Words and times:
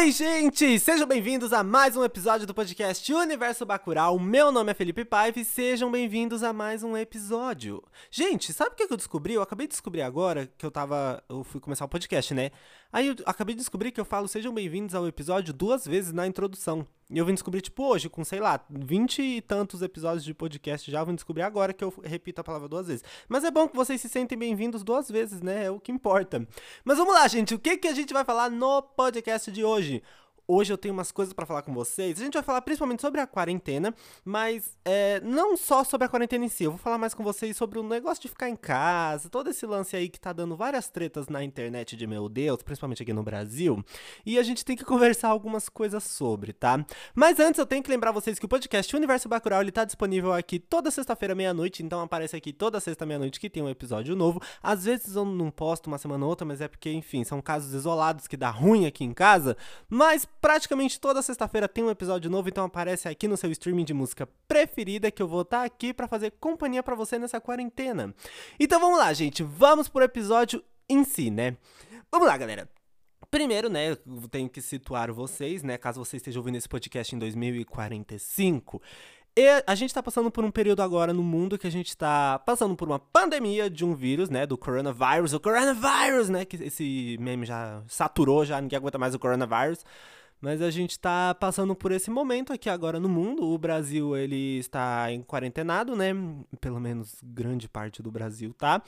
Oi, 0.00 0.12
gente! 0.12 0.78
Sejam 0.78 1.06
bem-vindos 1.06 1.52
a 1.52 1.62
mais 1.62 1.94
um 1.94 2.02
episódio 2.02 2.46
do 2.46 2.54
podcast 2.54 3.12
Universo 3.12 3.66
Bacurau. 3.66 4.18
Meu 4.18 4.50
nome 4.50 4.70
é 4.70 4.74
Felipe 4.74 5.04
Paiva 5.04 5.38
e 5.38 5.44
sejam 5.44 5.90
bem-vindos 5.90 6.42
a 6.42 6.54
mais 6.54 6.82
um 6.82 6.96
episódio. 6.96 7.82
Gente, 8.10 8.50
sabe 8.54 8.70
o 8.70 8.74
que 8.74 8.90
eu 8.90 8.96
descobri? 8.96 9.34
Eu 9.34 9.42
acabei 9.42 9.66
de 9.66 9.72
descobrir 9.72 10.00
agora 10.00 10.50
que 10.56 10.64
eu 10.64 10.70
tava. 10.70 11.22
Eu 11.28 11.44
fui 11.44 11.60
começar 11.60 11.84
o 11.84 11.88
podcast, 11.88 12.32
né? 12.32 12.50
Aí 12.92 13.06
eu 13.06 13.14
acabei 13.24 13.54
de 13.54 13.60
descobrir 13.60 13.92
que 13.92 14.00
eu 14.00 14.04
falo 14.04 14.26
sejam 14.26 14.52
bem-vindos 14.52 14.96
ao 14.96 15.06
episódio 15.06 15.54
duas 15.54 15.86
vezes 15.86 16.12
na 16.12 16.26
introdução. 16.26 16.84
E 17.08 17.18
eu 17.18 17.24
vim 17.24 17.34
descobrir, 17.34 17.60
tipo, 17.60 17.84
hoje, 17.84 18.08
com, 18.08 18.24
sei 18.24 18.40
lá, 18.40 18.64
vinte 18.68 19.22
e 19.22 19.40
tantos 19.40 19.80
episódios 19.80 20.24
de 20.24 20.34
podcast 20.34 20.90
já, 20.90 20.98
eu 20.98 21.06
vim 21.06 21.14
descobrir 21.14 21.42
agora 21.42 21.72
que 21.72 21.84
eu 21.84 21.94
repito 22.02 22.40
a 22.40 22.44
palavra 22.44 22.68
duas 22.68 22.88
vezes. 22.88 23.04
Mas 23.28 23.44
é 23.44 23.50
bom 23.50 23.68
que 23.68 23.76
vocês 23.76 24.00
se 24.00 24.08
sentem 24.08 24.36
bem-vindos 24.36 24.82
duas 24.82 25.08
vezes, 25.08 25.40
né? 25.40 25.66
É 25.66 25.70
o 25.70 25.78
que 25.78 25.92
importa. 25.92 26.44
Mas 26.84 26.98
vamos 26.98 27.14
lá, 27.14 27.28
gente. 27.28 27.54
O 27.54 27.60
que, 27.60 27.76
que 27.76 27.86
a 27.86 27.94
gente 27.94 28.12
vai 28.12 28.24
falar 28.24 28.50
no 28.50 28.82
podcast 28.82 29.52
de 29.52 29.62
hoje? 29.62 30.02
Hoje 30.52 30.72
eu 30.72 30.76
tenho 30.76 30.92
umas 30.92 31.12
coisas 31.12 31.32
para 31.32 31.46
falar 31.46 31.62
com 31.62 31.72
vocês. 31.72 32.20
A 32.20 32.24
gente 32.24 32.34
vai 32.34 32.42
falar 32.42 32.60
principalmente 32.62 33.00
sobre 33.00 33.20
a 33.20 33.26
quarentena, 33.26 33.94
mas 34.24 34.76
é, 34.84 35.20
não 35.20 35.56
só 35.56 35.84
sobre 35.84 36.06
a 36.06 36.08
quarentena 36.08 36.44
em 36.44 36.48
si. 36.48 36.64
Eu 36.64 36.72
vou 36.72 36.78
falar 36.78 36.98
mais 36.98 37.14
com 37.14 37.22
vocês 37.22 37.56
sobre 37.56 37.78
o 37.78 37.84
negócio 37.84 38.20
de 38.20 38.28
ficar 38.28 38.48
em 38.48 38.56
casa, 38.56 39.30
todo 39.30 39.48
esse 39.48 39.64
lance 39.64 39.94
aí 39.94 40.08
que 40.08 40.18
tá 40.18 40.32
dando 40.32 40.56
várias 40.56 40.88
tretas 40.88 41.28
na 41.28 41.44
internet 41.44 41.96
de 41.96 42.04
meu 42.04 42.28
Deus, 42.28 42.64
principalmente 42.64 43.00
aqui 43.00 43.12
no 43.12 43.22
Brasil. 43.22 43.80
E 44.26 44.40
a 44.40 44.42
gente 44.42 44.64
tem 44.64 44.76
que 44.76 44.82
conversar 44.84 45.28
algumas 45.28 45.68
coisas 45.68 46.02
sobre, 46.02 46.52
tá? 46.52 46.84
Mas 47.14 47.38
antes 47.38 47.60
eu 47.60 47.64
tenho 47.64 47.80
que 47.80 47.90
lembrar 47.90 48.10
vocês 48.10 48.36
que 48.36 48.44
o 48.44 48.48
podcast 48.48 48.96
Universo 48.96 49.28
Bacurau 49.28 49.60
ele 49.60 49.70
tá 49.70 49.84
disponível 49.84 50.32
aqui 50.32 50.58
toda 50.58 50.90
sexta-feira 50.90 51.32
meia-noite, 51.32 51.84
então 51.84 52.00
aparece 52.00 52.34
aqui 52.34 52.52
toda 52.52 52.80
sexta 52.80 53.06
meia-noite 53.06 53.38
que 53.38 53.48
tem 53.48 53.62
um 53.62 53.68
episódio 53.68 54.16
novo. 54.16 54.42
Às 54.60 54.84
vezes 54.84 55.14
eu 55.14 55.24
não 55.24 55.48
posto 55.48 55.86
uma 55.86 55.96
semana 55.96 56.24
ou 56.24 56.30
outra, 56.30 56.44
mas 56.44 56.60
é 56.60 56.66
porque, 56.66 56.90
enfim, 56.90 57.22
são 57.22 57.40
casos 57.40 57.72
isolados 57.72 58.26
que 58.26 58.36
dá 58.36 58.50
ruim 58.50 58.84
aqui 58.84 59.04
em 59.04 59.14
casa. 59.14 59.56
Mas 59.88 60.26
praticamente 60.40 60.98
toda 60.98 61.22
sexta-feira 61.22 61.68
tem 61.68 61.84
um 61.84 61.90
episódio 61.90 62.30
novo, 62.30 62.48
então 62.48 62.64
aparece 62.64 63.08
aqui 63.08 63.28
no 63.28 63.36
seu 63.36 63.50
streaming 63.50 63.84
de 63.84 63.94
música 63.94 64.28
preferida 64.48 65.10
que 65.10 65.22
eu 65.22 65.28
vou 65.28 65.42
estar 65.42 65.60
tá 65.60 65.64
aqui 65.64 65.92
para 65.92 66.08
fazer 66.08 66.32
companhia 66.40 66.82
para 66.82 66.94
você 66.94 67.18
nessa 67.18 67.40
quarentena. 67.40 68.14
Então 68.58 68.80
vamos 68.80 68.98
lá, 68.98 69.12
gente, 69.12 69.42
vamos 69.42 69.88
pro 69.88 70.02
episódio 70.02 70.62
em 70.88 71.04
si, 71.04 71.30
né? 71.30 71.56
Vamos 72.10 72.26
lá, 72.26 72.36
galera. 72.36 72.68
Primeiro, 73.30 73.68
né, 73.68 73.90
eu 73.90 74.28
tenho 74.28 74.48
que 74.48 74.60
situar 74.60 75.12
vocês, 75.12 75.62
né, 75.62 75.78
caso 75.78 76.04
você 76.04 76.16
esteja 76.16 76.40
ouvindo 76.40 76.56
esse 76.56 76.68
podcast 76.68 77.14
em 77.14 77.18
2045. 77.18 78.82
E 79.36 79.62
a 79.64 79.74
gente 79.76 79.94
tá 79.94 80.02
passando 80.02 80.30
por 80.30 80.44
um 80.44 80.50
período 80.50 80.82
agora 80.82 81.12
no 81.12 81.22
mundo 81.22 81.56
que 81.56 81.66
a 81.66 81.70
gente 81.70 81.96
tá 81.96 82.40
passando 82.40 82.74
por 82.74 82.88
uma 82.88 82.98
pandemia 82.98 83.70
de 83.70 83.84
um 83.84 83.94
vírus, 83.94 84.28
né? 84.28 84.44
Do 84.44 84.58
coronavírus. 84.58 85.32
O 85.32 85.38
coronavírus, 85.38 86.28
né? 86.28 86.44
Que 86.44 86.56
esse 86.56 87.16
meme 87.20 87.46
já 87.46 87.80
saturou, 87.86 88.44
já 88.44 88.60
ninguém 88.60 88.76
aguenta 88.76 88.98
mais 88.98 89.14
o 89.14 89.20
coronavírus. 89.20 89.84
Mas 90.40 90.62
a 90.62 90.70
gente 90.70 90.92
está 90.92 91.34
passando 91.34 91.74
por 91.74 91.92
esse 91.92 92.10
momento 92.10 92.52
aqui 92.52 92.70
agora 92.70 92.98
no 92.98 93.08
mundo. 93.08 93.44
O 93.44 93.58
Brasil 93.58 94.16
ele 94.16 94.58
está 94.58 95.12
em 95.12 95.22
quarentenado, 95.22 95.94
né? 95.94 96.12
Pelo 96.60 96.80
menos 96.80 97.16
grande 97.22 97.68
parte 97.68 98.02
do 98.02 98.10
Brasil 98.10 98.54
tá. 98.54 98.82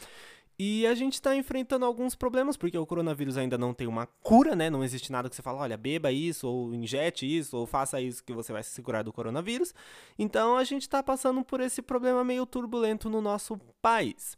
E 0.59 0.87
a 0.87 0.95
gente 0.95 1.15
está 1.15 1.35
enfrentando 1.35 1.85
alguns 1.85 2.15
problemas, 2.15 2.57
porque 2.57 2.79
o 2.79 2.87
coronavírus 2.87 3.37
ainda 3.37 3.59
não 3.59 3.75
tem 3.75 3.87
uma 3.87 4.07
cura, 4.23 4.55
né? 4.55 4.71
Não 4.71 4.85
existe 4.85 5.11
nada 5.11 5.29
que 5.29 5.35
você 5.35 5.43
fala, 5.43 5.59
olha, 5.59 5.77
beba 5.77 6.13
isso, 6.13 6.47
ou 6.47 6.75
injete 6.75 7.27
isso, 7.27 7.57
ou 7.57 7.67
faça 7.67 8.01
isso 8.01 8.23
que 8.23 8.33
você 8.33 8.53
vai 8.53 8.63
se 8.63 8.81
curar 8.81 9.03
do 9.03 9.13
coronavírus. 9.13 9.75
Então 10.19 10.57
a 10.57 10.65
gente 10.65 10.83
está 10.83 11.03
passando 11.03 11.43
por 11.43 11.61
esse 11.61 11.83
problema 11.83 12.23
meio 12.23 12.47
turbulento 12.47 13.11
no 13.11 13.21
nosso 13.21 13.59
país. 13.81 14.37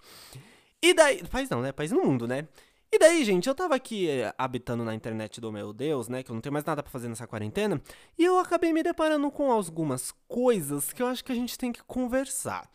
E 0.80 0.94
daí. 0.94 1.22
País 1.24 1.48
não, 1.50 1.60
né? 1.60 1.72
País 1.72 1.92
no 1.92 2.02
mundo, 2.02 2.26
né? 2.26 2.48
E 2.94 2.98
daí, 2.98 3.24
gente, 3.24 3.48
eu 3.48 3.56
tava 3.56 3.74
aqui 3.74 4.08
eh, 4.08 4.32
habitando 4.38 4.84
na 4.84 4.94
internet 4.94 5.40
do 5.40 5.50
meu 5.50 5.72
Deus, 5.72 6.08
né? 6.08 6.22
Que 6.22 6.30
eu 6.30 6.34
não 6.34 6.40
tenho 6.40 6.52
mais 6.52 6.64
nada 6.64 6.80
para 6.80 6.92
fazer 6.92 7.08
nessa 7.08 7.26
quarentena. 7.26 7.82
E 8.16 8.24
eu 8.24 8.38
acabei 8.38 8.72
me 8.72 8.84
deparando 8.84 9.28
com 9.32 9.50
algumas 9.50 10.12
coisas 10.28 10.92
que 10.92 11.02
eu 11.02 11.08
acho 11.08 11.24
que 11.24 11.32
a 11.32 11.34
gente 11.34 11.58
tem 11.58 11.72
que 11.72 11.82
conversar. 11.82 12.70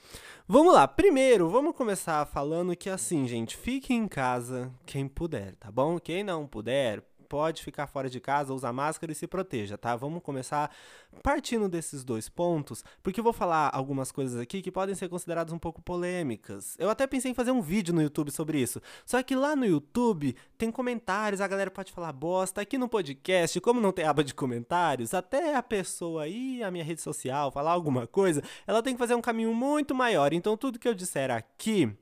Vamos 0.46 0.74
lá, 0.74 0.86
primeiro, 0.86 1.48
vamos 1.50 1.74
começar 1.74 2.26
falando 2.26 2.76
que 2.76 2.90
assim, 2.90 3.26
gente, 3.30 3.56
fique 3.56 3.94
em 3.94 4.10
casa 4.10 4.70
quem 4.86 5.08
puder, 5.08 5.56
tá 5.56 5.72
bom? 5.72 5.98
Quem 5.98 6.22
não 6.22 6.46
puder, 6.46 7.02
pode 7.30 7.64
ficar 7.64 7.86
fora 7.86 8.10
de 8.10 8.20
casa, 8.20 8.54
usa 8.54 8.74
máscara 8.74 9.12
e 9.12 9.16
se 9.16 9.28
proteja, 9.28 9.78
tá? 9.78 9.96
Vamos 9.96 10.24
começar 10.24 10.76
partindo 11.22 11.70
desses 11.70 12.04
dois 12.04 12.28
pontos, 12.28 12.84
porque 13.04 13.20
eu 13.20 13.24
vou 13.24 13.32
falar 13.32 13.70
algumas 13.72 14.12
coisas 14.12 14.40
aqui 14.42 14.62
que 14.64 14.72
podem 14.72 14.96
ser 14.96 15.08
consideradas 15.08 15.54
um 15.54 15.60
pouco 15.60 15.80
polêmicas. 15.82 16.76
Eu 16.80 16.90
até 16.90 17.06
pensei 17.06 17.32
em 17.32 17.36
fazer 17.36 17.52
um 17.52 17.62
vídeo 17.62 17.94
no 17.94 18.02
YouTube 18.02 18.32
sobre 18.32 18.60
isso, 18.60 18.82
só 19.06 19.22
que 19.22 19.36
lá 19.36 19.56
no 19.56 19.66
YouTube 19.66 20.36
tem 20.58 20.72
comentários, 20.72 21.40
a 21.40 21.48
galera 21.48 21.70
pode 21.70 21.92
falar 21.92 22.12
bosta. 22.12 22.62
Aqui 22.62 22.78
no 22.78 22.90
podcast, 22.90 23.62
como 23.62 23.80
não 23.80 23.92
tem 23.92 24.06
aba 24.06 24.24
de 24.24 24.34
comentários, 24.34 25.14
até 25.14 25.56
a 25.56 25.62
pessoa 25.62 26.24
aí, 26.24 26.64
a 26.64 26.72
minha 26.72 26.84
rede 26.84 27.02
social, 27.02 27.52
falar 27.52 27.72
alguma 27.72 28.08
coisa, 28.08 28.42
ela 28.66 28.82
tem 28.82 28.94
que 28.94 29.00
fazer 29.00 29.14
um 29.14 29.22
caminho 29.22 29.54
muito 29.54 29.94
maior. 29.94 30.34
Então, 30.34 30.58
tudo 30.58 30.80
que 30.80 30.88
eu 30.88 30.96
disser 30.96 31.30
aqui 31.30 31.96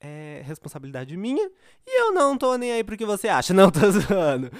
é 0.00 0.42
responsabilidade 0.44 1.16
minha 1.16 1.50
e 1.86 2.00
eu 2.00 2.12
não 2.12 2.36
tô 2.36 2.56
nem 2.56 2.72
aí 2.72 2.84
pro 2.84 2.96
que 2.96 3.06
você 3.06 3.28
acha. 3.28 3.52
Não, 3.54 3.70
tô 3.70 3.80
zoando. 3.90 4.50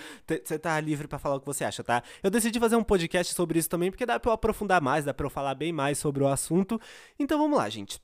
Você 0.45 0.59
tá 0.59 0.81
livre 0.81 1.07
para 1.07 1.19
falar 1.19 1.37
o 1.37 1.41
que 1.41 1.47
você 1.47 1.65
acha, 1.65 1.85
tá? 1.85 2.03
Eu 2.23 2.31
decidi 2.31 2.59
fazer 2.59 2.77
um 2.77 2.85
podcast 2.85 3.35
sobre 3.35 3.59
isso 3.59 3.69
também 3.69 3.91
porque 3.91 4.07
dá 4.07 4.19
pra 4.19 4.31
eu 4.31 4.35
aprofundar 4.35 4.81
mais, 4.81 5.05
dá 5.05 5.13
pra 5.13 5.27
eu 5.27 5.31
falar 5.31 5.55
bem 5.55 5.73
mais 5.73 5.99
sobre 5.99 6.23
o 6.23 6.29
assunto. 6.29 6.81
Então 7.19 7.39
vamos 7.39 7.59
lá, 7.59 7.69
gente. 7.69 8.01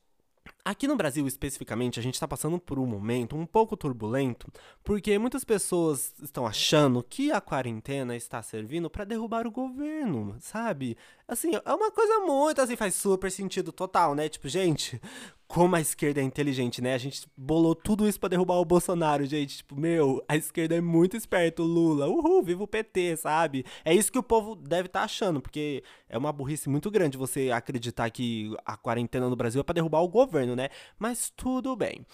Aqui 0.65 0.87
no 0.87 0.97
Brasil, 0.97 1.26
especificamente, 1.26 1.98
a 1.98 2.03
gente 2.03 2.15
está 2.15 2.26
passando 2.26 2.59
por 2.59 2.78
um 2.78 2.87
momento 2.87 3.37
um 3.37 3.44
pouco 3.44 3.76
turbulento, 3.76 4.47
porque 4.84 5.19
muitas 5.19 5.44
pessoas 5.44 6.14
estão 6.22 6.47
achando 6.47 7.03
que 7.03 7.32
a 7.32 7.41
quarentena 7.41 8.14
está 8.14 8.41
servindo 8.43 8.88
para 8.88 9.04
derrubar 9.04 9.44
o 9.44 9.50
governo, 9.50 10.37
sabe? 10.38 10.97
Assim, 11.32 11.50
é 11.54 11.72
uma 11.72 11.91
coisa 11.91 12.19
muito 12.20 12.60
assim, 12.60 12.76
faz 12.76 12.94
super 12.94 13.31
sentido 13.31 13.72
total, 13.72 14.15
né? 14.15 14.28
Tipo, 14.28 14.50
gente, 14.50 15.00
como 15.48 15.75
a 15.75 15.81
esquerda 15.81 16.20
é 16.20 16.22
inteligente, 16.22 16.82
né? 16.82 16.93
A 16.93 16.98
gente 16.98 17.26
bolou 17.34 17.75
tudo 17.75 18.06
isso 18.06 18.20
para 18.20 18.28
derrubar 18.28 18.56
o 18.56 18.66
Bolsonaro, 18.66 19.25
gente. 19.25 19.56
Tipo, 19.56 19.75
meu, 19.75 20.22
a 20.28 20.37
esquerda 20.37 20.75
é 20.75 20.81
muito 20.82 21.16
esperta, 21.16 21.62
Lula. 21.62 22.06
Uhul, 22.06 22.43
viva 22.43 22.62
o 22.62 22.69
PT, 22.69 23.16
sabe? 23.16 23.65
É 23.82 23.94
isso 23.94 24.12
que 24.12 24.19
o 24.19 24.22
povo 24.22 24.54
deve 24.54 24.88
estar 24.88 25.00
tá 25.00 25.04
achando, 25.06 25.41
porque 25.41 25.82
é 26.06 26.19
uma 26.19 26.31
burrice 26.31 26.69
muito 26.69 26.91
grande 26.91 27.16
você 27.16 27.50
acreditar 27.50 28.10
que 28.10 28.54
a 28.62 28.76
quarentena 28.76 29.26
no 29.31 29.34
Brasil 29.34 29.62
é 29.62 29.64
para 29.64 29.76
derrubar 29.76 30.03
o 30.03 30.09
governo, 30.09 30.54
né? 30.54 30.69
Mas 30.99 31.32
tudo 31.34 31.75
bem. 31.75 32.04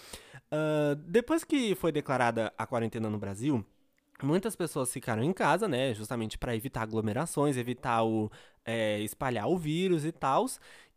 Uh, 0.49 0.95
depois 0.95 1.43
que 1.43 1.75
foi 1.75 1.91
declarada 1.91 2.53
a 2.57 2.65
quarentena 2.65 3.09
no 3.09 3.17
Brasil, 3.17 3.65
muitas 4.25 4.55
pessoas 4.55 4.91
ficaram 4.91 5.23
em 5.23 5.33
casa, 5.33 5.67
né? 5.67 5.93
Justamente 5.93 6.37
para 6.37 6.55
evitar 6.55 6.81
aglomerações, 6.81 7.57
evitar 7.57 8.03
o 8.03 8.31
é, 8.65 8.99
espalhar 8.99 9.47
o 9.47 9.57
vírus 9.57 10.05
e 10.05 10.11
tal. 10.11 10.45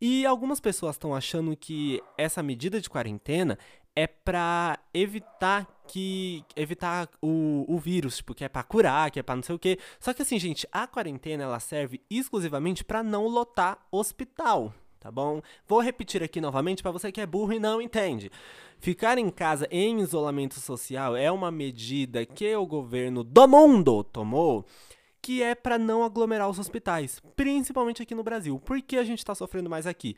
E 0.01 0.27
algumas 0.27 0.61
pessoas 0.61 0.97
estão 0.97 1.15
achando 1.15 1.57
que 1.57 2.03
essa 2.19 2.43
medida 2.43 2.81
de 2.81 2.91
quarentena 2.91 3.59
é 3.95 4.07
para 4.07 4.79
evitar 4.93 5.67
que 5.87 6.45
evitar 6.57 7.09
o, 7.21 7.65
o 7.69 7.79
vírus, 7.79 8.17
tipo, 8.17 8.35
que 8.35 8.45
é 8.45 8.49
para 8.49 8.63
curar, 8.63 9.11
que 9.11 9.21
é 9.21 9.23
para 9.23 9.37
não 9.37 9.43
sei 9.43 9.55
o 9.55 9.59
quê. 9.59 9.79
Só 10.01 10.15
que 10.15 10.23
assim, 10.23 10.39
gente, 10.39 10.67
a 10.73 10.87
quarentena 10.87 11.45
ela 11.45 11.61
serve 11.61 12.01
exclusivamente 12.11 12.85
para 12.85 13.03
não 13.03 13.27
lotar 13.27 13.79
hospital, 13.91 14.73
tá 15.03 15.11
bom? 15.11 15.43
Vou 15.67 15.81
repetir 15.81 16.23
aqui 16.23 16.41
novamente 16.41 16.83
para 16.83 16.93
você 16.93 17.11
que 17.11 17.21
é 17.21 17.27
burro 17.27 17.53
e 17.53 17.59
não 17.59 17.83
entende. 17.83 18.31
Ficar 18.79 19.19
em 19.19 19.31
casa 19.31 19.67
em 19.71 20.01
isolamento 20.01 20.61
social 20.61 21.17
é 21.17 21.31
uma 21.31 21.51
medida 21.51 22.25
que 22.25 22.55
o 22.55 22.65
governo 22.65 23.25
do 23.25 23.49
mundo 23.49 24.05
tomou 24.05 24.65
que 25.21 25.43
é 25.43 25.55
para 25.55 25.79
não 25.79 26.03
aglomerar 26.03 26.51
os 26.51 26.59
hospitais, 26.59 27.21
principalmente 27.37 28.03
aqui 28.03 28.15
no 28.15 28.25
Brasil. 28.25 28.59
Por 28.59 28.83
que 28.83 28.97
a 28.97 29.05
gente 29.05 29.21
está 29.21 29.35
sofrendo 29.35 29.71
mais 29.71 29.87
aqui? 29.87 30.17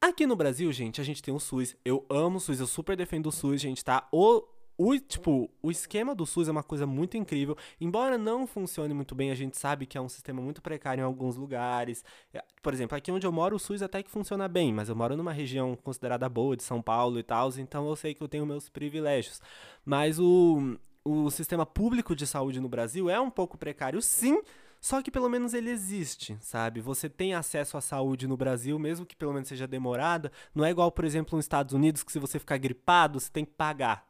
Aqui 0.00 0.26
no 0.26 0.34
Brasil, 0.34 0.72
gente, 0.72 1.00
a 1.00 1.04
gente 1.04 1.22
tem 1.22 1.32
o 1.32 1.38
SUS. 1.38 1.76
Eu 1.84 2.04
amo 2.10 2.38
o 2.38 2.40
SUS, 2.40 2.58
eu 2.58 2.66
super 2.66 2.96
defendo 2.96 3.26
o 3.26 3.32
SUS, 3.32 3.60
gente, 3.60 3.84
tá? 3.84 4.08
O 4.10 4.42
o, 4.82 4.98
tipo, 4.98 5.50
o 5.62 5.70
esquema 5.70 6.14
do 6.14 6.24
SUS 6.24 6.48
é 6.48 6.50
uma 6.50 6.62
coisa 6.62 6.86
muito 6.86 7.14
incrível. 7.14 7.54
Embora 7.78 8.16
não 8.16 8.46
funcione 8.46 8.94
muito 8.94 9.14
bem, 9.14 9.30
a 9.30 9.34
gente 9.34 9.58
sabe 9.58 9.84
que 9.84 9.98
é 9.98 10.00
um 10.00 10.08
sistema 10.08 10.40
muito 10.40 10.62
precário 10.62 11.02
em 11.02 11.04
alguns 11.04 11.36
lugares. 11.36 12.02
É, 12.32 12.42
por 12.62 12.72
exemplo, 12.72 12.96
aqui 12.96 13.12
onde 13.12 13.26
eu 13.26 13.30
moro, 13.30 13.56
o 13.56 13.58
SUS 13.58 13.82
até 13.82 14.02
que 14.02 14.10
funciona 14.10 14.48
bem, 14.48 14.72
mas 14.72 14.88
eu 14.88 14.96
moro 14.96 15.18
numa 15.18 15.34
região 15.34 15.76
considerada 15.76 16.26
boa 16.30 16.56
de 16.56 16.62
São 16.62 16.80
Paulo 16.80 17.18
e 17.18 17.22
tal, 17.22 17.50
então 17.58 17.86
eu 17.86 17.94
sei 17.94 18.14
que 18.14 18.22
eu 18.22 18.28
tenho 18.28 18.46
meus 18.46 18.70
privilégios. 18.70 19.42
Mas 19.84 20.18
o, 20.18 20.78
o 21.04 21.30
sistema 21.30 21.66
público 21.66 22.16
de 22.16 22.26
saúde 22.26 22.58
no 22.58 22.68
Brasil 22.68 23.10
é 23.10 23.20
um 23.20 23.30
pouco 23.30 23.58
precário, 23.58 24.00
sim, 24.00 24.40
só 24.80 25.02
que 25.02 25.10
pelo 25.10 25.28
menos 25.28 25.52
ele 25.52 25.68
existe, 25.68 26.38
sabe? 26.40 26.80
Você 26.80 27.06
tem 27.06 27.34
acesso 27.34 27.76
à 27.76 27.82
saúde 27.82 28.26
no 28.26 28.34
Brasil, 28.34 28.78
mesmo 28.78 29.04
que 29.04 29.14
pelo 29.14 29.34
menos 29.34 29.46
seja 29.48 29.66
demorada. 29.66 30.32
Não 30.54 30.64
é 30.64 30.70
igual, 30.70 30.90
por 30.90 31.04
exemplo, 31.04 31.36
nos 31.36 31.44
Estados 31.44 31.74
Unidos, 31.74 32.02
que 32.02 32.10
se 32.10 32.18
você 32.18 32.38
ficar 32.38 32.56
gripado, 32.56 33.20
você 33.20 33.30
tem 33.30 33.44
que 33.44 33.52
pagar 33.52 34.09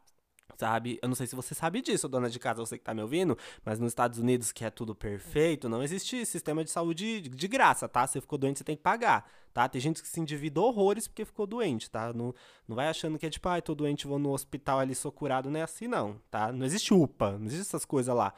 sabe? 0.57 0.99
Eu 1.03 1.09
não 1.09 1.15
sei 1.15 1.27
se 1.27 1.37
você 1.37 1.55
sabe 1.55 1.81
disso, 1.81 2.09
dona 2.09 2.29
de 2.29 2.39
casa, 2.39 2.61
você 2.61 2.79
que 2.79 2.85
tá 2.85 2.95
me 2.95 3.03
ouvindo, 3.03 3.37
mas 3.65 3.79
nos 3.79 3.93
Estados 3.93 4.19
Unidos, 4.19 4.53
que 4.53 4.65
é 4.65 4.71
tudo 4.71 4.95
perfeito, 4.95 5.69
não 5.69 5.83
existe 5.83 6.25
sistema 6.27 6.65
de 6.65 6.71
saúde 6.71 7.23
de, 7.23 7.49
graça, 7.49 7.89
tá? 7.89 8.07
Você 8.07 8.21
ficou 8.21 8.39
doente, 8.39 8.59
você 8.59 8.65
tem 8.65 8.77
que 8.77 8.83
pagar, 8.83 9.31
tá? 9.53 9.69
Tem 9.69 9.81
gente 9.81 10.03
que 10.03 10.09
se 10.09 10.21
endividou 10.21 10.67
horrores 10.67 11.09
porque 11.09 11.25
ficou 11.25 11.47
doente, 11.47 11.91
tá? 11.91 12.13
Não, 12.13 12.35
não 12.69 12.77
vai 12.77 12.89
achando 12.89 13.19
que 13.19 13.27
é 13.27 13.31
tipo, 13.31 13.49
ai, 13.49 13.59
ah, 13.59 13.63
tô 13.63 13.75
doente, 13.75 14.07
vou 14.07 14.19
no 14.19 14.33
hospital 14.33 14.79
ali, 14.79 14.95
sou 14.95 15.13
curado, 15.13 15.51
não 15.51 15.61
é 15.61 15.63
assim 15.63 15.87
não, 15.87 16.21
tá? 16.31 16.53
Não 16.53 16.65
existe 16.65 16.95
UPA, 16.95 17.33
não 17.39 17.47
existe 17.47 17.69
essas 17.69 17.85
coisas 17.85 18.15
lá. 18.15 18.33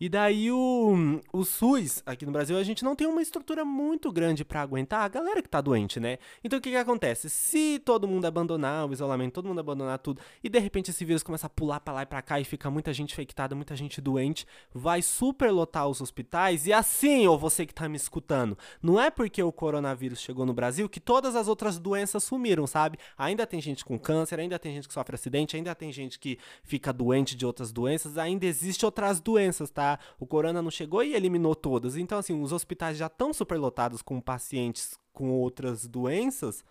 E 0.00 0.08
daí 0.08 0.48
o, 0.52 1.20
o 1.32 1.44
SUS, 1.44 2.04
aqui 2.06 2.24
no 2.24 2.30
Brasil, 2.30 2.56
a 2.56 2.62
gente 2.62 2.84
não 2.84 2.94
tem 2.94 3.04
uma 3.04 3.20
estrutura 3.20 3.64
muito 3.64 4.12
grande 4.12 4.44
para 4.44 4.62
aguentar 4.62 5.00
a 5.00 5.08
galera 5.08 5.42
que 5.42 5.48
tá 5.48 5.60
doente, 5.60 5.98
né? 5.98 6.18
Então 6.44 6.60
o 6.60 6.62
que 6.62 6.70
que 6.70 6.76
acontece? 6.76 7.28
Se 7.28 7.80
todo 7.80 8.06
mundo 8.06 8.24
abandonar 8.24 8.88
o 8.88 8.92
isolamento, 8.92 9.32
todo 9.32 9.48
mundo 9.48 9.58
abandonar 9.58 9.98
tudo, 9.98 10.20
e 10.42 10.48
de 10.48 10.60
repente 10.60 10.92
esse 10.92 11.04
vírus 11.04 11.24
começa 11.24 11.48
a 11.48 11.50
pular 11.50 11.80
para 11.80 11.94
lá 11.94 12.02
e 12.02 12.06
pra 12.06 12.22
cá 12.22 12.38
e 12.38 12.44
fica 12.44 12.70
muita 12.70 12.92
gente 12.92 13.12
infectada, 13.12 13.56
muita 13.56 13.74
gente 13.74 14.00
doente, 14.00 14.46
vai 14.72 15.02
superlotar 15.02 15.88
os 15.88 16.00
hospitais, 16.00 16.68
e 16.68 16.72
assim, 16.72 17.26
ou 17.26 17.36
você 17.36 17.66
que 17.66 17.74
tá 17.74 17.88
me 17.88 17.96
escutando, 17.96 18.56
não 18.80 19.00
é 19.00 19.10
porque 19.10 19.42
o 19.42 19.50
coronavírus 19.50 20.20
chegou 20.20 20.46
no 20.46 20.54
Brasil 20.54 20.88
que 20.88 21.00
todas 21.00 21.34
as 21.34 21.48
outras 21.48 21.76
doenças 21.76 22.22
sumiram, 22.22 22.68
sabe? 22.68 22.98
Ainda 23.16 23.44
tem 23.44 23.60
gente 23.60 23.84
com 23.84 23.98
câncer, 23.98 24.38
ainda 24.38 24.60
tem 24.60 24.74
gente 24.74 24.86
que 24.86 24.94
sofre 24.94 25.16
acidente, 25.16 25.56
ainda 25.56 25.74
tem 25.74 25.90
gente 25.90 26.20
que 26.20 26.38
fica 26.62 26.92
doente 26.92 27.34
de 27.34 27.44
outras 27.44 27.72
doenças, 27.72 28.16
ainda 28.16 28.46
existe 28.46 28.84
outras 28.84 29.18
doenças, 29.18 29.70
tá? 29.70 29.87
O 30.18 30.26
corona 30.26 30.60
não 30.60 30.70
chegou 30.70 31.02
e 31.04 31.14
eliminou 31.14 31.54
todas. 31.54 31.96
Então, 31.96 32.18
assim, 32.18 32.40
os 32.42 32.52
hospitais 32.52 32.96
já 32.96 33.06
estão 33.06 33.32
superlotados 33.32 34.02
com 34.02 34.20
pacientes 34.20 34.98
com 35.12 35.30
outras 35.30 35.86
doenças. 35.86 36.64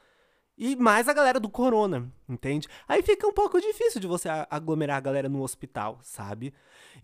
E 0.57 0.75
mais 0.75 1.07
a 1.07 1.13
galera 1.13 1.39
do 1.39 1.49
corona, 1.49 2.11
entende? 2.27 2.67
Aí 2.87 3.03
fica 3.03 3.27
um 3.27 3.33
pouco 3.33 3.61
difícil 3.61 4.01
de 4.01 4.07
você 4.07 4.27
aglomerar 4.49 4.97
a 4.97 5.01
galera 5.01 5.29
no 5.29 5.43
hospital, 5.43 5.99
sabe? 6.01 6.51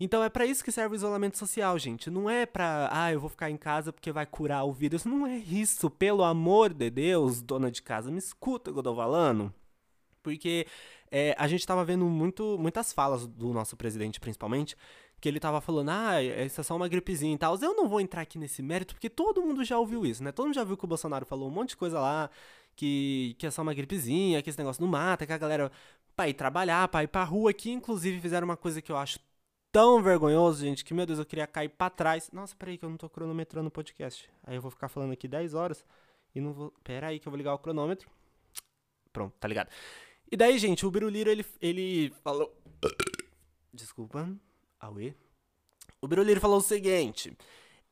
Então 0.00 0.24
é 0.24 0.28
para 0.28 0.44
isso 0.44 0.64
que 0.64 0.72
serve 0.72 0.94
o 0.94 0.96
isolamento 0.96 1.38
social, 1.38 1.78
gente. 1.78 2.10
Não 2.10 2.28
é 2.28 2.46
pra, 2.46 2.88
ah, 2.90 3.12
eu 3.12 3.20
vou 3.20 3.30
ficar 3.30 3.50
em 3.50 3.56
casa 3.56 3.92
porque 3.92 4.10
vai 4.10 4.26
curar 4.26 4.64
o 4.64 4.72
vírus. 4.72 5.04
Não 5.04 5.24
é 5.24 5.36
isso, 5.36 5.88
pelo 5.88 6.24
amor 6.24 6.74
de 6.74 6.90
Deus, 6.90 7.40
dona 7.40 7.70
de 7.70 7.80
casa, 7.80 8.10
me 8.10 8.18
escuta 8.18 8.70
o 8.70 8.72
que 8.72 8.80
eu 8.80 8.82
tô 8.82 8.96
falando. 8.96 9.54
Porque 10.20 10.66
é, 11.08 11.36
a 11.38 11.46
gente 11.46 11.64
tava 11.64 11.84
vendo 11.84 12.06
muito, 12.06 12.58
muitas 12.58 12.92
falas 12.92 13.24
do 13.24 13.52
nosso 13.52 13.76
presidente, 13.76 14.18
principalmente, 14.18 14.76
que 15.24 15.28
ele 15.30 15.40
tava 15.40 15.58
falando, 15.58 15.88
ah, 15.88 16.22
essa 16.22 16.60
é 16.60 16.64
só 16.64 16.76
uma 16.76 16.86
gripezinha 16.86 17.34
e 17.34 17.38
tal. 17.38 17.56
Eu 17.56 17.74
não 17.74 17.88
vou 17.88 17.98
entrar 17.98 18.20
aqui 18.20 18.36
nesse 18.36 18.62
mérito, 18.62 18.94
porque 18.94 19.08
todo 19.08 19.40
mundo 19.40 19.64
já 19.64 19.78
ouviu 19.78 20.04
isso, 20.04 20.22
né? 20.22 20.30
Todo 20.30 20.44
mundo 20.44 20.54
já 20.54 20.62
viu 20.62 20.76
que 20.76 20.84
o 20.84 20.86
Bolsonaro 20.86 21.24
falou 21.24 21.48
um 21.48 21.50
monte 21.50 21.70
de 21.70 21.78
coisa 21.78 21.98
lá, 21.98 22.28
que, 22.76 23.34
que 23.38 23.46
é 23.46 23.50
só 23.50 23.62
uma 23.62 23.72
gripezinha, 23.72 24.42
que 24.42 24.50
esse 24.50 24.58
negócio 24.58 24.82
não 24.82 24.90
mata, 24.90 25.24
que 25.24 25.32
a 25.32 25.38
galera 25.38 25.72
pra 26.14 26.28
ir 26.28 26.34
trabalhar, 26.34 26.88
pra 26.88 27.04
ir 27.04 27.06
pra 27.06 27.24
rua, 27.24 27.54
que 27.54 27.70
inclusive 27.70 28.20
fizeram 28.20 28.44
uma 28.44 28.56
coisa 28.56 28.82
que 28.82 28.92
eu 28.92 28.98
acho 28.98 29.18
tão 29.72 30.02
vergonhoso, 30.02 30.60
gente, 30.60 30.84
que, 30.84 30.92
meu 30.92 31.06
Deus, 31.06 31.18
eu 31.18 31.24
queria 31.24 31.46
cair 31.46 31.70
pra 31.70 31.88
trás. 31.88 32.30
Nossa, 32.30 32.54
peraí, 32.54 32.76
que 32.76 32.84
eu 32.84 32.90
não 32.90 32.98
tô 32.98 33.08
cronometrando 33.08 33.68
o 33.68 33.70
podcast. 33.70 34.28
Aí 34.42 34.56
eu 34.56 34.60
vou 34.60 34.70
ficar 34.70 34.88
falando 34.88 35.14
aqui 35.14 35.26
10 35.26 35.54
horas 35.54 35.86
e 36.34 36.40
não 36.40 36.52
vou. 36.52 36.70
Pera 36.84 37.06
aí 37.06 37.18
que 37.18 37.26
eu 37.26 37.30
vou 37.30 37.38
ligar 37.38 37.54
o 37.54 37.58
cronômetro. 37.58 38.10
Pronto, 39.10 39.34
tá 39.40 39.48
ligado. 39.48 39.70
E 40.30 40.36
daí, 40.36 40.58
gente, 40.58 40.84
o 40.84 40.90
Biruliro, 40.90 41.30
ele, 41.30 41.46
ele 41.62 42.10
falou. 42.22 42.54
Desculpa. 43.72 44.28
Aue. 44.84 45.14
O 46.00 46.06
Biruliro 46.06 46.40
falou 46.40 46.58
o 46.58 46.62
seguinte. 46.62 47.36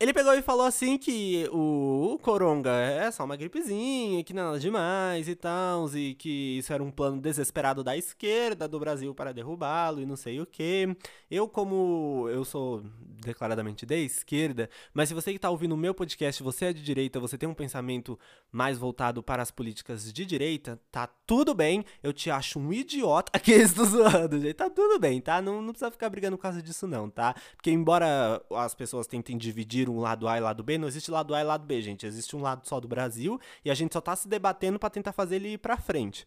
Ele 0.00 0.12
pegou 0.12 0.34
e 0.34 0.42
falou 0.42 0.66
assim 0.66 0.98
que 0.98 1.48
o, 1.52 2.18
Coronga 2.22 2.70
é 2.70 3.10
só 3.10 3.24
uma 3.24 3.36
gripezinha, 3.36 4.24
que 4.24 4.32
não 4.32 4.42
é 4.42 4.44
nada 4.46 4.58
demais 4.58 5.28
e 5.28 5.36
tal, 5.36 5.88
e 5.96 6.14
que 6.14 6.58
isso 6.58 6.72
era 6.72 6.82
um 6.82 6.90
plano 6.90 7.20
desesperado 7.20 7.84
da 7.84 7.96
esquerda 7.96 8.66
do 8.66 8.80
Brasil 8.80 9.14
para 9.14 9.32
derrubá-lo 9.32 10.00
e 10.00 10.06
não 10.06 10.16
sei 10.16 10.40
o 10.40 10.46
que. 10.46 10.96
Eu, 11.30 11.48
como 11.48 12.28
eu 12.30 12.44
sou 12.44 12.82
declaradamente 13.22 13.86
de 13.86 14.04
esquerda, 14.04 14.68
mas 14.92 15.08
se 15.08 15.14
você 15.14 15.30
que 15.30 15.36
está 15.36 15.48
ouvindo 15.48 15.72
o 15.72 15.78
meu 15.78 15.94
podcast, 15.94 16.42
você 16.42 16.66
é 16.66 16.72
de 16.72 16.82
direita, 16.82 17.20
você 17.20 17.38
tem 17.38 17.48
um 17.48 17.54
pensamento 17.54 18.18
mais 18.50 18.76
voltado 18.76 19.22
para 19.22 19.42
as 19.42 19.52
políticas 19.52 20.12
de 20.12 20.26
direita, 20.26 20.80
tá 20.90 21.06
tudo 21.26 21.54
bem, 21.54 21.84
eu 22.02 22.12
te 22.12 22.30
acho 22.30 22.58
um 22.58 22.72
idiota. 22.72 23.30
Aqui 23.34 23.52
estou 23.52 23.84
zoando, 23.84 24.40
gente, 24.40 24.54
tá 24.54 24.68
tudo 24.68 24.98
bem, 24.98 25.20
tá? 25.20 25.40
Não, 25.40 25.62
não 25.62 25.72
precisa 25.72 25.90
ficar 25.90 26.10
brigando 26.10 26.36
por 26.36 26.42
causa 26.42 26.60
disso 26.60 26.86
não, 26.86 27.08
tá? 27.08 27.34
Porque 27.54 27.70
embora 27.70 28.42
as 28.50 28.74
pessoas 28.74 29.06
tentem 29.06 29.38
dividir 29.38 29.88
um 29.92 30.00
lado 30.00 30.26
A 30.28 30.38
e 30.38 30.40
lado 30.40 30.62
B, 30.62 30.78
não 30.78 30.88
existe 30.88 31.10
lado 31.10 31.34
A 31.34 31.40
e 31.40 31.44
lado 31.44 31.64
B, 31.66 31.80
gente. 31.82 32.06
Existe 32.06 32.34
um 32.36 32.40
lado 32.40 32.66
só 32.66 32.80
do 32.80 32.88
Brasil 32.88 33.40
e 33.64 33.70
a 33.70 33.74
gente 33.74 33.92
só 33.92 34.00
tá 34.00 34.16
se 34.16 34.28
debatendo 34.28 34.78
para 34.78 34.90
tentar 34.90 35.12
fazer 35.12 35.36
ele 35.36 35.54
ir 35.54 35.58
pra 35.58 35.76
frente. 35.76 36.26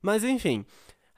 Mas 0.00 0.24
enfim, 0.24 0.64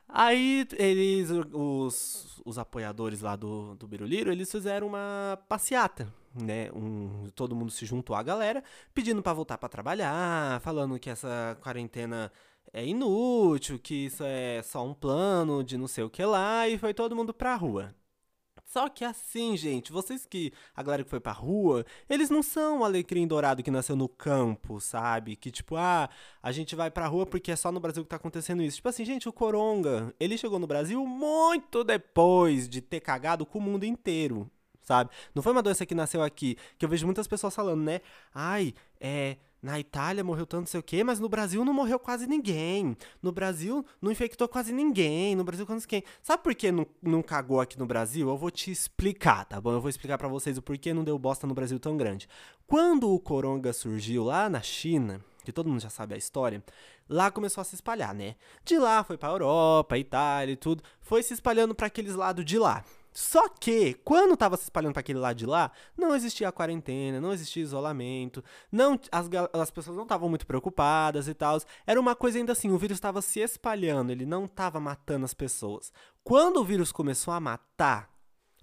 Aí 0.09 0.67
eles, 0.77 1.29
os, 1.53 2.41
os 2.45 2.59
apoiadores 2.59 3.21
lá 3.21 3.37
do, 3.37 3.75
do 3.75 3.87
Biruliro, 3.89 4.31
eles 4.31 4.51
fizeram 4.51 4.87
uma 4.87 5.39
passeata, 5.49 6.13
né? 6.35 6.71
Um, 6.73 7.29
todo 7.35 7.57
mundo 7.57 7.73
se 7.73 7.85
juntou 7.87 8.15
à 8.15 8.23
galera, 8.23 8.63
pedindo 8.95 9.23
para 9.23 9.33
voltar 9.33 9.59
para 9.59 9.69
trabalhar, 9.69 10.61
falando 10.61 10.99
que 10.99 11.11
essa 11.11 11.59
quarentena 11.61 12.31
é 12.73 12.87
inútil, 12.87 13.79
que 13.79 14.07
isso 14.07 14.23
é 14.25 14.63
só 14.63 14.85
um 14.87 14.95
plano 14.95 15.65
de 15.65 15.77
não 15.77 15.89
sei 15.89 16.05
o 16.05 16.11
que 16.11 16.25
lá, 16.25 16.69
e 16.69 16.79
foi 16.79 16.95
todo 16.95 17.17
mundo 17.17 17.35
pra 17.35 17.57
rua. 17.57 17.95
Só 18.75 18.89
que 18.89 19.05
assim, 19.05 19.57
gente, 19.57 19.93
vocês 19.93 20.27
que. 20.27 20.53
A 20.75 20.83
galera 20.83 21.05
que 21.05 21.09
foi 21.09 21.21
pra 21.21 21.31
rua, 21.31 21.87
eles 22.11 22.29
não 22.29 22.43
são 22.43 22.81
o 22.81 22.85
alecrim 22.85 23.25
dourado 23.25 23.63
que 23.63 23.71
nasceu 23.71 23.95
no 23.95 24.09
campo, 24.09 24.81
sabe? 24.81 25.37
Que 25.37 25.49
tipo, 25.49 25.77
ah, 25.77 26.11
a 26.43 26.51
gente 26.51 26.75
vai 26.75 26.91
pra 26.91 27.07
rua 27.07 27.25
porque 27.25 27.53
é 27.53 27.57
só 27.57 27.71
no 27.71 27.79
Brasil 27.79 28.03
que 28.03 28.09
tá 28.09 28.17
acontecendo 28.17 28.65
isso. 28.65 28.79
Tipo 28.79 28.89
assim, 28.89 29.05
gente, 29.05 29.29
o 29.29 29.33
Coronga, 29.33 30.13
ele 30.19 30.37
chegou 30.37 30.59
no 30.59 30.67
Brasil 30.67 31.07
muito 31.07 31.85
depois 31.85 32.69
de 32.69 32.81
ter 32.81 32.99
cagado 32.99 33.47
com 33.47 33.61
o 33.61 33.63
mundo 33.63 33.85
inteiro, 33.85 34.51
sabe? 34.83 35.09
Não 35.33 35.41
foi 35.41 35.53
uma 35.53 35.63
doença 35.63 35.87
que 35.87 35.95
nasceu 35.95 36.21
aqui, 36.21 36.57
que 36.77 36.85
eu 36.85 36.89
vejo 36.89 37.07
muitas 37.07 37.29
pessoas 37.29 37.55
falando, 37.55 37.85
né? 37.85 38.01
Ai, 38.35 38.75
é 39.01 39.37
na 39.65 39.81
Itália 39.81 40.23
morreu 40.23 40.45
tanto 40.45 40.61
não 40.61 40.67
sei 40.67 40.79
o 40.79 40.83
quê, 40.83 41.03
mas 41.03 41.19
no 41.19 41.27
Brasil 41.27 41.65
não 41.65 41.73
morreu 41.73 41.99
quase 41.99 42.27
ninguém. 42.27 42.95
No 43.23 43.33
Brasil 43.33 43.83
não 44.01 44.13
infectou 44.13 44.47
quase 44.47 44.75
ninguém. 44.75 45.35
No 45.35 45.43
Brasil 45.43 45.65
quase 45.65 45.89
quem. 45.89 46.05
Sabe 46.23 46.43
por 46.43 46.55
que 46.55 46.71
não, 46.71 46.87
não 47.03 47.23
cagou 47.23 47.63
aqui 47.63 47.79
no 47.79 47.87
Brasil? 47.87 48.29
Eu 48.29 48.37
vou 48.37 48.51
te 48.51 48.71
explicar, 48.71 49.47
tá 49.47 49.59
bom? 49.59 49.73
Eu 49.73 49.81
vou 49.81 49.89
explicar 49.89 50.19
para 50.19 50.29
vocês 50.29 50.59
o 50.59 50.63
porquê 50.63 50.93
não 50.93 51.03
deu 51.03 51.19
bosta 51.19 51.47
no 51.47 51.55
Brasil 51.55 51.81
tão 51.81 51.97
grande. 51.97 52.29
Quando 52.67 53.09
o 53.09 53.19
coronga 53.19 53.73
surgiu 53.73 54.23
lá 54.25 54.51
na 54.51 54.61
China, 54.61 55.25
que 55.43 55.51
todo 55.51 55.71
mundo 55.71 55.81
já 55.81 55.89
sabe 55.89 56.15
a 56.15 56.19
história, 56.19 56.63
lá 57.09 57.31
começou 57.31 57.63
a 57.63 57.65
se 57.65 57.75
espalhar, 57.75 58.15
né? 58.15 58.37
De 58.67 58.77
lá 58.77 59.03
foi 59.03 59.17
para 59.17 59.33
Europa, 59.33 59.97
Itália 59.97 60.53
e 60.53 60.57
tudo, 60.57 60.83
foi 61.01 61.23
se 61.23 61.33
espalhando 61.33 61.75
para 61.75 61.87
aqueles 61.87 62.15
lados 62.15 62.45
de 62.45 62.59
lá. 62.59 62.85
Só 63.15 63.49
que, 63.49 63.95
quando 64.05 64.37
tava 64.37 64.57
se 64.57 64.65
espalhando 64.65 64.93
para 64.93 65.01
aquele 65.01 65.21
lado 65.21 65.37
de 65.37 65.47
lá, 65.47 65.71
não 65.97 66.17
existia 66.17 66.51
quarentena, 66.51 67.21
não 67.21 67.33
existia 67.33 67.63
isolamento, 67.63 68.43
não 68.73 68.99
as, 69.13 69.31
as 69.53 69.71
pessoas 69.71 69.97
não 69.97 70.03
estavam 70.03 70.29
muito 70.29 70.45
preocupadas 70.45 71.29
e 71.29 71.35
tal. 71.35 71.59
Era 71.87 72.01
uma 72.01 72.17
coisa 72.17 72.39
ainda 72.39 72.51
assim, 72.51 72.73
o 72.73 72.79
vírus 72.79 72.97
estava 72.97 73.23
se 73.23 73.39
espalhando, 73.39 74.11
ele 74.11 74.27
não 74.27 74.47
estava 74.47 74.81
matando 74.81 75.25
as 75.25 75.33
pessoas. 75.33 75.93
Quando 76.25 76.57
o 76.57 76.65
vírus 76.65 76.91
começou 76.91 77.33
a 77.33 77.39
matar 77.39 78.14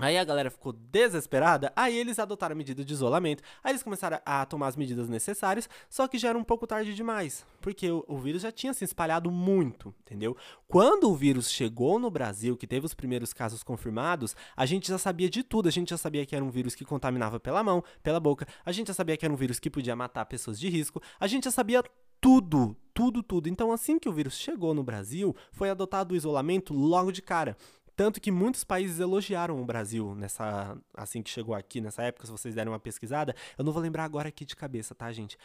Aí 0.01 0.17
a 0.17 0.23
galera 0.23 0.49
ficou 0.49 0.73
desesperada, 0.73 1.71
aí 1.75 1.95
eles 1.95 2.17
adotaram 2.17 2.53
a 2.53 2.57
medida 2.57 2.83
de 2.83 2.91
isolamento, 2.91 3.43
aí 3.63 3.71
eles 3.71 3.83
começaram 3.83 4.19
a 4.25 4.45
tomar 4.45 4.67
as 4.67 4.75
medidas 4.75 5.07
necessárias, 5.07 5.69
só 5.89 6.07
que 6.07 6.17
já 6.17 6.29
era 6.29 6.37
um 6.37 6.43
pouco 6.43 6.65
tarde 6.65 6.95
demais, 6.95 7.45
porque 7.61 7.89
o, 7.91 8.17
vírus 8.17 8.41
já 8.41 8.51
tinha 8.51 8.73
se 8.73 8.83
espalhado 8.83 9.29
muito, 9.29 9.93
entendeu? 10.01 10.35
Quando 10.67 11.09
o 11.09 11.15
vírus 11.15 11.51
chegou 11.51 11.99
no 11.99 12.09
Brasil, 12.09 12.57
que 12.57 12.65
teve 12.65 12.85
os 12.85 12.93
primeiros 12.93 13.31
casos 13.31 13.61
confirmados, 13.61 14.35
a 14.57 14.65
gente 14.65 14.87
já 14.87 14.97
sabia 14.97 15.29
de 15.29 15.43
tudo, 15.43 15.69
a 15.69 15.71
gente 15.71 15.89
já 15.89 15.97
sabia 15.97 16.25
que 16.25 16.35
era 16.35 16.43
um 16.43 16.49
vírus 16.49 16.73
que 16.73 16.83
contaminava 16.83 17.39
pela 17.39 17.63
mão, 17.63 17.83
pela 18.01 18.19
boca, 18.19 18.47
a 18.65 18.71
gente 18.71 18.87
já 18.87 18.93
sabia 18.93 19.15
que 19.15 19.25
era 19.25 19.33
um 19.33 19.37
vírus 19.37 19.59
que 19.59 19.69
podia 19.69 19.95
matar 19.95 20.25
pessoas 20.25 20.59
de 20.59 20.67
risco, 20.67 21.01
a 21.19 21.27
gente 21.27 21.45
já 21.45 21.51
sabia 21.51 21.83
tudo, 22.21 22.77
tudo, 22.93 23.23
tudo. 23.23 23.49
Então, 23.49 23.71
assim 23.71 23.97
que 23.97 24.07
o 24.07 24.13
vírus 24.13 24.35
chegou 24.37 24.75
no 24.75 24.83
Brasil, 24.83 25.35
foi 25.51 25.71
adotado 25.71 26.13
o 26.13 26.15
isolamento 26.17 26.71
logo 26.71 27.11
de 27.11 27.21
cara. 27.21 27.57
Tanto 28.01 28.19
que 28.19 28.31
muitos 28.31 28.63
países 28.63 28.99
elogiaram 28.99 29.61
o 29.61 29.63
Brasil 29.63 30.15
nessa. 30.15 30.75
Assim 30.91 31.21
que 31.21 31.29
chegou 31.29 31.53
aqui, 31.53 31.79
nessa 31.79 32.01
época, 32.01 32.25
se 32.25 32.31
vocês 32.31 32.55
derem 32.55 32.73
uma 32.73 32.79
pesquisada. 32.79 33.35
Eu 33.55 33.63
não 33.63 33.71
vou 33.71 33.79
lembrar 33.79 34.05
agora 34.05 34.27
aqui 34.27 34.43
de 34.43 34.55
cabeça, 34.55 34.95
tá, 34.95 35.11
gente? 35.11 35.37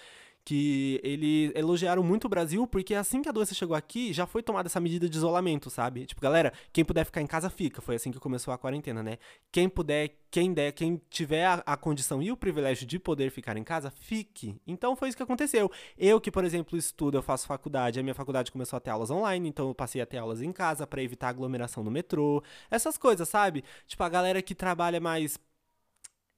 Que 0.47 1.01
eles 1.03 1.51
elogiaram 1.57 2.05
muito 2.05 2.27
o 2.27 2.29
Brasil, 2.29 2.69
porque 2.69 2.95
assim 2.95 3.21
que 3.21 3.29
a 3.29 3.33
doença 3.33 3.53
chegou 3.53 3.75
aqui, 3.75 4.13
já 4.13 4.29
foi 4.29 4.45
tomada 4.45 4.69
essa 4.69 4.79
medida 4.79 5.09
de 5.09 5.17
isolamento, 5.17 5.69
sabe? 5.69 6.07
Tipo, 6.07 6.21
galera, 6.21 6.53
quem 6.73 6.85
puder 6.85 7.05
ficar 7.05 7.21
em 7.21 7.27
casa, 7.27 7.51
fica. 7.51 7.83
Foi 7.83 7.97
assim 7.97 8.13
que 8.13 8.21
começou 8.21 8.55
a 8.55 8.59
quarentena, 8.59 9.03
né? 9.03 9.19
Quem 9.51 9.69
puder, 9.69 10.17
quem 10.31 10.55
der, 10.55 10.71
quem 10.71 11.03
tiver 11.11 11.45
a, 11.45 11.55
a 11.67 11.77
condição 11.77 12.23
e 12.23 12.31
o 12.31 12.37
privilégio 12.37 12.87
de 12.87 12.97
poder 12.97 13.29
ficar 13.33 13.57
em 13.57 13.65
casa, 13.65 13.91
fique. 13.91 14.57
Então 14.65 14.95
foi 14.95 15.09
isso 15.09 15.17
que 15.17 15.23
aconteceu. 15.25 15.69
Eu 15.99 16.21
que, 16.21 16.31
por 16.31 16.45
exemplo, 16.45 16.79
estudo, 16.79 17.19
eu 17.19 17.23
faço 17.23 17.45
faculdade, 17.45 17.99
a 17.99 18.03
minha 18.05 18.15
faculdade 18.15 18.53
começou 18.53 18.77
a 18.77 18.81
ter 18.81 18.91
aulas 18.91 19.11
online, 19.11 19.49
então 19.49 19.67
eu 19.67 19.75
passei 19.75 20.01
a 20.01 20.07
ter 20.07 20.19
aulas 20.19 20.41
em 20.41 20.53
casa 20.53 20.87
para 20.87 21.03
evitar 21.03 21.29
aglomeração 21.29 21.83
no 21.83 21.91
metrô. 21.91 22.41
Essas 22.71 22.97
coisas, 22.97 23.29
sabe? 23.29 23.65
Tipo, 23.85 24.05
a 24.05 24.09
galera 24.09 24.41
que 24.41 24.55
trabalha 24.55 25.01
mais 25.01 25.41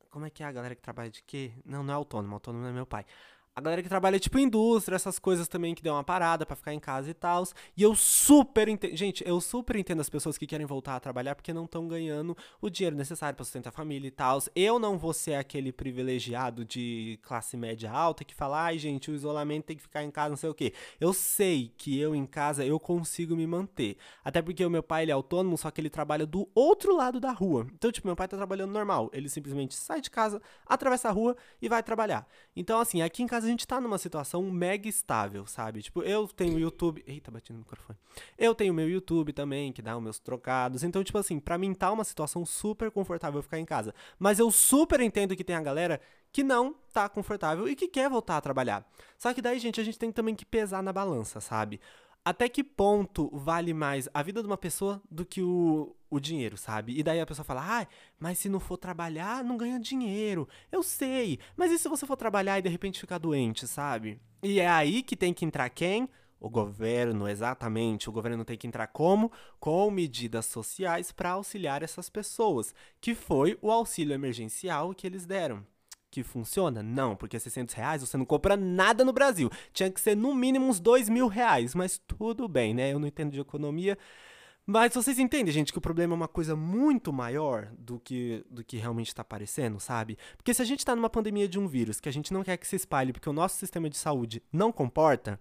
como 0.09 0.25
é 0.25 0.31
que 0.31 0.43
é 0.43 0.47
a 0.47 0.53
galera 0.53 0.75
que 0.75 0.81
trabalha 0.81 1.11
de 1.11 1.23
quê? 1.23 1.53
Não, 1.63 1.83
não 1.83 1.93
é 1.93 1.97
autônomo, 1.97 2.33
autônomo 2.33 2.67
é 2.67 2.73
meu 2.73 2.87
pai 2.87 3.05
a 3.59 3.61
galera 3.61 3.83
que 3.83 3.89
trabalha 3.89 4.21
tipo 4.21 4.39
indústria, 4.39 4.95
essas 4.95 5.19
coisas 5.19 5.49
também 5.49 5.75
que 5.75 5.83
deu 5.83 5.93
uma 5.93 6.05
parada 6.05 6.47
para 6.47 6.55
ficar 6.55 6.73
em 6.73 6.79
casa 6.79 7.11
e 7.11 7.15
tal. 7.15 7.43
E 7.77 7.83
eu 7.83 7.95
super 7.97 8.69
entendo, 8.69 8.97
gente, 8.97 9.27
eu 9.27 9.41
super 9.41 9.75
entendo 9.75 10.01
as 10.01 10.09
pessoas 10.09 10.39
que 10.39 10.47
querem 10.47 10.65
voltar 10.65 10.95
a 10.95 11.01
trabalhar 11.01 11.35
porque 11.35 11.53
não 11.53 11.65
estão 11.65 11.89
ganhando 11.89 12.37
o 12.61 12.71
dinheiro 12.71 12.95
necessário 12.95 13.35
para 13.35 13.45
sustentar 13.45 13.71
a 13.71 13.73
família 13.73 14.07
e 14.07 14.13
tal. 14.13 14.39
Eu 14.55 14.79
não 14.79 14.97
vou 14.97 15.13
ser 15.13 15.35
aquele 15.35 15.73
privilegiado 15.73 16.65
de 16.65 17.19
classe 17.21 17.57
média 17.57 17.91
alta 17.91 18.25
que 18.25 18.33
fala: 18.33 18.63
"Ai, 18.63 18.79
gente, 18.79 19.11
o 19.11 19.15
isolamento 19.15 19.65
tem 19.65 19.77
que 19.77 19.83
ficar 19.83 20.05
em 20.05 20.11
casa, 20.11 20.31
não 20.31 20.37
sei 20.37 20.51
o 20.51 20.55
quê". 20.55 20.73
Eu 21.01 21.13
sei 21.13 21.75
que 21.77 21.99
eu 21.99 22.15
em 22.15 22.27
casa 22.27 22.65
eu 22.65 22.79
consigo 22.79 23.35
me 23.35 23.47
manter. 23.47 23.97
Até 24.23 24.41
porque 24.41 24.65
o 24.65 24.71
meu 24.71 24.85
pai 24.85 25.03
ele 25.03 25.11
é 25.11 25.15
autônomo, 25.15 25.59
só 25.59 25.69
que 25.73 25.81
ele 25.81 25.91
trabalha 25.91 26.25
do 26.25 26.49
outro 26.55 26.95
lado 26.95 27.19
da 27.19 27.33
rua. 27.33 27.67
Então, 27.75 27.91
tipo, 27.91 28.07
meu 28.07 28.15
pai 28.15 28.29
tá 28.29 28.37
trabalhando 28.37 28.71
normal. 28.71 29.11
Ele 29.13 29.29
simplesmente 29.29 29.75
sai 29.75 30.01
de 30.01 30.11
casa, 30.11 30.41
atravessa 30.65 31.09
a 31.09 31.13
rua 31.13 31.37
e 31.61 31.69
vai 31.69 31.83
trabalhar. 31.83 32.25
Então, 32.55 32.79
assim, 32.79 33.03
aqui 33.03 33.23
em 33.23 33.27
casa 33.27 33.48
a 33.49 33.51
gente 33.51 33.67
tá 33.67 33.81
numa 33.81 33.99
situação 33.99 34.43
mega 34.51 34.89
estável, 34.89 35.47
sabe? 35.47 35.83
Tipo, 35.83 36.03
eu 36.03 36.29
tenho 36.29 36.59
YouTube. 36.59 37.03
Eita, 37.07 37.31
bati 37.31 37.53
no 37.53 37.59
microfone. 37.59 37.99
Eu 38.37 38.55
tenho 38.55 38.73
meu 38.73 38.89
YouTube 38.89 39.33
também, 39.33 39.73
que 39.73 39.83
dá 39.83 39.97
os 39.97 40.03
meus 40.03 40.19
trocados. 40.19 40.85
Então, 40.85 41.03
tipo 41.03 41.19
assim, 41.19 41.41
pra 41.41 41.59
mim 41.59 41.75
tá 41.75 41.91
uma 41.91 42.05
situação 42.05 42.45
super 42.47 42.91
confortável 42.91 43.43
ficar 43.43 43.59
em 43.59 43.65
casa. 43.65 43.95
Mas 44.19 44.39
eu 44.39 44.51
super 44.51 45.01
entendo 45.01 45.35
que 45.35 45.43
tem 45.43 45.57
a 45.57 45.63
galera 45.63 46.01
que 46.31 46.45
não 46.45 46.75
tá 46.93 47.09
confortável 47.09 47.69
e 47.69 47.75
que 47.75 47.89
quer 47.89 48.09
voltar 48.09 48.37
a 48.37 48.41
trabalhar. 48.41 48.87
Só 49.19 49.33
que 49.33 49.43
daí, 49.43 49.59
gente, 49.59 49.81
a 49.81 49.85
gente 49.85 49.99
tem 49.99 50.13
também 50.13 50.35
que 50.35 50.45
pesar 50.45 50.83
na 50.83 50.93
balança, 50.93 51.41
sabe? 51.41 51.81
Até 52.29 52.47
que 52.47 52.63
ponto 52.63 53.31
vale 53.33 53.73
mais 53.73 54.07
a 54.13 54.23
vida 54.23 54.43
de 54.43 54.47
uma 54.47 54.59
pessoa 54.59 55.01
do 55.11 55.25
que 55.25 55.41
o, 55.41 55.97
o 56.11 56.21
dinheiro, 56.21 56.59
sabe? 56.59 56.95
E 56.95 57.03
daí 57.03 57.19
a 57.23 57.27
pessoa 57.27 57.43
fala, 57.43 57.81
ah, 57.81 57.87
mas 58.21 58.39
se 58.39 58.51
não 58.51 58.61
for 58.61 58.77
trabalhar, 58.77 59.43
não 59.43 59.57
ganha 59.57 59.81
dinheiro. 59.81 60.47
Eu 60.71 60.83
sei, 60.83 61.39
mas 61.57 61.73
e 61.73 61.79
se 61.79 61.89
você 61.89 62.05
for 62.05 62.19
trabalhar 62.19 62.59
e 62.59 62.63
de 62.63 62.69
repente 62.69 63.01
ficar 63.01 63.17
doente, 63.17 63.67
sabe? 63.67 64.21
E 64.43 64.61
é 64.61 64.69
aí 64.69 65.03
que 65.03 65.17
tem 65.17 65.33
que 65.33 65.47
entrar 65.47 65.71
quem? 65.71 66.07
O 66.39 66.51
governo, 66.51 67.27
exatamente. 67.27 68.11
O 68.11 68.13
governo 68.13 68.45
tem 68.45 68.59
que 68.59 68.67
entrar 68.67 68.89
como? 68.89 69.33
Com 69.59 69.91
medidas 69.91 70.45
sociais 70.45 71.11
para 71.11 71.31
auxiliar 71.31 71.83
essas 71.83 72.11
pessoas, 72.11 72.75
que 73.01 73.15
foi 73.15 73.59
o 73.63 73.73
auxílio 73.73 74.13
emergencial 74.13 74.93
que 74.93 75.07
eles 75.07 75.25
deram 75.25 75.65
que 76.11 76.23
funciona? 76.23 76.83
Não, 76.83 77.15
porque 77.15 77.39
600 77.39 77.75
reais 77.75 78.01
você 78.03 78.17
não 78.17 78.25
compra 78.25 78.57
nada 78.57 79.05
no 79.05 79.13
Brasil. 79.13 79.51
Tinha 79.73 79.91
que 79.91 80.01
ser 80.01 80.17
no 80.17 80.35
mínimo 80.35 80.67
uns 80.67 80.81
2 80.81 81.09
mil 81.09 81.29
reais, 81.29 81.75
mas 81.75 82.01
tudo 82.07 82.49
bem, 82.49 82.75
né? 82.75 82.93
Eu 82.93 82.99
não 82.99 83.09
entendo 83.09 83.33
de 83.33 83.41
economia. 83.41 83.97
Mas 84.71 84.93
vocês 84.93 85.19
entendem, 85.19 85.51
gente, 85.51 85.73
que 85.73 85.79
o 85.79 85.81
problema 85.81 86.13
é 86.13 86.17
uma 86.17 86.29
coisa 86.29 86.55
muito 86.55 87.11
maior 87.11 87.73
do 87.79 87.99
que, 87.99 88.45
do 88.51 88.63
que 88.63 88.77
realmente 88.77 89.09
está 89.09 89.23
aparecendo, 89.23 89.81
sabe? 89.81 90.19
Porque 90.37 90.53
se 90.53 90.61
a 90.61 90.65
gente 90.65 90.81
está 90.81 90.95
numa 90.95 91.09
pandemia 91.09 91.49
de 91.49 91.59
um 91.59 91.67
vírus 91.67 92.01
que 92.01 92.09
a 92.09 92.13
gente 92.13 92.35
não 92.35 92.45
quer 92.45 92.59
que 92.59 92.67
se 92.67 92.77
espalhe 92.77 93.11
porque 93.11 93.31
o 93.31 93.33
nosso 93.33 93.57
sistema 93.57 93.89
de 93.89 93.97
saúde 93.97 94.43
não 94.53 94.71
comporta, 94.71 95.41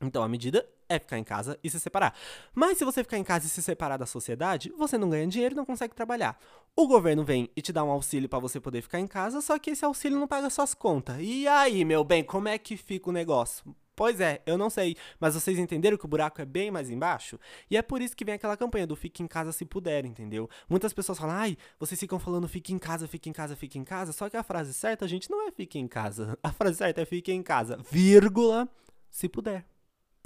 então 0.00 0.22
a 0.22 0.28
medida 0.28 0.66
é 0.88 0.98
ficar 0.98 1.18
em 1.18 1.24
casa 1.24 1.58
e 1.62 1.70
se 1.70 1.80
separar. 1.80 2.14
Mas 2.54 2.78
se 2.78 2.84
você 2.84 3.02
ficar 3.02 3.18
em 3.18 3.24
casa 3.24 3.46
e 3.46 3.48
se 3.48 3.62
separar 3.62 3.96
da 3.96 4.06
sociedade, 4.06 4.72
você 4.76 4.96
não 4.96 5.10
ganha 5.10 5.26
dinheiro 5.26 5.54
e 5.54 5.56
não 5.56 5.64
consegue 5.64 5.94
trabalhar. 5.94 6.38
O 6.74 6.86
governo 6.86 7.24
vem 7.24 7.50
e 7.56 7.62
te 7.62 7.72
dá 7.72 7.82
um 7.82 7.90
auxílio 7.90 8.28
para 8.28 8.38
você 8.38 8.60
poder 8.60 8.82
ficar 8.82 9.00
em 9.00 9.06
casa, 9.06 9.40
só 9.40 9.58
que 9.58 9.70
esse 9.70 9.84
auxílio 9.84 10.18
não 10.18 10.28
paga 10.28 10.50
suas 10.50 10.74
contas. 10.74 11.16
E 11.20 11.48
aí, 11.48 11.84
meu 11.84 12.04
bem, 12.04 12.22
como 12.22 12.48
é 12.48 12.58
que 12.58 12.76
fica 12.76 13.10
o 13.10 13.12
negócio? 13.12 13.74
Pois 13.96 14.20
é, 14.20 14.42
eu 14.44 14.58
não 14.58 14.68
sei, 14.68 14.94
mas 15.18 15.34
vocês 15.34 15.58
entenderam 15.58 15.96
que 15.96 16.04
o 16.04 16.08
buraco 16.08 16.42
é 16.42 16.44
bem 16.44 16.70
mais 16.70 16.90
embaixo? 16.90 17.40
E 17.70 17.78
é 17.78 17.82
por 17.82 18.02
isso 18.02 18.14
que 18.14 18.26
vem 18.26 18.34
aquela 18.34 18.54
campanha 18.54 18.86
do 18.86 18.94
fique 18.94 19.22
em 19.22 19.26
casa 19.26 19.52
se 19.52 19.64
puder, 19.64 20.04
entendeu? 20.04 20.50
Muitas 20.68 20.92
pessoas 20.92 21.18
falam, 21.18 21.34
ai, 21.34 21.56
vocês 21.80 21.98
ficam 21.98 22.18
falando 22.18 22.46
fique 22.46 22.74
em 22.74 22.78
casa, 22.78 23.08
fique 23.08 23.30
em 23.30 23.32
casa, 23.32 23.56
fique 23.56 23.78
em 23.78 23.84
casa, 23.84 24.12
só 24.12 24.28
que 24.28 24.36
a 24.36 24.42
frase 24.42 24.74
certa, 24.74 25.08
gente, 25.08 25.30
não 25.30 25.48
é 25.48 25.50
fique 25.50 25.78
em 25.78 25.88
casa. 25.88 26.38
A 26.44 26.52
frase 26.52 26.76
certa 26.76 27.00
é 27.00 27.06
fique 27.06 27.32
em 27.32 27.42
casa, 27.42 27.78
vírgula, 27.90 28.68
se 29.10 29.30
puder. 29.30 29.64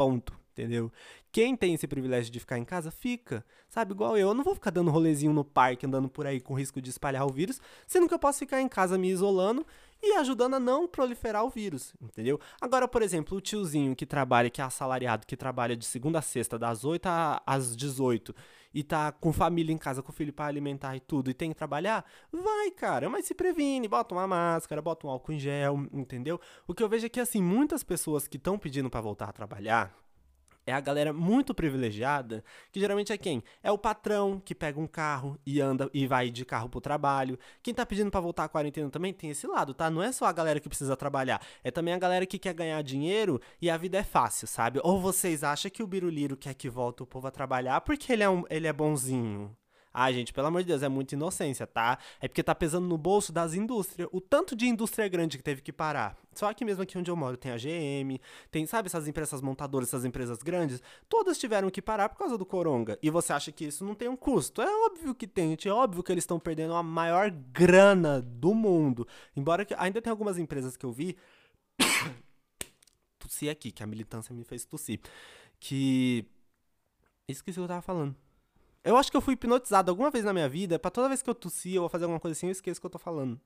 Ponto 0.01 0.41
entendeu? 0.61 0.93
Quem 1.33 1.57
tem 1.57 1.75
esse 1.75 1.87
privilégio 1.87 2.31
de 2.33 2.41
ficar 2.41 2.59
em 2.59 2.65
casa, 2.65 2.91
fica. 2.91 3.45
Sabe, 3.69 3.93
igual 3.93 4.17
eu. 4.17 4.29
Eu 4.29 4.35
não 4.35 4.45
vou 4.45 4.55
ficar 4.55 4.71
dando 4.71 4.91
rolezinho 4.91 5.33
no 5.33 5.45
parque, 5.45 5.87
andando 5.87 6.09
por 6.09 6.27
aí 6.27 6.41
com 6.41 6.55
risco 6.55 6.81
de 6.81 6.91
espalhar 6.91 7.25
o 7.25 7.33
vírus, 7.33 7.61
sendo 7.87 8.09
que 8.09 8.15
eu 8.15 8.19
posso 8.19 8.41
ficar 8.41 8.61
em 8.61 8.69
casa 8.69 8.99
me 8.99 9.09
isolando 9.09 9.65
e 10.03 10.15
ajudando 10.15 10.55
a 10.55 10.61
não 10.61 10.89
proliferar 10.89 11.45
o 11.45 11.51
vírus, 11.51 11.95
entendeu? 12.01 12.41
Agora, 12.61 12.89
por 12.89 13.03
exemplo, 13.03 13.37
o 13.37 13.41
tiozinho 13.41 13.95
que 13.95 14.07
trabalha, 14.07 14.51
que 14.51 14.61
é 14.61 14.65
assalariado, 14.65 15.27
que 15.27 15.37
trabalha 15.37 15.77
de 15.77 15.85
segunda 15.85 16.19
a 16.19 16.23
sexta, 16.23 16.59
das 16.59 16.85
8 16.85 17.07
às 17.47 17.77
18, 17.77 18.35
e 18.73 18.83
tá 18.83 19.13
com 19.13 19.33
família 19.33 19.73
em 19.73 19.79
casa, 19.79 20.03
com 20.03 20.13
filho 20.13 20.33
para 20.33 20.47
alimentar 20.47 20.97
e 20.97 21.01
tudo, 21.01 21.31
e 21.31 21.35
tem 21.35 21.51
que 21.51 21.57
trabalhar, 21.57 22.05
vai, 22.33 22.71
cara, 22.71 23.09
mas 23.09 23.27
se 23.27 23.35
previne, 23.35 23.89
bota 23.89 24.15
uma 24.15 24.27
máscara, 24.27 24.81
bota 24.81 25.07
um 25.07 25.11
álcool 25.11 25.33
em 25.33 25.39
gel, 25.39 25.87
entendeu? 25.93 26.41
O 26.67 26.75
que 26.75 26.83
eu 26.83 26.89
vejo 26.89 27.07
é 27.07 27.09
que, 27.09 27.21
assim, 27.21 27.43
muitas 27.43 27.83
pessoas 27.83 28.29
que 28.29 28.37
estão 28.37 28.59
pedindo 28.59 28.89
para 28.89 29.01
voltar 29.01 29.29
a 29.29 29.33
trabalhar, 29.33 29.95
é 30.67 30.73
a 30.73 30.81
galera 30.81 31.13
muito 31.13 31.55
privilegiada, 31.55 32.45
que 32.71 32.81
geralmente 32.81 33.13
é 33.13 33.19
quem? 33.19 33.43
É 33.63 33.71
o 33.71 33.79
patrão 33.79 34.41
que 34.45 34.55
pega 34.55 34.79
um 34.79 34.87
carro 34.87 35.39
e 35.45 35.61
anda 35.61 35.91
e 35.93 36.07
vai 36.07 36.31
de 36.31 36.45
carro 36.45 36.69
pro 36.69 36.81
trabalho. 36.81 37.39
Quem 37.63 37.75
tá 37.75 37.85
pedindo 37.85 38.11
para 38.11 38.21
voltar 38.21 38.45
à 38.45 38.49
quarentena 38.49 38.91
também 38.91 39.13
tem 39.13 39.31
esse 39.31 39.47
lado, 39.47 39.75
tá? 39.75 39.91
Não 39.91 40.03
é 40.03 40.13
só 40.13 40.27
a 40.27 40.33
galera 40.33 40.61
que 40.61 40.69
precisa 40.69 40.97
trabalhar, 40.97 41.41
é 41.65 41.71
também 41.71 41.95
a 41.95 41.99
galera 41.99 42.27
que 42.27 42.39
quer 42.39 42.55
ganhar 42.55 42.83
dinheiro 42.83 43.41
e 43.61 43.71
a 43.71 43.77
vida 43.77 43.99
é 43.99 44.05
fácil, 44.05 44.47
sabe? 44.47 44.81
Ou 44.83 45.01
vocês 45.01 45.43
acham 45.43 45.71
que 45.71 45.83
o 45.83 45.87
Biruliro 45.87 46.37
quer 46.37 46.55
que 46.55 46.69
volte 46.69 47.03
o 47.03 47.07
povo 47.07 47.27
a 47.27 47.31
trabalhar 47.31 47.81
porque 47.81 48.13
ele 48.13 48.23
é, 48.23 48.29
um, 48.29 48.45
ele 48.51 48.67
é 48.67 48.73
bonzinho? 48.73 49.57
Ah, 49.93 50.11
gente, 50.13 50.33
pelo 50.33 50.47
amor 50.47 50.63
de 50.63 50.69
Deus, 50.69 50.83
é 50.83 50.89
muita 50.89 51.15
inocência, 51.15 51.67
tá? 51.67 51.99
É 52.21 52.29
porque 52.29 52.43
tá 52.43 52.55
pesando 52.55 52.87
no 52.87 52.97
bolso 52.97 53.33
das 53.33 53.55
indústrias. 53.55 54.09
O 54.13 54.21
tanto 54.21 54.55
de 54.55 54.67
indústria 54.67 55.09
grande 55.09 55.37
que 55.37 55.43
teve 55.43 55.61
que 55.61 55.73
parar. 55.73 56.17
Só 56.33 56.49
aqui 56.49 56.65
mesmo 56.65 56.83
aqui 56.83 56.97
onde 56.97 57.11
eu 57.11 57.17
moro 57.17 57.37
tem 57.37 57.51
a 57.51 57.57
GM, 57.57 58.21
tem, 58.51 58.65
sabe, 58.67 58.87
essas 58.87 59.09
empresas 59.09 59.41
montadoras, 59.43 59.89
essas 59.89 60.05
empresas 60.05 60.39
grandes, 60.43 60.81
todas 61.09 61.39
tiveram 61.39 61.69
que 61.71 61.83
parar 61.83 62.09
por 62.09 62.19
causa 62.19 62.39
do 62.39 62.47
coronga. 62.47 62.99
E 63.03 63.11
você 63.11 63.33
acha 63.33 63.51
que 63.51 63.65
isso 63.65 63.85
não 63.85 63.95
tem 63.95 64.09
um 64.09 64.17
custo? 64.17 64.63
É 64.63 64.87
óbvio 64.87 65.15
que 65.15 65.27
tem, 65.27 65.51
gente. 65.51 65.69
É 65.69 65.73
óbvio 65.73 66.03
que 66.03 66.13
eles 66.13 66.23
estão 66.23 66.39
perdendo 66.39 66.75
a 66.75 66.83
maior 66.83 67.31
grana 67.31 68.23
do 68.23 68.55
mundo. 68.55 69.07
Embora 69.37 69.65
que 69.65 69.75
ainda 69.75 70.01
tem 70.01 70.11
algumas 70.11 70.39
empresas 70.39 70.77
que 70.77 70.87
eu 70.87 70.93
vi. 70.93 71.17
tossi 73.19 73.49
aqui, 73.49 73.71
que 73.71 73.83
a 73.83 73.87
militância 73.87 74.35
me 74.35 74.45
fez 74.45 74.65
tossir. 74.65 75.01
Que. 75.59 76.25
Esqueci 77.29 77.59
o 77.59 77.63
que 77.63 77.65
eu 77.65 77.69
tava 77.69 77.83
falando. 77.83 78.17
Eu 78.85 78.97
acho 78.97 79.11
que 79.11 79.17
eu 79.17 79.21
fui 79.21 79.35
hipnotizado 79.35 79.91
alguma 79.91 80.11
vez 80.11 80.25
na 80.25 80.33
minha 80.33 80.49
vida, 80.49 80.79
para 80.79 80.91
toda 80.91 81.09
vez 81.09 81.23
que 81.23 81.29
eu 81.29 81.35
tossia 81.35 81.83
ou 81.83 81.89
fazer 81.89 82.05
alguma 82.05 82.21
coisa 82.21 82.37
assim, 82.37 82.47
eu 82.47 82.53
esqueço 82.53 82.79
o 82.79 82.81
que 82.81 82.87
eu 82.87 82.91
tô 82.91 82.99
falando. 82.99 83.41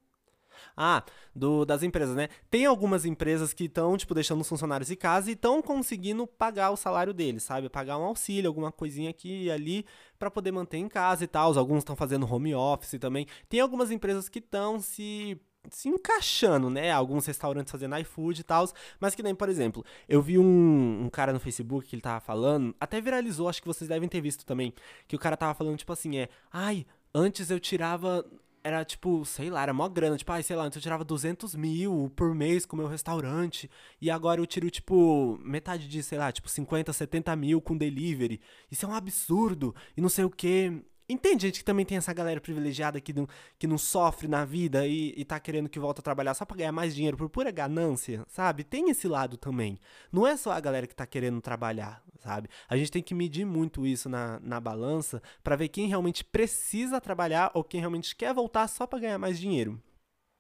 Ah, 0.77 1.05
do, 1.35 1.65
das 1.65 1.83
empresas, 1.83 2.15
né? 2.15 2.29
Tem 2.51 2.67
algumas 2.67 3.05
empresas 3.05 3.53
que 3.53 3.65
estão, 3.65 3.97
tipo, 3.97 4.15
deixando 4.15 4.41
os 4.41 4.49
funcionários 4.49 4.91
em 4.91 4.97
casa 4.97 5.31
e 5.31 5.35
estão 5.35 5.61
conseguindo 5.61 6.27
pagar 6.27 6.71
o 6.71 6.77
salário 6.77 7.13
deles, 7.13 7.43
sabe? 7.43 7.69
Pagar 7.69 7.99
um 7.99 8.05
auxílio, 8.05 8.49
alguma 8.49 8.73
coisinha 8.73 9.11
aqui 9.11 9.45
e 9.45 9.51
ali 9.51 9.85
para 10.19 10.31
poder 10.31 10.53
manter 10.53 10.79
em 10.79 10.89
casa 10.89 11.25
e 11.25 11.27
tal. 11.27 11.57
Alguns 11.59 11.79
estão 11.79 11.97
fazendo 11.97 12.33
home 12.33 12.55
office 12.55 12.99
também. 13.01 13.27
Tem 13.49 13.61
algumas 13.61 13.91
empresas 13.91 14.29
que 14.29 14.39
estão 14.39 14.81
se 14.81 15.41
se 15.71 15.89
encaixando, 15.89 16.71
né? 16.71 16.91
Alguns 16.91 17.27
restaurantes 17.27 17.71
fazendo 17.71 17.97
iFood 17.99 18.41
e 18.41 18.45
tal. 18.45 18.69
Mas 19.01 19.15
que 19.15 19.23
nem, 19.23 19.35
por 19.35 19.49
exemplo, 19.49 19.85
eu 20.09 20.23
vi 20.23 20.39
um, 20.39 21.05
um, 21.05 21.11
cara 21.11 21.33
no 21.33 21.41
Facebook 21.41 21.89
que 21.89 21.95
ele 21.95 22.03
tava 22.03 22.21
falando, 22.21 22.75
até 22.81 23.01
viralizou, 23.01 23.49
acho 23.49 23.61
que 23.61 23.69
vocês 23.69 23.89
devem 23.89 24.09
ter 24.09 24.21
visto 24.21 24.45
também, 24.45 24.73
que 25.07 25.17
o 25.17 25.19
cara 25.19 25.37
tava 25.37 25.55
falando, 25.55 25.77
tipo 25.77 25.93
assim, 25.93 26.19
é, 26.19 26.29
ai, 26.53 26.87
antes 27.15 27.51
eu 27.51 27.61
tirava. 27.61 28.25
Era 28.67 28.83
tipo, 28.83 29.27
sei 29.27 29.51
lá, 29.51 29.63
era 29.63 29.75
mó 29.75 29.87
grana. 29.89 30.17
Tipo, 30.17 30.33
ai, 30.33 30.43
sei 30.43 30.57
lá, 30.57 30.65
antes 30.65 30.77
eu 30.77 30.83
tirava 30.83 31.05
200 31.05 31.55
mil 31.55 32.11
por 32.17 32.35
mês 32.35 32.65
com 32.65 32.75
o 32.77 32.79
meu 32.79 32.89
restaurante. 32.89 33.71
E 34.01 34.11
agora 34.11 34.41
eu 34.41 34.47
tiro, 34.47 34.71
tipo, 34.71 35.39
metade 35.45 35.87
de, 35.87 36.03
sei 36.03 36.17
lá, 36.17 36.33
tipo, 36.33 36.49
50, 36.49 36.91
70 36.91 37.37
mil 37.37 37.61
com 37.61 37.77
delivery. 37.77 38.41
Isso 38.71 38.87
é 38.87 38.89
um 38.89 38.95
absurdo. 38.95 39.75
E 39.95 40.01
não 40.01 40.09
sei 40.09 40.25
o 40.25 40.31
que. 40.31 40.83
Entende, 41.07 41.43
gente, 41.47 41.59
que 41.59 41.65
também 41.65 41.85
tem 41.85 41.99
essa 41.99 42.13
galera 42.15 42.41
privilegiada 42.41 42.99
que 42.99 43.13
não, 43.13 43.29
que 43.59 43.67
não 43.67 43.77
sofre 43.77 44.27
na 44.27 44.45
vida 44.45 44.87
e, 44.87 45.13
e 45.17 45.25
tá 45.25 45.39
querendo 45.39 45.69
que 45.69 45.79
volta 45.79 46.01
a 46.01 46.03
trabalhar 46.03 46.33
só 46.33 46.47
pra 46.47 46.57
ganhar 46.57 46.73
mais 46.73 46.95
dinheiro 46.95 47.17
por 47.17 47.29
pura 47.29 47.51
ganância, 47.51 48.25
sabe? 48.27 48.65
Tem 48.65 48.89
esse 48.89 49.07
lado 49.07 49.37
também. 49.37 49.79
Não 50.11 50.27
é 50.27 50.35
só 50.37 50.53
a 50.53 50.61
galera 50.61 50.87
que 50.87 50.95
tá 50.95 51.07
querendo 51.07 51.43
trabalhar, 51.43 52.03
sabe? 52.21 52.49
A 52.69 52.77
gente 52.77 52.91
tem 52.91 53.03
que 53.03 53.15
medir 53.15 53.45
muito 53.45 53.87
isso 53.87 54.09
na, 54.09 54.41
na 54.41 54.59
balança 54.59 55.23
para 55.43 55.57
ver 55.57 55.69
quem 55.69 55.89
realmente 55.89 56.25
precisa 56.25 57.01
trabalhar 57.01 57.51
ou 57.53 57.63
quem 57.63 57.81
realmente 57.81 58.17
quer 58.17 58.33
voltar 58.33 58.67
só 58.67 58.87
para 58.87 59.01
ganhar 59.01 59.19
mais 59.19 59.39
dinheiro. 59.39 59.79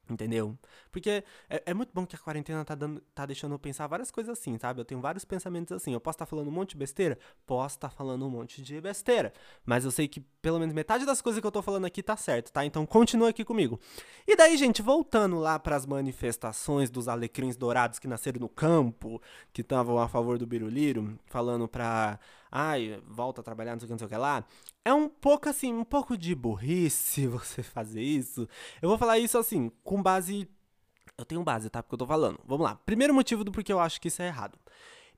Entendeu? 0.09 0.59
Porque 0.95 1.25
é, 1.51 1.63
é, 1.67 1.75
muito 1.75 1.91
bom 1.93 2.07
que 2.07 2.15
a 2.15 2.19
quarentena 2.21 2.65
tá, 2.65 2.77
dando, 2.77 3.01
tá 3.13 3.27
deixando 3.27 3.51
eu 3.51 3.59
pensar 3.59 3.89
várias 3.89 4.13
coisas 4.13 4.39
assim, 4.39 4.57
sabe? 4.57 4.81
Eu 4.81 4.85
tenho 4.85 5.01
vários 5.01 5.25
pensamentos 5.25 5.73
assim. 5.73 5.93
Eu 5.93 6.01
posso 6.01 6.15
estar 6.15 6.25
tá 6.25 6.31
falando 6.31 6.47
um 6.47 6.53
monte 6.53 6.71
de 6.71 6.77
besteira? 6.77 7.19
Posso 7.45 7.75
estar 7.75 7.89
tá 7.89 7.95
falando 7.97 8.25
um 8.25 8.31
monte 8.31 8.63
de 8.63 8.81
besteira. 8.81 9.33
Mas 9.67 9.85
eu 9.85 9.91
sei 9.91 10.07
que 10.07 10.21
pelo 10.21 10.61
menos 10.61 10.73
metade 10.73 11.05
das 11.05 11.21
coisas 11.21 11.41
que 11.41 11.47
eu 11.47 11.51
tô 11.51 11.61
falando 11.63 11.85
aqui 11.85 12.01
tá 12.01 12.17
certo, 12.17 12.53
tá? 12.53 12.65
Então 12.65 12.87
continua 12.87 13.31
aqui 13.31 13.45
comigo. 13.45 13.81
E 14.25 14.37
daí, 14.37 14.57
gente, 14.57 14.83
voltando 14.83 15.41
lá 15.41 15.59
para 15.59 15.75
as 15.75 15.85
manifestações 15.85 16.91
dos 16.91 17.09
alecrins 17.09 17.57
dourados 17.57 17.99
que 17.99 18.07
nasceram 18.07 18.39
no 18.39 18.49
campo, 18.49 19.21
que 19.53 19.63
estavam 19.63 19.99
a 19.99 20.07
favor 20.07 20.39
do 20.39 20.47
Biruliro, 20.47 21.19
falando 21.27 21.67
pra 21.67 22.21
ai, 22.55 23.03
volta 23.05 23.41
a 23.41 23.45
trabalhar, 23.45 23.73
não 23.73 23.81
sei 23.81 23.87
o 23.87 23.89
que, 23.89 23.93
não 23.95 23.99
sei 23.99 24.07
o 24.07 24.11
que 24.11 24.17
lá. 24.17 24.45
É 24.85 24.95
um 24.95 25.09
pouco 25.09 25.49
assim, 25.49 25.75
um 25.75 25.83
pouco 25.83 26.17
de 26.17 26.37
burrice 26.37 27.27
você 27.27 27.65
fazer 27.65 28.01
isso. 28.01 28.49
Eu 28.81 28.89
vou 28.89 28.97
falar 28.97 29.19
isso 29.19 29.37
assim, 29.37 29.73
com 29.83 30.01
base 30.01 30.49
Eu 31.16 31.25
tenho 31.25 31.42
base, 31.42 31.71
tá? 31.71 31.83
Porque 31.83 31.94
eu 31.94 31.99
tô 31.99 32.06
falando. 32.06 32.40
Vamos 32.44 32.64
lá. 32.64 32.76
Primeiro 32.87 33.14
motivo 33.14 33.44
do 33.44 33.52
porquê 33.52 33.73
eu 33.73 33.80
acho 33.80 34.00
que 34.00 34.09
isso 34.09 34.23
é 34.23 34.26
errado. 34.26 34.59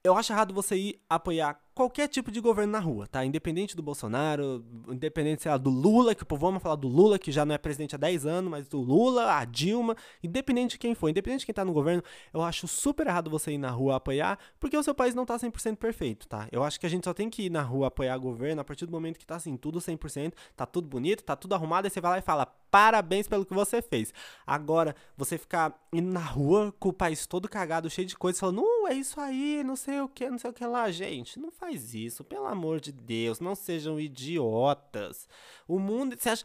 Eu 0.05 0.17
acho 0.17 0.33
errado 0.33 0.55
você 0.55 0.77
ir 0.77 1.03
apoiar 1.09 1.61
qualquer 1.77 2.09
tipo 2.09 2.33
de 2.33 2.41
governo 2.41 2.73
na 2.73 2.81
rua, 2.81 3.07
tá? 3.07 3.23
Independente 3.23 3.77
do 3.77 3.83
Bolsonaro, 3.83 4.65
independente, 4.89 5.43
sei 5.43 5.51
lá, 5.51 5.59
do 5.59 5.69
Lula, 5.69 6.15
que 6.15 6.23
o 6.23 6.27
povo 6.27 6.47
vamos 6.47 6.63
falar 6.63 6.75
do 6.75 6.89
Lula, 6.89 7.19
que 7.19 7.31
já 7.31 7.45
não 7.45 7.55
é 7.55 7.59
presidente 7.59 7.95
há 7.95 7.99
10 7.99 8.25
anos, 8.25 8.51
mas 8.51 8.67
do 8.67 8.81
Lula, 8.81 9.37
a 9.37 9.45
Dilma, 9.45 9.95
independente 10.23 10.71
de 10.71 10.79
quem 10.79 10.95
for, 10.95 11.11
independente 11.11 11.41
de 11.41 11.47
quem 11.47 11.55
tá 11.55 11.67
no 11.67 11.75
governo, 11.75 12.03
eu 12.33 12.41
acho 12.41 12.67
super 12.67 13.07
errado 13.07 13.29
você 13.29 13.53
ir 13.53 13.59
na 13.59 13.69
rua 13.69 13.97
apoiar, 13.97 14.39
porque 14.59 14.75
o 14.75 14.83
seu 14.83 14.95
país 14.95 15.15
não 15.15 15.27
tá 15.27 15.37
100% 15.37 15.77
perfeito, 15.77 16.27
tá? 16.27 16.49
Eu 16.51 16.65
acho 16.65 16.81
que 16.81 16.87
a 16.87 16.89
gente 16.89 17.05
só 17.05 17.13
tem 17.13 17.29
que 17.29 17.43
ir 17.43 17.51
na 17.51 17.61
rua 17.61 17.89
apoiar 17.89 18.17
o 18.17 18.21
governo 18.21 18.63
a 18.63 18.65
partir 18.65 18.87
do 18.87 18.93
momento 18.93 19.19
que 19.19 19.27
tá 19.27 19.37
assim, 19.37 19.55
tudo 19.55 19.79
100%, 19.79 20.33
tá 20.57 20.65
tudo 20.65 20.89
bonito, 20.89 21.23
tá 21.23 21.37
tudo 21.37 21.55
arrumado, 21.55 21.85
aí 21.85 21.91
você 21.91 22.01
vai 22.01 22.13
lá 22.13 22.19
e 22.19 22.23
fala, 22.23 22.47
parabéns 22.71 23.29
pelo 23.29 23.45
que 23.45 23.55
você 23.55 23.83
fez. 23.83 24.13
Agora, 24.47 24.95
você 25.17 25.37
ficar 25.37 25.75
indo 25.93 26.11
na 26.11 26.21
rua 26.21 26.75
com 26.79 26.89
o 26.89 26.93
país 26.93 27.27
todo 27.27 27.49
cagado, 27.49 27.91
cheio 27.91 28.07
de 28.07 28.17
coisas, 28.17 28.41
falando, 28.41 28.57
não, 28.57 28.89
é 28.89 28.95
isso 28.95 29.21
aí, 29.21 29.63
não 29.65 29.77
sei 29.77 30.01
o 30.01 30.09
que, 30.09 30.29
não 30.31 30.39
sei 30.39 30.51
o 30.51 30.55
que 30.55 30.65
lá, 30.65 30.91
gente, 30.91 31.39
não 31.39 31.51
faz 31.51 31.66
faz 31.67 31.95
isso, 31.95 32.23
pelo 32.23 32.47
amor 32.47 32.81
de 32.81 32.93
Deus, 32.93 33.41
não 33.41 33.57
sejam 33.57 33.99
idiotas. 33.99 35.29
O 35.67 35.81
mundo, 35.81 36.17
você 36.17 36.31
acha, 36.31 36.45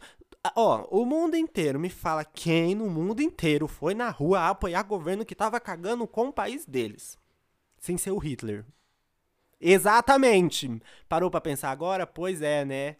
ó, 0.56 0.84
o 0.90 1.06
mundo 1.06 1.36
inteiro 1.36 1.78
me 1.78 1.88
fala 1.88 2.24
quem 2.24 2.74
no 2.74 2.90
mundo 2.90 3.22
inteiro 3.22 3.68
foi 3.68 3.94
na 3.94 4.10
rua 4.10 4.48
apoiar 4.48 4.82
governo 4.82 5.24
que 5.24 5.34
tava 5.34 5.60
cagando 5.60 6.08
com 6.08 6.28
o 6.28 6.32
país 6.32 6.66
deles, 6.66 7.16
sem 7.78 7.96
ser 7.96 8.10
o 8.10 8.18
Hitler. 8.18 8.64
Exatamente. 9.60 10.82
Parou 11.08 11.30
para 11.30 11.40
pensar 11.40 11.70
agora? 11.70 12.04
Pois 12.04 12.42
é, 12.42 12.64
né? 12.64 12.96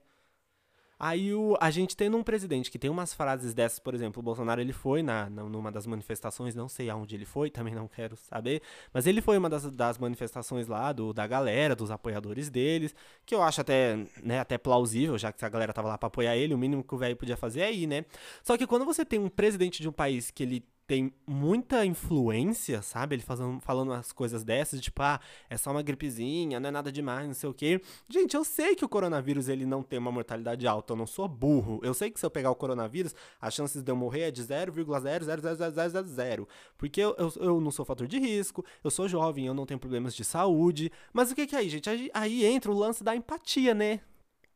Aí 1.05 1.35
o, 1.35 1.57
a 1.61 1.69
gente 1.69 1.97
tendo 1.97 2.17
um 2.17 2.23
presidente 2.23 2.71
que 2.71 2.79
tem 2.79 2.89
umas 2.89 3.13
frases 3.13 3.53
dessas, 3.53 3.81
por 3.81 3.93
exemplo, 3.93 4.21
o 4.21 4.23
Bolsonaro 4.23 4.61
ele 4.61 4.73
foi 4.73 5.03
na, 5.03 5.29
na, 5.29 5.43
numa 5.43 5.73
das 5.73 5.85
manifestações, 5.85 6.55
não 6.55 6.69
sei 6.69 6.89
aonde 6.89 7.17
ele 7.17 7.25
foi, 7.25 7.51
também 7.51 7.75
não 7.75 7.89
quero 7.89 8.17
saber, 8.17 8.63
mas 8.95 9.05
ele 9.05 9.21
foi 9.21 9.37
uma 9.37 9.51
das, 9.51 9.69
das 9.73 9.99
manifestações 9.99 10.69
lá 10.69 10.93
do, 10.93 11.13
da 11.13 11.27
galera, 11.27 11.75
dos 11.75 11.91
apoiadores 11.91 12.49
deles, 12.49 12.95
que 13.27 13.35
eu 13.35 13.43
acho 13.43 13.61
até, 13.63 13.97
né, 14.23 14.39
até 14.39 14.57
plausível, 14.57 15.19
já 15.19 15.33
que 15.33 15.45
a 15.45 15.49
galera 15.49 15.73
tava 15.73 15.89
lá 15.89 15.99
para 15.99 16.07
apoiar 16.07 16.37
ele, 16.37 16.55
o 16.55 16.59
mínimo 16.59 16.85
que 16.85 16.95
o 16.95 16.99
velho 16.99 17.17
podia 17.17 17.37
fazer 17.37 17.63
é 17.63 17.73
ir, 17.73 17.89
né? 17.89 18.05
Só 18.45 18.57
que 18.57 18.65
quando 18.65 18.85
você 18.85 19.05
tem 19.05 19.19
um 19.19 19.29
presidente 19.29 19.83
de 19.83 19.89
um 19.89 19.93
país 19.93 20.31
que 20.31 20.45
ele 20.45 20.65
tem 20.93 21.11
muita 21.27 21.87
influência, 21.87 22.83
sabe? 22.83 23.15
Ele 23.15 23.23
fazendo, 23.23 23.59
falando 23.61 23.95
as 23.95 24.13
coisas 24.13 24.45
dessas, 24.45 24.79
tipo, 24.79 25.01
ah, 25.01 25.19
é 25.49 25.57
só 25.57 25.71
uma 25.71 25.81
gripezinha, 25.81 26.61
não 26.61 26.69
é 26.69 26.71
nada 26.71 26.93
demais, 26.93 27.27
não 27.27 27.33
sei 27.33 27.49
o 27.49 27.55
quê. 27.55 27.81
Gente, 28.11 28.37
eu 28.37 28.45
sei 28.45 28.77
que 28.77 28.85
o 28.85 28.89
coronavírus 28.91 29.49
ele 29.49 29.65
não 29.65 29.83
tem 29.83 29.99
uma 29.99 30.13
mortalidade 30.13 30.67
alta, 30.67 30.93
eu 30.93 30.97
não 30.99 31.07
sou 31.07 31.27
burro. 31.27 31.81
Eu 31.83 31.95
sei 31.95 32.11
que 32.11 32.21
se 32.21 32.27
eu 32.27 32.31
pegar 32.31 32.51
o 32.51 32.55
coronavírus, 32.55 33.15
as 33.41 33.55
chances 33.55 33.83
de 33.83 33.91
eu 33.91 33.97
morrer 33.97 34.25
é 34.25 34.31
de 34.31 34.45
0,00000, 34.45 36.47
porque 36.77 37.01
eu, 37.01 37.15
eu, 37.17 37.33
eu, 37.37 37.59
não 37.59 37.71
sou 37.71 37.87
fator 37.87 38.07
de 38.07 38.19
risco, 38.19 38.63
eu 38.85 38.91
sou 38.91 39.09
jovem, 39.09 39.47
eu 39.47 39.55
não 39.55 39.65
tenho 39.65 39.81
problemas 39.81 40.15
de 40.15 40.25
saúde. 40.25 40.93
Mas 41.11 41.31
o 41.31 41.35
que 41.35 41.47
que 41.47 41.57
é 41.57 41.61
aí, 41.61 41.71
gente? 41.71 41.89
Aí, 41.89 42.11
aí 42.13 42.45
entra 42.45 42.71
o 42.71 42.77
lance 42.77 43.03
da 43.03 43.17
empatia, 43.17 43.73
né? 43.73 44.01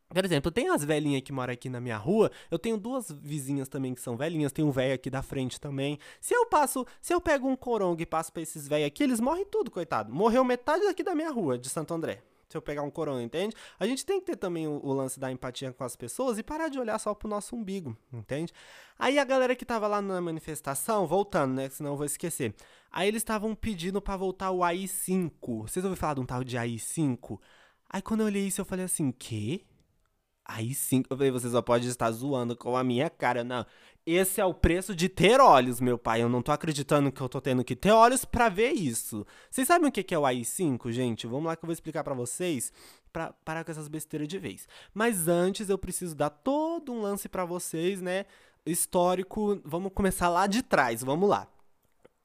Por 0.09 0.23
exemplo, 0.23 0.49
tem 0.49 0.69
as 0.69 0.83
velhinhas 0.83 1.21
que 1.21 1.33
moram 1.33 1.53
aqui 1.53 1.69
na 1.69 1.81
minha 1.81 1.97
rua. 1.97 2.31
Eu 2.49 2.57
tenho 2.57 2.77
duas 2.77 3.11
vizinhas 3.11 3.67
também 3.67 3.93
que 3.93 4.01
são 4.01 4.15
velhinhas. 4.15 4.53
Tem 4.53 4.63
um 4.63 4.71
velho 4.71 4.93
aqui 4.93 5.09
da 5.09 5.21
frente 5.21 5.59
também. 5.59 5.99
Se 6.21 6.33
eu 6.33 6.45
passo, 6.45 6.85
se 7.01 7.13
eu 7.13 7.19
pego 7.19 7.47
um 7.47 7.55
coronga 7.55 8.01
e 8.01 8.05
passo 8.05 8.31
pra 8.31 8.41
esses 8.41 8.67
velhos 8.67 8.87
aqui, 8.87 9.03
eles 9.03 9.19
morrem 9.19 9.45
tudo, 9.45 9.69
coitado. 9.69 10.13
Morreu 10.13 10.43
metade 10.45 10.85
daqui 10.85 11.03
da 11.03 11.13
minha 11.13 11.29
rua, 11.29 11.57
de 11.57 11.69
Santo 11.69 11.93
André. 11.93 12.23
Se 12.47 12.55
eu 12.55 12.61
pegar 12.61 12.81
um 12.81 12.89
coronga, 12.89 13.21
entende? 13.21 13.53
A 13.77 13.85
gente 13.85 14.05
tem 14.05 14.21
que 14.21 14.27
ter 14.27 14.37
também 14.37 14.65
o, 14.67 14.79
o, 14.81 14.93
lance 14.93 15.19
da 15.19 15.29
empatia 15.29 15.73
com 15.73 15.83
as 15.83 15.97
pessoas 15.97 16.37
e 16.37 16.43
parar 16.43 16.69
de 16.69 16.79
olhar 16.79 16.97
só 16.97 17.13
pro 17.13 17.27
nosso 17.27 17.53
umbigo, 17.57 17.97
entende? 18.13 18.53
Aí 18.97 19.19
a 19.19 19.25
galera 19.25 19.53
que 19.53 19.65
tava 19.65 19.85
lá 19.85 20.01
na 20.01 20.21
manifestação, 20.21 21.05
voltando, 21.05 21.55
né? 21.55 21.69
Senão 21.69 21.91
eu 21.91 21.97
vou 21.97 22.05
esquecer. 22.05 22.55
Aí 22.89 23.09
eles 23.09 23.19
estavam 23.19 23.53
pedindo 23.53 24.01
para 24.01 24.15
voltar 24.15 24.51
o 24.51 24.59
AI5. 24.59 25.29
Vocês 25.63 25.83
ouviram 25.83 25.99
falar 25.99 26.13
de 26.13 26.21
um 26.21 26.25
tal 26.25 26.41
de 26.41 26.55
AI5? 26.55 27.37
Aí 27.89 28.01
quando 28.01 28.21
eu 28.21 28.27
olhei 28.27 28.47
isso, 28.47 28.61
eu 28.61 28.65
falei 28.65 28.85
assim, 28.85 29.11
que? 29.11 29.67
Aí 30.47 30.73
sim, 30.73 31.03
eu 31.09 31.17
falei, 31.17 31.29
você 31.29 31.49
só 31.49 31.61
pode 31.61 31.87
estar 31.87 32.09
zoando 32.11 32.55
com 32.55 32.77
a 32.77 32.83
minha 32.83 33.09
cara. 33.09 33.43
Não, 33.43 33.65
esse 34.05 34.39
é 34.39 34.45
o 34.45 34.53
preço 34.53 34.95
de 34.95 35.09
ter 35.09 35.41
olhos, 35.41 35.81
meu 35.81 35.97
pai. 35.97 36.21
Eu 36.21 36.29
não 36.29 36.41
tô 36.41 36.53
acreditando 36.53 37.11
que 37.11 37.19
eu 37.19 37.27
tô 37.27 37.41
tendo 37.41 37.65
que 37.65 37.75
ter 37.75 37.91
olhos 37.91 38.23
para 38.23 38.47
ver 38.47 38.71
isso. 38.71 39.27
Vocês 39.51 39.67
sabem 39.67 39.89
o 39.89 39.91
que 39.91 40.15
é 40.15 40.17
o 40.17 40.21
AI5, 40.21 40.89
gente? 40.91 41.27
Vamos 41.27 41.47
lá 41.47 41.57
que 41.57 41.65
eu 41.65 41.67
vou 41.67 41.73
explicar 41.73 42.01
para 42.05 42.13
vocês, 42.13 42.71
pra 43.11 43.33
parar 43.43 43.65
com 43.65 43.71
essas 43.71 43.89
besteiras 43.89 44.29
de 44.29 44.39
vez. 44.39 44.69
Mas 44.93 45.27
antes 45.27 45.69
eu 45.69 45.77
preciso 45.77 46.15
dar 46.15 46.29
todo 46.29 46.93
um 46.93 47.01
lance 47.01 47.27
para 47.27 47.43
vocês, 47.43 48.01
né? 48.01 48.25
Histórico. 48.65 49.61
Vamos 49.65 49.91
começar 49.93 50.29
lá 50.29 50.47
de 50.47 50.63
trás, 50.63 51.03
vamos 51.03 51.27
lá. 51.27 51.45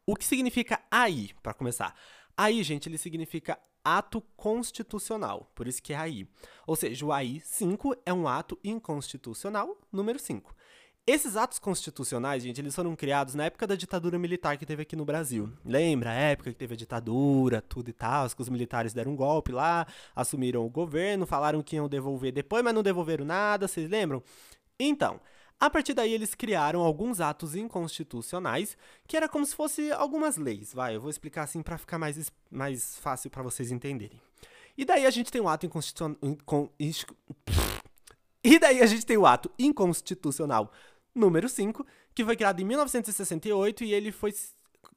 O 0.07 0.15
que 0.15 0.25
significa 0.25 0.81
AI, 0.89 1.31
para 1.43 1.53
começar? 1.53 1.97
AI, 2.37 2.63
gente, 2.63 2.89
ele 2.89 2.99
significa 2.99 3.59
ato 3.85 4.21
constitucional, 4.37 5.51
por 5.55 5.67
isso 5.67 5.83
que 5.83 5.93
é 5.93 5.97
AI. 5.97 6.29
Ou 6.67 6.77
seja, 6.77 7.05
o 7.05 7.13
AI 7.13 7.41
5 7.45 7.97
é 8.07 8.13
um 8.13 8.29
ato 8.29 8.59
inconstitucional 8.63 9.77
número 9.93 10.19
5. 10.19 10.55
Esses 11.05 11.37
atos 11.37 11.59
constitucionais, 11.59 12.45
gente, 12.45 12.61
eles 12.61 12.77
foram 12.77 12.95
criados 12.95 13.35
na 13.35 13.47
época 13.47 13.67
da 13.67 13.75
ditadura 13.75 14.17
militar 14.21 14.57
que 14.57 14.65
teve 14.65 14.83
aqui 14.83 14.95
no 14.95 15.05
Brasil. 15.05 15.53
Lembra 15.65 16.11
a 16.11 16.15
época 16.15 16.53
que 16.53 16.57
teve 16.57 16.75
a 16.75 16.77
ditadura, 16.77 17.61
tudo 17.61 17.91
e 17.91 17.93
tal, 17.93 18.25
os 18.25 18.49
militares 18.49 18.93
deram 18.93 19.11
um 19.11 19.17
golpe 19.17 19.51
lá, 19.51 19.85
assumiram 20.15 20.65
o 20.65 20.71
governo, 20.71 21.27
falaram 21.27 21.61
que 21.61 21.75
iam 21.75 21.89
devolver 21.89 22.31
depois, 22.31 22.63
mas 22.63 22.73
não 22.73 22.85
devolveram 22.85 23.25
nada, 23.25 23.67
vocês 23.67 23.91
lembram? 23.91 24.23
Então, 24.79 25.21
a 25.63 25.71
partir 25.71 25.95
daí, 25.95 26.13
eles 26.13 26.35
criaram 26.35 26.81
alguns 26.81 27.21
atos 27.21 27.55
inconstitucionais, 27.55 28.77
que 29.07 29.17
era 29.17 29.29
como 29.29 29.47
se 29.47 29.55
fosse 29.55 29.93
algumas 29.93 30.37
leis. 30.37 30.75
Vai, 30.75 30.97
eu 30.97 31.01
vou 31.01 31.09
explicar 31.09 31.45
assim 31.45 31.63
para 31.63 31.79
ficar 31.79 32.01
mais, 32.01 32.33
mais 32.51 32.99
fácil 32.99 33.31
para 33.31 33.45
vocês 33.45 33.71
entenderem. 33.71 34.21
E 34.77 34.85
daí 34.85 35.07
a 35.07 35.11
gente 35.11 35.31
tem 35.31 35.41
o 35.41 35.49
ato 35.49 35.65
inconstitucional. 35.65 36.19
E 38.45 38.59
daí 38.59 38.83
a 38.83 38.87
gente 38.87 39.07
tem 39.07 39.17
o 39.17 39.25
ato 39.25 39.53
inconstitucional 39.57 40.73
número 41.15 41.49
5, 41.49 41.87
que 42.13 42.25
foi 42.25 42.35
criado 42.35 42.59
em 42.59 42.65
1968 42.65 43.85
e 43.85 43.95
ele 43.95 44.11
foi. 44.11 44.35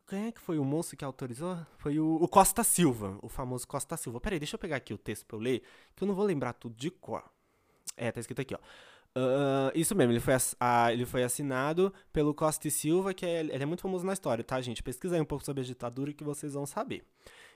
Quem 0.08 0.30
é 0.30 0.32
que 0.32 0.42
foi 0.42 0.58
o 0.58 0.66
moço 0.66 0.98
que 0.98 1.06
autorizou? 1.06 1.56
Foi 1.78 2.00
o, 2.00 2.16
o 2.16 2.28
Costa 2.28 2.64
Silva, 2.64 3.20
o 3.22 3.30
famoso 3.30 3.68
Costa 3.68 3.96
Silva. 3.98 4.20
Peraí, 4.20 4.40
deixa 4.40 4.56
eu 4.56 4.60
pegar 4.60 4.78
aqui 4.78 4.96
o 4.96 4.98
texto 4.98 5.28
pra 5.28 5.38
eu 5.38 5.42
ler, 5.42 5.62
que 5.96 6.04
eu 6.04 6.08
não 6.08 6.16
vou 6.16 6.26
lembrar 6.26 6.54
tudo 6.54 6.76
de 6.76 6.90
cor. 6.90 7.24
É, 7.96 8.12
tá 8.12 8.20
escrito 8.20 8.42
aqui, 8.42 8.56
ó. 8.56 8.60
Uh, 9.18 9.72
isso 9.74 9.96
mesmo, 9.96 10.12
ele 10.12 10.20
foi, 10.20 10.34
a, 10.60 10.92
ele 10.92 11.06
foi 11.06 11.24
assinado 11.24 11.94
pelo 12.12 12.34
Costa 12.34 12.68
e 12.68 12.72
Silva, 12.72 13.14
que 13.14 13.26
é, 13.26 13.40
ele 13.40 13.64
é 13.64 13.66
muito 13.66 13.82
famoso 13.82 14.06
na 14.06 14.12
história, 14.12 14.44
tá, 14.44 14.60
gente? 14.60 14.84
Pesquisa 14.84 15.16
aí 15.16 15.22
um 15.22 15.26
pouco 15.26 15.46
sobre 15.46 15.62
a 15.62 15.66
ditadura 15.66 16.12
que 16.12 16.24
vocês 16.24 16.54
vão 16.54 16.66
saber. 16.66 17.06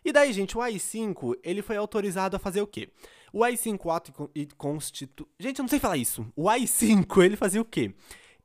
E 0.04 0.14
daí, 0.14 0.32
gente, 0.32 0.58
o 0.58 0.62
AI-5, 0.62 1.38
ele 1.44 1.62
foi 1.62 1.76
autorizado 1.76 2.38
a 2.38 2.40
fazer 2.40 2.62
o 2.62 2.68
quê? 2.68 2.90
O 3.34 3.44
AI-5 3.44 3.94
ato 3.94 4.32
e 4.34 4.46
constitu... 4.58 5.28
Gente, 5.38 5.60
eu 5.60 5.64
não 5.64 5.70
sei 5.70 5.80
falar 5.80 5.98
isso. 5.98 6.26
O 6.34 6.48
AI-5, 6.48 7.24
ele 7.24 7.36
fazia 7.36 7.62
o 7.62 7.66
quê? 7.66 7.94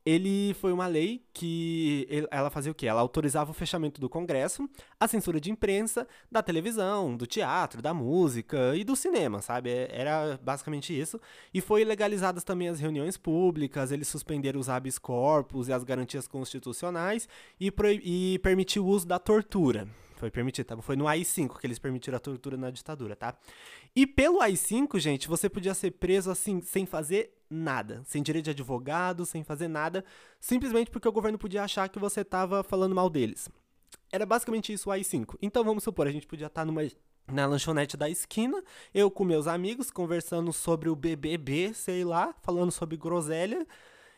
Ele 0.05 0.53
foi 0.55 0.71
uma 0.71 0.85
lei 0.85 1.25
que 1.33 2.07
ela 2.29 2.51
fazia 2.51 2.71
o 2.71 2.75
quê? 2.75 2.85
Ela 2.85 3.01
autorizava 3.01 3.49
o 3.49 3.53
fechamento 3.53 3.99
do 3.99 4.07
Congresso, 4.07 4.69
a 4.99 5.07
censura 5.07 5.41
de 5.41 5.49
imprensa, 5.49 6.07
da 6.31 6.43
televisão, 6.43 7.17
do 7.17 7.25
teatro, 7.25 7.81
da 7.81 7.91
música 7.91 8.75
e 8.75 8.83
do 8.83 8.95
cinema, 8.95 9.41
sabe? 9.41 9.71
É, 9.71 9.89
era 9.91 10.39
basicamente 10.43 10.97
isso. 10.97 11.19
E 11.51 11.59
foi 11.59 11.83
legalizadas 11.83 12.43
também 12.43 12.67
as 12.67 12.79
reuniões 12.79 13.17
públicas, 13.17 13.91
eles 13.91 14.07
suspenderam 14.07 14.59
os 14.59 14.69
habeas 14.69 14.99
corpus 14.99 15.69
e 15.69 15.73
as 15.73 15.83
garantias 15.83 16.27
constitucionais 16.27 17.27
e, 17.59 17.73
e 18.03 18.39
permitiu 18.39 18.85
o 18.85 18.89
uso 18.89 19.07
da 19.07 19.17
tortura. 19.17 19.87
Foi 20.15 20.31
permitido, 20.31 20.67
tá? 20.67 20.81
Foi 20.81 20.95
no 20.95 21.07
AI-5 21.07 21.59
que 21.59 21.67
eles 21.67 21.79
permitiram 21.79 22.15
a 22.15 22.19
tortura 22.19 22.55
na 22.55 22.71
ditadura, 22.71 23.15
tá? 23.15 23.35
E 23.95 24.07
pelo 24.07 24.39
AI-5, 24.39 24.97
gente, 24.99 25.27
você 25.27 25.49
podia 25.49 25.73
ser 25.73 25.91
preso 25.91 26.31
assim, 26.31 26.61
sem 26.61 26.85
fazer 26.85 27.34
nada, 27.49 28.01
sem 28.05 28.21
direito 28.23 28.45
de 28.45 28.51
advogado, 28.51 29.25
sem 29.25 29.43
fazer 29.43 29.67
nada, 29.67 30.03
simplesmente 30.39 30.89
porque 30.89 31.07
o 31.07 31.11
governo 31.11 31.37
podia 31.37 31.63
achar 31.63 31.89
que 31.89 31.99
você 31.99 32.21
estava 32.21 32.63
falando 32.63 32.95
mal 32.95 33.09
deles. 33.09 33.49
Era 34.11 34.25
basicamente 34.25 34.71
isso 34.73 34.89
o 34.89 34.91
AI-5. 34.91 35.35
Então 35.41 35.63
vamos 35.63 35.83
supor, 35.83 36.07
a 36.07 36.11
gente 36.11 36.27
podia 36.27 36.47
estar 36.47 36.61
tá 36.61 36.65
numa 36.65 36.83
na 37.27 37.47
lanchonete 37.47 37.97
da 37.97 38.07
esquina, 38.07 38.63
eu 38.93 39.09
com 39.09 39.23
meus 39.23 39.47
amigos 39.47 39.89
conversando 39.89 40.53
sobre 40.53 40.89
o 40.89 40.95
BBB, 40.95 41.73
sei 41.73 42.03
lá, 42.03 42.35
falando 42.43 42.71
sobre 42.71 42.97
groselha, 42.97 43.65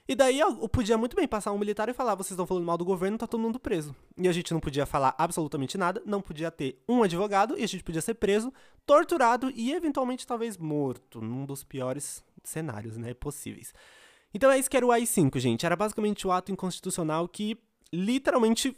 e 0.07 0.15
daí 0.15 0.39
eu 0.39 0.69
podia 0.69 0.97
muito 0.97 1.17
bem 1.17 1.27
passar 1.27 1.51
um 1.51 1.57
militar 1.57 1.89
e 1.89 1.93
falar: 1.93 2.15
vocês 2.15 2.31
estão 2.31 2.47
falando 2.47 2.63
mal 2.63 2.77
do 2.77 2.85
governo, 2.85 3.17
tá 3.17 3.27
todo 3.27 3.41
mundo 3.41 3.59
preso. 3.59 3.93
E 4.17 4.27
a 4.27 4.31
gente 4.31 4.53
não 4.53 4.59
podia 4.61 4.85
falar 4.85 5.13
absolutamente 5.17 5.77
nada, 5.77 6.01
não 6.05 6.21
podia 6.21 6.49
ter 6.49 6.81
um 6.87 7.03
advogado 7.03 7.57
e 7.59 7.63
a 7.63 7.67
gente 7.67 7.83
podia 7.83 8.01
ser 8.01 8.13
preso, 8.13 8.53
torturado 8.85 9.51
e 9.53 9.73
eventualmente 9.73 10.25
talvez 10.25 10.57
morto, 10.57 11.19
num 11.19 11.45
dos 11.45 11.61
piores 11.61 12.23
cenários, 12.47 12.97
né, 12.97 13.13
possíveis. 13.13 13.73
Então 14.33 14.51
é 14.51 14.57
isso 14.59 14.69
que 14.69 14.77
era 14.77 14.85
o 14.85 14.91
AI-5, 14.91 15.39
gente. 15.39 15.65
Era 15.65 15.75
basicamente 15.75 16.27
o 16.27 16.31
ato 16.31 16.51
inconstitucional 16.51 17.27
que 17.27 17.57
literalmente 17.91 18.75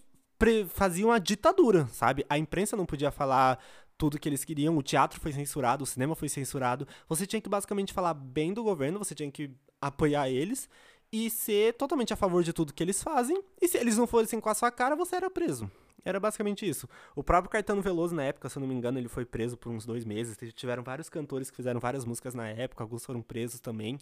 fazia 0.69 1.05
uma 1.05 1.19
ditadura, 1.19 1.87
sabe? 1.87 2.25
A 2.29 2.37
imprensa 2.37 2.77
não 2.77 2.85
podia 2.85 3.11
falar 3.11 3.59
tudo 3.97 4.17
que 4.17 4.29
eles 4.29 4.45
queriam, 4.45 4.77
o 4.77 4.83
teatro 4.83 5.19
foi 5.19 5.33
censurado, 5.33 5.83
o 5.83 5.87
cinema 5.87 6.15
foi 6.15 6.29
censurado. 6.29 6.87
Você 7.09 7.27
tinha 7.27 7.41
que 7.41 7.49
basicamente 7.49 7.91
falar 7.91 8.13
bem 8.13 8.53
do 8.53 8.63
governo, 8.63 8.99
você 8.99 9.13
tinha 9.13 9.29
que 9.29 9.51
apoiar 9.81 10.29
eles 10.29 10.69
e 11.11 11.29
ser 11.29 11.73
totalmente 11.73 12.13
a 12.13 12.15
favor 12.15 12.43
de 12.43 12.53
tudo 12.53 12.73
que 12.73 12.81
eles 12.81 13.03
fazem. 13.03 13.43
E 13.61 13.67
se 13.67 13.77
eles 13.77 13.97
não 13.97 14.07
fossem 14.07 14.39
com 14.39 14.47
a 14.47 14.53
sua 14.53 14.71
cara, 14.71 14.95
você 14.95 15.17
era 15.17 15.29
preso. 15.29 15.69
Era 16.09 16.19
basicamente 16.19 16.67
isso. 16.67 16.87
O 17.15 17.23
próprio 17.23 17.49
Caetano 17.49 17.81
Veloso, 17.81 18.15
na 18.15 18.23
época, 18.23 18.49
se 18.49 18.57
eu 18.57 18.61
não 18.61 18.67
me 18.67 18.73
engano, 18.73 18.97
ele 18.97 19.07
foi 19.07 19.25
preso 19.25 19.55
por 19.57 19.71
uns 19.71 19.85
dois 19.85 20.03
meses. 20.05 20.37
Tiveram 20.53 20.83
vários 20.83 21.09
cantores 21.09 21.49
que 21.49 21.55
fizeram 21.55 21.79
várias 21.79 22.05
músicas 22.05 22.33
na 22.33 22.47
época, 22.47 22.83
alguns 22.83 23.05
foram 23.05 23.21
presos 23.21 23.59
também. 23.59 23.99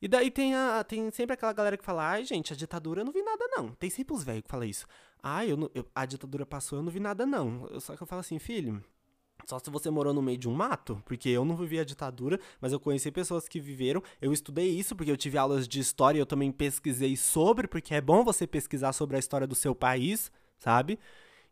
E 0.00 0.08
daí 0.08 0.30
tem, 0.30 0.54
a, 0.54 0.84
tem 0.84 1.10
sempre 1.10 1.34
aquela 1.34 1.52
galera 1.52 1.76
que 1.76 1.84
fala, 1.84 2.06
ai, 2.06 2.24
gente, 2.24 2.52
a 2.52 2.56
ditadura 2.56 3.00
eu 3.00 3.04
não 3.04 3.12
vi 3.12 3.22
nada, 3.22 3.44
não. 3.56 3.70
Tem 3.70 3.88
sempre 3.88 4.14
os 4.14 4.22
velhos 4.22 4.42
que 4.42 4.50
falam 4.50 4.66
isso. 4.66 4.86
Ai, 5.22 5.50
eu, 5.50 5.56
não, 5.56 5.70
eu 5.74 5.86
a 5.94 6.04
ditadura 6.04 6.44
passou, 6.44 6.78
eu 6.78 6.82
não 6.82 6.92
vi 6.92 7.00
nada, 7.00 7.24
não. 7.24 7.68
Só 7.80 7.96
que 7.96 8.02
eu 8.02 8.06
falo 8.06 8.20
assim, 8.20 8.38
filho, 8.38 8.84
só 9.46 9.58
se 9.58 9.70
você 9.70 9.90
morou 9.90 10.14
no 10.14 10.22
meio 10.22 10.38
de 10.38 10.48
um 10.48 10.52
mato, 10.52 11.02
porque 11.04 11.28
eu 11.28 11.44
não 11.44 11.56
vivi 11.56 11.78
a 11.78 11.84
ditadura, 11.84 12.38
mas 12.60 12.72
eu 12.72 12.80
conheci 12.80 13.10
pessoas 13.10 13.46
que 13.48 13.60
viveram. 13.60 14.02
Eu 14.20 14.32
estudei 14.32 14.68
isso 14.68 14.96
porque 14.96 15.10
eu 15.10 15.16
tive 15.16 15.36
aulas 15.36 15.68
de 15.68 15.80
história 15.80 16.18
eu 16.18 16.26
também 16.26 16.50
pesquisei 16.50 17.16
sobre, 17.16 17.66
porque 17.68 17.94
é 17.94 18.00
bom 18.00 18.24
você 18.24 18.46
pesquisar 18.46 18.92
sobre 18.92 19.16
a 19.16 19.18
história 19.18 19.46
do 19.46 19.54
seu 19.54 19.74
país, 19.74 20.30
sabe? 20.58 20.98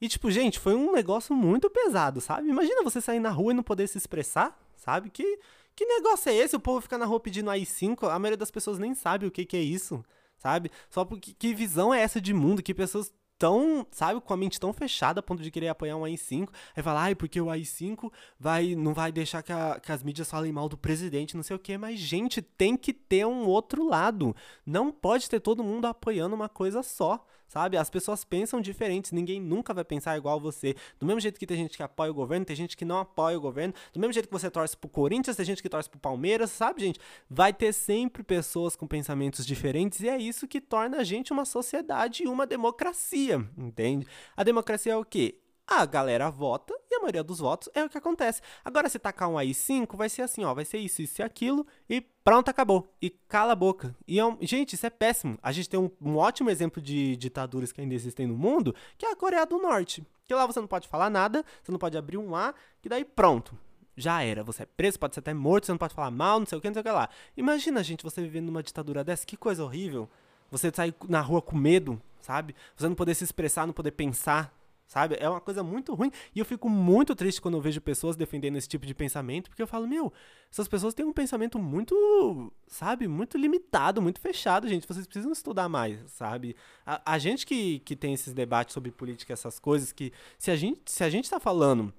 E 0.03 0.09
tipo, 0.09 0.33
gente, 0.33 0.59
foi 0.59 0.75
um 0.75 0.91
negócio 0.91 1.33
muito 1.33 1.71
pesado, 1.71 2.21
sabe? 2.21 2.49
Imagina 2.49 2.83
você 2.83 3.01
sair 3.01 3.21
na 3.21 3.31
rua 3.31 3.53
e 3.53 3.55
não 3.55 3.63
poder 3.63 3.87
se 3.87 3.97
expressar, 3.97 4.61
sabe? 4.75 5.09
Que 5.09 5.39
que 5.77 5.87
negócio 5.87 6.29
é 6.29 6.35
esse? 6.35 6.57
O 6.57 6.61
povo 6.61 6.81
fica 6.81 6.99
na 6.99 7.07
rua 7.07 7.21
pedindo 7.21 7.49
AI5, 7.49 8.11
a 8.11 8.19
maioria 8.19 8.37
das 8.37 8.51
pessoas 8.51 8.81
nem 8.81 8.97
sabe 8.97 9.27
o 9.27 9.31
que 9.31 9.47
que 9.47 9.57
é 9.57 9.63
isso, 9.63 10.05
sabe? 10.37 10.73
Só 10.91 11.05
porque 11.05 11.33
que 11.33 11.55
visão 11.55 11.95
é 11.95 12.01
essa 12.01 12.21
de 12.21 12.35
mundo 12.35 12.65
que 12.65 12.75
pessoas 12.75 13.15
tão, 13.39 13.87
sabe, 13.93 14.21
com 14.21 14.35
a 14.35 14.37
mente 14.37 14.59
tão 14.59 14.73
fechada 14.73 15.21
a 15.21 15.23
ponto 15.23 15.41
de 15.41 15.53
querer 15.53 15.69
apoiar 15.69 15.97
um 15.97 16.03
AI5. 16.03 16.49
Aí 16.77 16.83
fala, 16.83 17.03
ai, 17.03 17.15
porque 17.15 17.41
o 17.41 17.47
AI5 17.47 18.13
vai, 18.39 18.75
não 18.75 18.93
vai 18.93 19.13
deixar 19.13 19.43
que, 19.43 19.53
a, 19.53 19.79
que 19.81 19.93
as 19.93 20.03
mídias 20.03 20.29
falem 20.29 20.53
mal 20.53 20.69
do 20.69 20.77
presidente, 20.77 21.37
não 21.37 21.43
sei 21.45 21.55
o 21.55 21.61
que. 21.61 21.79
Mas, 21.79 21.99
gente, 22.01 22.43
tem 22.43 22.77
que 22.77 22.93
ter 22.93 23.25
um 23.25 23.47
outro 23.47 23.85
lado. 23.85 24.35
Não 24.67 24.91
pode 24.93 25.29
ter 25.31 25.41
todo 25.41 25.65
mundo 25.65 25.87
apoiando 25.87 26.35
uma 26.35 26.49
coisa 26.49 26.83
só 26.83 27.25
sabe? 27.53 27.77
As 27.77 27.91
pessoas 27.91 28.25
pensam 28.25 28.63
diferentes, 28.63 29.13
ninguém 29.13 29.39
nunca 29.39 29.75
vai 29.75 29.85
pensar 29.85 30.17
igual 30.17 30.41
você. 30.41 30.75
Do 30.99 31.05
mesmo 31.05 31.21
jeito 31.21 31.39
que 31.39 31.47
tem 31.47 31.59
gente 31.59 31.77
que 31.77 31.83
apoia 31.83 32.11
o 32.11 32.15
governo, 32.15 32.47
tem 32.47 32.57
gente 32.57 32.75
que 32.75 32.85
não 32.85 32.99
apoia 32.99 33.37
o 33.37 33.41
governo. 33.41 33.75
Do 33.93 34.01
mesmo 34.01 34.15
jeito 34.15 34.27
que 34.27 34.33
você 34.33 34.51
torce 34.51 34.75
pro 34.75 34.89
Corinthians, 34.89 35.37
tem 35.37 35.45
gente 35.45 35.63
que 35.63 35.69
torce 35.69 35.89
pro 35.89 36.01
Palmeiras, 36.01 36.51
sabe, 36.51 36.81
gente? 36.81 36.99
Vai 37.29 37.53
ter 37.53 37.75
sempre 37.75 38.23
pessoas 38.23 38.75
com 38.75 38.87
pensamentos 38.87 39.45
diferentes 39.45 40.01
e 40.01 40.09
é 40.09 40.17
isso 40.17 40.49
que 40.49 40.63
torna 40.63 40.99
a 40.99 41.05
gente 41.05 41.31
uma 41.31 41.45
sociedade 41.45 42.23
e 42.23 42.27
uma 42.27 42.47
democracia, 42.47 43.47
entende? 43.59 44.07
A 44.35 44.43
democracia 44.43 44.95
é 44.95 44.97
o 44.97 45.05
quê? 45.05 45.39
A 45.67 45.85
galera 45.85 46.31
vota 46.31 46.75
maioria 47.03 47.23
dos 47.23 47.39
votos 47.39 47.69
é 47.75 47.85
o 47.85 47.89
que 47.89 47.99
acontece. 47.99 48.41
Agora, 48.65 48.89
se 48.89 48.99
tacar 48.99 49.29
um 49.29 49.37
aí 49.37 49.53
5, 49.53 49.97
vai 49.97 50.09
ser 50.09 50.23
assim, 50.23 50.45
ó, 50.45 50.55
vai 50.55 50.65
ser 50.65 50.79
isso, 50.79 51.03
isso 51.03 51.21
e 51.21 51.23
aquilo, 51.23 51.67
e 51.89 52.01
pronto, 52.01 52.49
acabou. 52.49 52.89
E 53.01 53.11
cala 53.11 53.53
a 53.53 53.57
boca. 53.57 53.95
E, 54.07 54.19
é 54.19 54.25
um... 54.25 54.39
gente, 54.41 54.75
isso 54.75 54.87
é 54.87 54.91
péssimo. 54.91 55.39
A 55.43 55.53
gente 55.53 55.69
tem 55.69 55.79
um, 55.79 55.91
um, 56.01 56.17
ótimo 56.17 56.51
exemplo 56.51 56.81
de 56.81 57.17
ditaduras 57.17 57.73
que 57.73 57.81
ainda 57.81 57.95
existem 57.95 58.27
no 58.27 58.37
mundo, 58.37 58.75
que 58.97 59.05
é 59.05 59.13
a 59.13 59.17
Coreia 59.17 59.45
do 59.45 59.59
Norte. 59.59 60.07
Que 60.25 60.35
lá 60.35 60.47
você 60.47 60.61
não 60.61 60.67
pode 60.67 60.89
falar 60.89 61.11
nada, 61.11 61.45
você 61.63 61.71
não 61.71 61.79
pode 61.79 61.99
abrir 61.99 62.17
um 62.17 62.35
A, 62.35 62.55
que 62.81 62.89
daí 62.89 63.05
pronto. 63.05 63.59
Já 63.95 64.23
era, 64.23 64.43
você 64.43 64.63
é 64.63 64.67
preso, 64.67 64.99
pode 64.99 65.15
ser 65.15 65.21
até 65.21 65.35
morto, 65.35 65.67
você 65.67 65.73
não 65.73 65.79
pode 65.79 65.95
falar 65.95 66.11
mal, 66.11 66.39
não 66.39 66.47
sei 66.47 66.57
o 66.57 66.61
que, 66.61 66.69
não 66.69 66.75
sei 66.75 66.81
o 66.81 66.85
que 66.85 66.91
lá. 66.91 67.09
Imagina, 67.37 67.83
gente, 67.83 68.03
você 68.03 68.23
vivendo 68.23 68.47
numa 68.47 68.63
ditadura 68.63 69.05
dessa, 69.05 69.27
que 69.27 69.37
coisa 69.37 69.63
horrível. 69.63 70.09
Você 70.51 70.71
sair 70.75 70.95
na 71.09 71.21
rua 71.21 71.43
com 71.43 71.57
medo, 71.57 72.01
sabe? 72.21 72.55
Você 72.77 72.89
não 72.89 72.95
poder 72.95 73.15
se 73.15 73.25
expressar, 73.25 73.67
não 73.67 73.75
poder 73.75 73.93
pensar, 73.93 74.55
sabe? 74.93 75.17
É 75.19 75.27
uma 75.27 75.41
coisa 75.41 75.63
muito 75.63 75.95
ruim. 75.95 76.11
E 76.35 76.39
eu 76.39 76.45
fico 76.45 76.69
muito 76.69 77.15
triste 77.15 77.41
quando 77.41 77.57
eu 77.57 77.63
vejo 77.63 77.81
pessoas 77.81 78.15
defendendo 78.15 78.57
esse 78.57 78.69
tipo 78.69 78.85
de 78.85 78.95
pensamento, 78.95 79.49
porque 79.49 79.63
eu 79.63 79.67
falo, 79.67 79.89
meu, 79.89 80.13
essas 80.51 80.69
pessoas 80.69 80.93
têm 80.93 81.07
um 81.07 81.15
pensamento 81.15 81.59
muito, 81.59 82.53
sabe, 82.67 83.09
muito 83.09 83.39
limitado, 83.39 84.03
muito 84.03 84.21
fechado, 84.21 84.69
gente. 84.69 84.87
Vocês 84.87 85.07
precisam 85.07 85.33
estudar 85.33 85.67
mais, 85.67 85.99
sabe? 86.11 86.55
A, 86.85 87.15
a 87.15 87.19
gente 87.19 87.47
que, 87.47 87.79
que 87.79 87.97
tem 87.97 88.13
esses 88.13 88.35
debates 88.35 88.75
sobre 88.75 88.91
política, 88.91 89.33
essas 89.33 89.59
coisas, 89.59 89.93
que 89.93 90.13
se 90.39 90.51
a 90.51 90.57
gente, 90.57 90.83
se 90.85 91.03
a 91.03 91.09
gente 91.09 91.31
tá 91.31 91.41
falando 91.41 91.91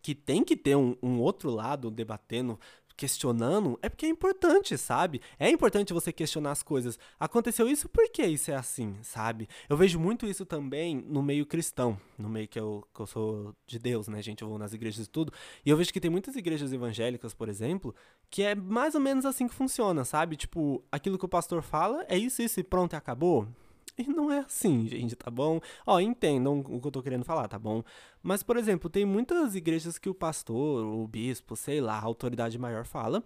que 0.00 0.14
tem 0.14 0.42
que 0.42 0.56
ter 0.56 0.76
um, 0.76 0.96
um 1.02 1.20
outro 1.20 1.50
lado 1.50 1.90
debatendo 1.90 2.58
questionando, 2.96 3.78
é 3.82 3.88
porque 3.88 4.06
é 4.06 4.08
importante, 4.08 4.76
sabe? 4.76 5.20
É 5.38 5.50
importante 5.50 5.92
você 5.92 6.12
questionar 6.12 6.50
as 6.50 6.62
coisas. 6.62 6.98
Aconteceu 7.18 7.68
isso, 7.68 7.88
por 7.88 8.08
que 8.10 8.22
isso 8.22 8.50
é 8.50 8.54
assim, 8.54 8.96
sabe? 9.02 9.48
Eu 9.68 9.76
vejo 9.76 9.98
muito 9.98 10.26
isso 10.26 10.44
também 10.44 10.96
no 11.08 11.22
meio 11.22 11.46
cristão, 11.46 11.98
no 12.18 12.28
meio 12.28 12.48
que 12.48 12.58
eu, 12.58 12.86
que 12.94 13.00
eu 13.00 13.06
sou 13.06 13.54
de 13.66 13.78
Deus, 13.78 14.08
né, 14.08 14.22
gente? 14.22 14.42
Eu 14.42 14.48
vou 14.48 14.58
nas 14.58 14.72
igrejas 14.72 15.06
e 15.06 15.10
tudo. 15.10 15.32
E 15.64 15.70
eu 15.70 15.76
vejo 15.76 15.92
que 15.92 16.00
tem 16.00 16.10
muitas 16.10 16.36
igrejas 16.36 16.72
evangélicas, 16.72 17.32
por 17.32 17.48
exemplo, 17.48 17.94
que 18.30 18.42
é 18.42 18.54
mais 18.54 18.94
ou 18.94 19.00
menos 19.00 19.24
assim 19.24 19.48
que 19.48 19.54
funciona, 19.54 20.04
sabe? 20.04 20.36
Tipo, 20.36 20.84
aquilo 20.92 21.18
que 21.18 21.24
o 21.24 21.28
pastor 21.28 21.62
fala 21.62 22.04
é 22.08 22.16
isso, 22.16 22.42
isso 22.42 22.60
e 22.60 22.62
pronto, 22.62 22.94
acabou. 22.94 23.48
E 23.98 24.04
não 24.04 24.30
é 24.30 24.38
assim, 24.38 24.86
gente, 24.86 25.14
tá 25.16 25.30
bom? 25.30 25.60
Ó, 25.86 26.00
entendam 26.00 26.60
o 26.60 26.80
que 26.80 26.86
eu 26.86 26.90
tô 26.90 27.02
querendo 27.02 27.24
falar, 27.24 27.48
tá 27.48 27.58
bom? 27.58 27.82
Mas, 28.22 28.42
por 28.42 28.56
exemplo, 28.56 28.88
tem 28.88 29.04
muitas 29.04 29.54
igrejas 29.54 29.98
que 29.98 30.08
o 30.08 30.14
pastor, 30.14 30.84
o 30.84 31.06
bispo, 31.06 31.56
sei 31.56 31.80
lá, 31.80 31.98
a 31.98 32.04
autoridade 32.04 32.58
maior 32.58 32.84
fala. 32.84 33.22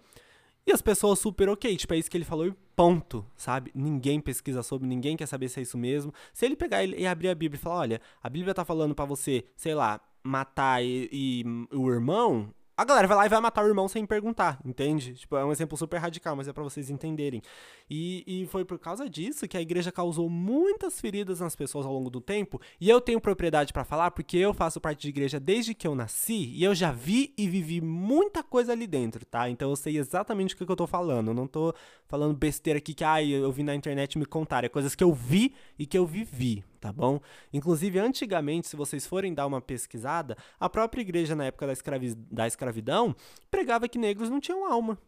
E 0.67 0.71
as 0.71 0.81
pessoas 0.81 1.19
super 1.19 1.47
ok, 1.47 1.77
tipo, 1.77 1.93
é 1.93 1.97
isso 1.97 2.09
que 2.09 2.17
ele 2.17 2.25
falou 2.25 2.47
e 2.47 2.53
ponto, 2.75 3.23
sabe? 3.35 3.71
Ninguém 3.75 4.19
pesquisa 4.19 4.63
sobre, 4.63 4.87
ninguém 4.87 5.15
quer 5.15 5.27
saber 5.27 5.47
se 5.47 5.59
é 5.59 5.63
isso 5.63 5.77
mesmo. 5.77 6.11
Se 6.33 6.45
ele 6.45 6.55
pegar 6.55 6.83
e 6.83 7.05
abrir 7.05 7.29
a 7.29 7.35
Bíblia 7.35 7.59
e 7.59 7.61
falar, 7.61 7.77
olha, 7.77 8.01
a 8.21 8.29
Bíblia 8.29 8.53
tá 8.53 8.65
falando 8.65 8.95
para 8.95 9.05
você, 9.05 9.45
sei 9.55 9.75
lá, 9.75 10.01
matar 10.23 10.83
e, 10.83 11.07
e, 11.11 11.43
o 11.71 11.87
irmão, 11.91 12.51
a 12.77 12.83
galera 12.83 13.07
vai 13.07 13.15
lá 13.17 13.25
e 13.25 13.29
vai 13.29 13.39
matar 13.39 13.63
o 13.63 13.67
irmão 13.67 13.87
sem 13.87 14.05
perguntar, 14.05 14.59
entende? 14.65 15.13
Tipo, 15.13 15.37
é 15.37 15.45
um 15.45 15.51
exemplo 15.51 15.77
super 15.77 15.97
radical, 15.97 16.35
mas 16.35 16.47
é 16.47 16.53
para 16.53 16.63
vocês 16.63 16.89
entenderem. 16.89 17.41
E, 17.89 18.23
e 18.27 18.47
foi 18.47 18.65
por 18.65 18.77
causa 18.77 19.09
disso 19.09 19.47
que 19.47 19.55
a 19.55 19.61
igreja 19.61 19.91
causou 19.91 20.29
muitas 20.29 20.99
feridas 20.99 21.39
nas 21.39 21.55
pessoas 21.55 21.85
ao 21.85 21.93
longo 21.93 22.09
do 22.09 22.19
tempo. 22.19 22.59
E 22.79 22.89
eu 22.89 22.99
tenho 22.99 23.21
propriedade 23.21 23.71
para 23.71 23.85
falar 23.85 24.11
porque 24.11 24.37
eu 24.37 24.53
faço 24.53 24.81
parte 24.81 25.03
de 25.03 25.09
igreja 25.09 25.39
desde 25.39 25.73
que 25.73 25.87
eu 25.87 25.95
nasci 25.95 26.51
e 26.53 26.63
eu 26.63 26.75
já 26.75 26.91
vi 26.91 27.33
e 27.37 27.47
vivi 27.47 27.79
muita 27.79 28.43
coisa 28.43 28.73
ali 28.73 28.87
dentro, 28.87 29.25
tá? 29.25 29.49
Então 29.49 29.69
eu 29.69 29.75
sei 29.75 29.97
exatamente 29.97 30.53
o 30.53 30.57
que, 30.57 30.69
eu 30.69 30.75
tô 30.75 30.87
falando. 30.87 31.29
Eu 31.29 31.33
não 31.33 31.47
tô 31.47 31.73
falando 32.07 32.35
besteira 32.35 32.79
aqui 32.79 32.93
que 32.93 33.05
ah, 33.05 33.23
eu 33.23 33.51
vi 33.53 33.63
na 33.63 33.73
internet 33.73 34.19
me 34.19 34.25
contar. 34.25 34.65
É 34.65 34.69
coisas 34.69 34.95
que 34.95 35.03
eu 35.03 35.13
vi 35.13 35.53
e 35.79 35.85
que 35.85 35.97
eu 35.97 36.05
vivi, 36.05 36.63
tá 36.85 36.93
bom? 36.93 37.19
Inclusive, 37.51 37.97
antigamente, 37.97 38.67
se 38.67 38.75
vocês 38.75 39.07
forem 39.07 39.33
dar 39.33 39.47
uma 39.47 39.59
pesquisada, 39.59 40.37
a 40.59 40.69
própria 40.69 41.01
igreja, 41.01 41.35
na 41.35 41.45
época 41.45 41.65
da, 41.65 41.73
escravi 41.73 42.13
da 42.13 42.45
escravidão, 42.45 43.15
pregava 43.49 43.87
que 43.87 43.97
negros 43.97 44.29
não 44.29 44.39
tinham 44.39 44.71
alma. 44.71 44.99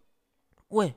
Ué, 0.71 0.95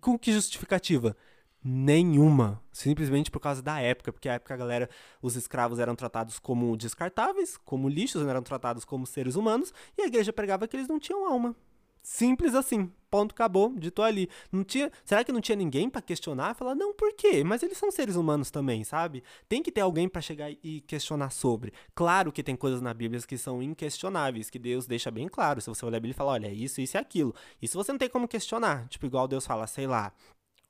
com 0.00 0.18
que 0.18 0.32
justificativa? 0.32 1.16
Nenhuma. 1.62 2.60
Simplesmente 2.72 3.30
por 3.30 3.38
causa 3.38 3.62
da 3.62 3.80
época, 3.80 4.12
porque 4.12 4.28
a 4.28 4.34
época 4.34 4.54
a 4.54 4.56
galera, 4.56 4.90
os 5.22 5.36
escravos 5.36 5.78
eram 5.78 5.94
tratados 5.94 6.40
como 6.40 6.76
descartáveis, 6.76 7.56
como 7.56 7.88
lixos, 7.88 8.26
eram 8.26 8.42
tratados 8.42 8.84
como 8.84 9.06
seres 9.06 9.36
humanos, 9.36 9.72
e 9.96 10.02
a 10.02 10.06
igreja 10.06 10.32
pregava 10.32 10.66
que 10.66 10.76
eles 10.76 10.88
não 10.88 10.98
tinham 10.98 11.30
alma. 11.30 11.54
Simples 12.02 12.54
assim. 12.54 12.90
Ponto, 13.10 13.32
acabou, 13.32 13.74
dito 13.76 14.02
ali. 14.02 14.28
Não 14.52 14.62
tinha, 14.62 14.90
será 15.04 15.24
que 15.24 15.32
não 15.32 15.40
tinha 15.40 15.56
ninguém 15.56 15.90
para 15.90 16.00
questionar? 16.00 16.54
Falar, 16.54 16.76
não, 16.76 16.94
por 16.94 17.12
quê? 17.14 17.42
Mas 17.42 17.60
eles 17.62 17.76
são 17.76 17.90
seres 17.90 18.14
humanos 18.14 18.52
também, 18.52 18.84
sabe? 18.84 19.24
Tem 19.48 19.62
que 19.62 19.72
ter 19.72 19.80
alguém 19.80 20.08
para 20.08 20.20
chegar 20.20 20.50
e 20.62 20.80
questionar 20.82 21.30
sobre. 21.30 21.72
Claro 21.92 22.30
que 22.30 22.42
tem 22.42 22.54
coisas 22.54 22.80
na 22.80 22.94
Bíblia 22.94 23.20
que 23.22 23.36
são 23.36 23.60
inquestionáveis, 23.60 24.48
que 24.48 24.60
Deus 24.60 24.86
deixa 24.86 25.10
bem 25.10 25.26
claro. 25.28 25.60
Se 25.60 25.68
você 25.68 25.84
olhar 25.84 25.96
a 25.96 26.00
Bíblia 26.00 26.12
e 26.12 26.16
falar, 26.16 26.32
olha, 26.32 26.46
é 26.46 26.54
isso, 26.54 26.80
isso 26.80 26.96
e 26.96 26.98
aquilo. 26.98 27.34
Isso 27.60 27.76
você 27.76 27.90
não 27.90 27.98
tem 27.98 28.08
como 28.08 28.28
questionar. 28.28 28.86
Tipo, 28.88 29.06
igual 29.06 29.26
Deus 29.26 29.44
fala, 29.44 29.66
sei 29.66 29.88
lá, 29.88 30.12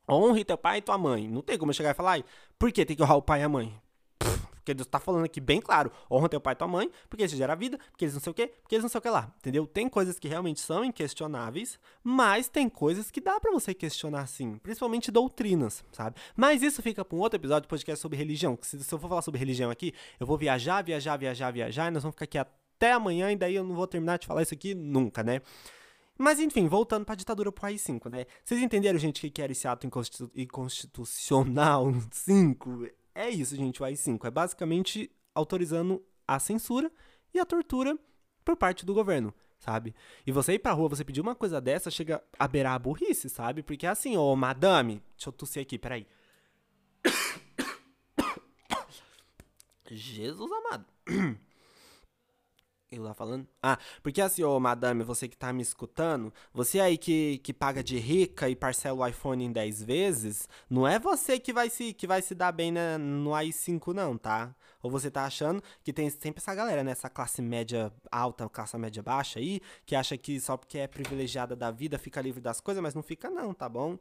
honre 0.09 0.45
teu 0.45 0.57
pai 0.57 0.79
e 0.79 0.83
tua 0.83 0.97
mãe. 0.97 1.29
Não 1.29 1.43
tem 1.43 1.59
como 1.59 1.71
eu 1.71 1.75
chegar 1.75 1.91
e 1.91 1.95
falar, 1.95 2.23
por 2.59 2.73
que 2.73 2.87
tem 2.87 2.97
que 2.97 3.03
honrar 3.03 3.19
o 3.19 3.23
pai 3.23 3.41
e 3.41 3.43
a 3.43 3.49
mãe? 3.51 3.79
Porque 4.61 4.75
Deus 4.75 4.87
tá 4.87 4.99
falando 4.99 5.25
aqui 5.25 5.41
bem 5.41 5.61
claro: 5.61 5.91
honra 6.11 6.29
teu 6.29 6.41
pai 6.41 6.53
e 6.53 6.57
tua 6.57 6.69
mãe, 6.69 6.91
porque 7.09 7.23
eles 7.23 7.33
geram 7.33 7.57
vida, 7.57 7.79
porque 7.91 8.05
eles 8.05 8.15
não 8.15 8.21
sei 8.21 8.31
o 8.31 8.35
quê, 8.35 8.53
porque 8.63 8.75
eles 8.75 8.83
não 8.83 8.89
sei 8.89 8.99
o 8.99 9.03
que 9.03 9.11
lá. 9.11 9.33
Entendeu? 9.39 9.67
Tem 9.67 9.89
coisas 9.89 10.19
que 10.19 10.29
realmente 10.29 10.61
são 10.61 10.85
inquestionáveis, 10.85 11.79
mas 12.03 12.49
tem 12.49 12.69
coisas 12.69 13.11
que 13.11 13.21
dá 13.21 13.39
para 13.41 13.51
você 13.51 13.75
questionar 13.75 14.27
sim, 14.27 14.57
principalmente 14.59 15.11
doutrinas, 15.11 15.85
sabe? 15.93 16.17
Mas 16.37 16.63
isso 16.63 16.83
fica 16.83 17.05
pra 17.05 17.17
um 17.17 17.21
outro 17.21 17.39
episódio 17.39 17.63
de 17.63 17.69
podcast 17.69 18.01
sobre 18.01 18.17
religião. 18.17 18.57
Que 18.57 18.67
se, 18.67 18.83
se 18.83 18.95
eu 18.95 18.99
for 18.99 19.09
falar 19.09 19.23
sobre 19.23 19.39
religião 19.39 19.71
aqui, 19.71 19.93
eu 20.19 20.27
vou 20.27 20.37
viajar, 20.37 20.83
viajar, 20.83 21.17
viajar, 21.17 21.51
viajar, 21.51 21.89
e 21.89 21.91
nós 21.91 22.03
vamos 22.03 22.15
ficar 22.15 22.25
aqui 22.25 22.39
até 22.39 22.93
amanhã, 22.93 23.31
e 23.33 23.37
daí 23.37 23.55
eu 23.55 23.65
não 23.65 23.75
vou 23.75 23.87
terminar 23.87 24.19
de 24.19 24.27
falar 24.27 24.43
isso 24.43 24.55
aqui 24.55 24.75
nunca, 24.75 25.23
né? 25.23 25.41
Mas 26.23 26.39
enfim, 26.39 26.69
voltando 26.69 27.03
para 27.07 27.15
a 27.15 27.17
ditadura 27.17 27.51
pro 27.51 27.65
AI-5, 27.65 28.11
né? 28.11 28.27
Vocês 28.45 28.61
entenderam, 28.61 28.99
gente, 28.99 29.27
o 29.27 29.31
que 29.31 29.41
era 29.41 29.53
esse 29.53 29.67
ato 29.67 29.89
inconstitucional 30.37 31.95
5? 32.13 32.89
É 33.21 33.29
isso, 33.29 33.55
gente, 33.55 33.83
o 33.83 33.85
AI-5. 33.85 34.25
É 34.25 34.31
basicamente 34.31 35.11
autorizando 35.35 36.03
a 36.27 36.39
censura 36.39 36.91
e 37.35 37.39
a 37.39 37.45
tortura 37.45 37.99
por 38.43 38.57
parte 38.57 38.87
do 38.87 38.95
governo, 38.95 39.35
sabe? 39.59 39.95
E 40.27 40.33
você 40.33 40.55
ir 40.55 40.59
pra 40.59 40.73
rua, 40.73 40.89
você 40.89 41.05
pedir 41.05 41.21
uma 41.21 41.35
coisa 41.35 41.61
dessa, 41.61 41.91
chega 41.91 42.25
a 42.39 42.49
beirar 42.49 42.73
a 42.73 42.79
burrice, 42.79 43.29
sabe? 43.29 43.63
Porque 43.63 43.87
é 43.87 43.91
assim, 43.91 44.17
ô, 44.17 44.35
madame, 44.35 45.03
deixa 45.15 45.29
eu 45.29 45.35
tossir 45.35 45.61
aqui, 45.61 45.79
peraí. 45.79 46.07
Jesus 49.91 50.51
amado. 50.51 50.87
eu 52.93 53.05
lá 53.05 53.15
falando? 53.15 53.47
Ah, 53.63 53.79
porque 54.03 54.21
assim, 54.21 54.43
ô 54.43 54.59
madame, 54.59 55.05
você 55.05 55.29
que 55.29 55.37
tá 55.37 55.53
me 55.53 55.63
escutando, 55.63 56.33
você 56.53 56.81
aí 56.81 56.99
que, 56.99 57.39
que 57.39 57.53
paga 57.53 57.85
de 57.85 57.99
rica 57.99 58.49
e 58.49 58.57
parcela 58.57 58.99
o 58.99 59.07
iPhone 59.07 59.45
em 59.45 59.53
10 59.53 59.83
vezes, 59.83 60.49
não 60.69 60.87
é 60.87 60.99
você 60.99 61.39
que 61.39 61.53
vai 61.53 61.71
se, 61.71 61.93
que 61.93 62.07
vai 62.07 62.21
se 62.21 62.35
dar 62.35 62.51
bem 62.51 62.73
né, 62.73 62.99
no 62.99 63.31
i5, 63.31 63.93
não, 63.95 64.19
tá? 64.19 64.55
Ou 64.83 64.91
você 64.91 65.11
tá 65.11 65.25
achando 65.25 65.63
que 65.85 65.93
tem 65.93 66.11
sempre 66.11 66.41
essa 66.41 66.55
galera, 66.55 66.83
né? 66.83 66.91
Essa 66.91 67.11
classe 67.11 67.41
média 67.43 67.93
alta, 68.11 68.49
classe 68.49 68.77
média 68.77 69.03
baixa 69.03 69.39
aí, 69.39 69.61
que 69.87 69.95
acha 69.95 70.17
que 70.17 70.41
só 70.41 70.57
porque 70.57 70.79
é 70.79 70.89
privilegiada 70.89 71.55
da 71.55 71.71
vida 71.71 71.99
fica 71.99 72.21
livre 72.21 72.41
das 72.41 72.61
coisas, 72.61 72.83
mas 72.83 72.95
não 72.95 73.03
fica, 73.03 73.31
não, 73.31 73.55
tá 73.55 73.69
bom? 73.69 73.99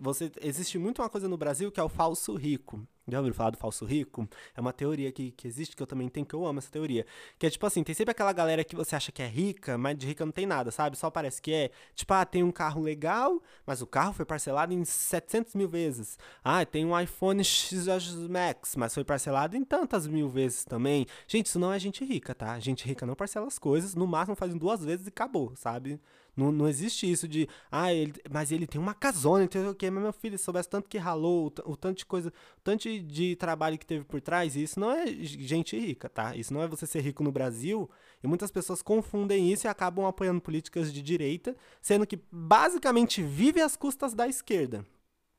Você, 0.00 0.32
existe 0.40 0.78
muito 0.78 1.02
uma 1.02 1.08
coisa 1.08 1.28
no 1.28 1.36
Brasil 1.36 1.70
que 1.70 1.78
é 1.78 1.82
o 1.82 1.88
falso 1.88 2.34
rico. 2.34 2.86
Já 3.08 3.18
ouviram 3.18 3.34
falar 3.34 3.50
do 3.50 3.56
falso 3.56 3.84
rico? 3.84 4.28
É 4.54 4.60
uma 4.60 4.72
teoria 4.72 5.10
que, 5.10 5.32
que 5.32 5.48
existe, 5.48 5.74
que 5.74 5.82
eu 5.82 5.86
também 5.86 6.08
tenho, 6.08 6.24
que 6.24 6.34
eu 6.34 6.46
amo 6.46 6.60
essa 6.60 6.70
teoria. 6.70 7.04
Que 7.36 7.46
é 7.46 7.50
tipo 7.50 7.66
assim, 7.66 7.82
tem 7.82 7.94
sempre 7.94 8.12
aquela 8.12 8.32
galera 8.32 8.62
que 8.62 8.76
você 8.76 8.94
acha 8.94 9.10
que 9.10 9.20
é 9.20 9.26
rica, 9.26 9.76
mas 9.76 9.98
de 9.98 10.06
rica 10.06 10.24
não 10.24 10.32
tem 10.32 10.46
nada, 10.46 10.70
sabe? 10.70 10.96
Só 10.96 11.10
parece 11.10 11.42
que 11.42 11.52
é. 11.52 11.70
Tipo, 11.94 12.14
ah, 12.14 12.24
tem 12.24 12.44
um 12.44 12.52
carro 12.52 12.80
legal, 12.80 13.42
mas 13.66 13.82
o 13.82 13.86
carro 13.86 14.12
foi 14.12 14.24
parcelado 14.24 14.72
em 14.72 14.84
700 14.84 15.54
mil 15.56 15.68
vezes. 15.68 16.16
Ah, 16.44 16.64
tem 16.64 16.84
um 16.84 16.98
iPhone 16.98 17.42
X 17.42 17.88
Max, 18.28 18.76
mas 18.76 18.94
foi 18.94 19.04
parcelado 19.04 19.56
em 19.56 19.64
tantas 19.64 20.06
mil 20.06 20.28
vezes 20.28 20.64
também. 20.64 21.06
Gente, 21.26 21.46
isso 21.46 21.58
não 21.58 21.72
é 21.72 21.78
gente 21.78 22.04
rica, 22.04 22.34
tá? 22.34 22.58
Gente 22.60 22.86
rica 22.86 23.04
não 23.04 23.16
parcela 23.16 23.46
as 23.46 23.58
coisas, 23.58 23.94
no 23.96 24.06
máximo 24.06 24.36
faz 24.36 24.54
em 24.54 24.58
duas 24.58 24.84
vezes 24.84 25.06
e 25.06 25.08
acabou, 25.08 25.52
sabe? 25.56 26.00
Não, 26.36 26.50
não 26.50 26.66
existe 26.66 27.10
isso 27.10 27.28
de, 27.28 27.46
ah, 27.70 27.92
ele, 27.92 28.14
mas 28.30 28.50
ele 28.50 28.66
tem 28.66 28.80
uma 28.80 28.94
casona, 28.94 29.44
entendeu 29.44 29.70
o 29.70 29.74
quê? 29.74 29.90
Mas 29.90 30.02
meu 30.02 30.12
filho, 30.12 30.38
soubesse 30.38 30.68
tanto 30.68 30.88
que 30.88 30.96
ralou, 30.96 31.52
o, 31.66 31.72
o 31.72 31.76
tanto 31.76 31.98
de 31.98 32.06
coisa, 32.06 32.30
o 32.30 32.60
tanto 32.64 32.82
de, 32.82 32.91
de 33.00 33.36
trabalho 33.36 33.78
que 33.78 33.86
teve 33.86 34.04
por 34.04 34.20
trás, 34.20 34.56
isso 34.56 34.78
não 34.78 34.90
é 34.90 35.06
gente 35.06 35.78
rica, 35.78 36.08
tá? 36.08 36.36
Isso 36.36 36.52
não 36.52 36.62
é 36.62 36.68
você 36.68 36.86
ser 36.86 37.00
rico 37.00 37.22
no 37.22 37.32
Brasil. 37.32 37.88
E 38.22 38.26
muitas 38.26 38.50
pessoas 38.50 38.82
confundem 38.82 39.52
isso 39.52 39.66
e 39.66 39.68
acabam 39.68 40.06
apoiando 40.06 40.40
políticas 40.40 40.92
de 40.92 41.02
direita, 41.02 41.56
sendo 41.80 42.06
que 42.06 42.20
basicamente 42.30 43.22
vive 43.22 43.60
às 43.60 43.76
custas 43.76 44.14
da 44.14 44.28
esquerda. 44.28 44.86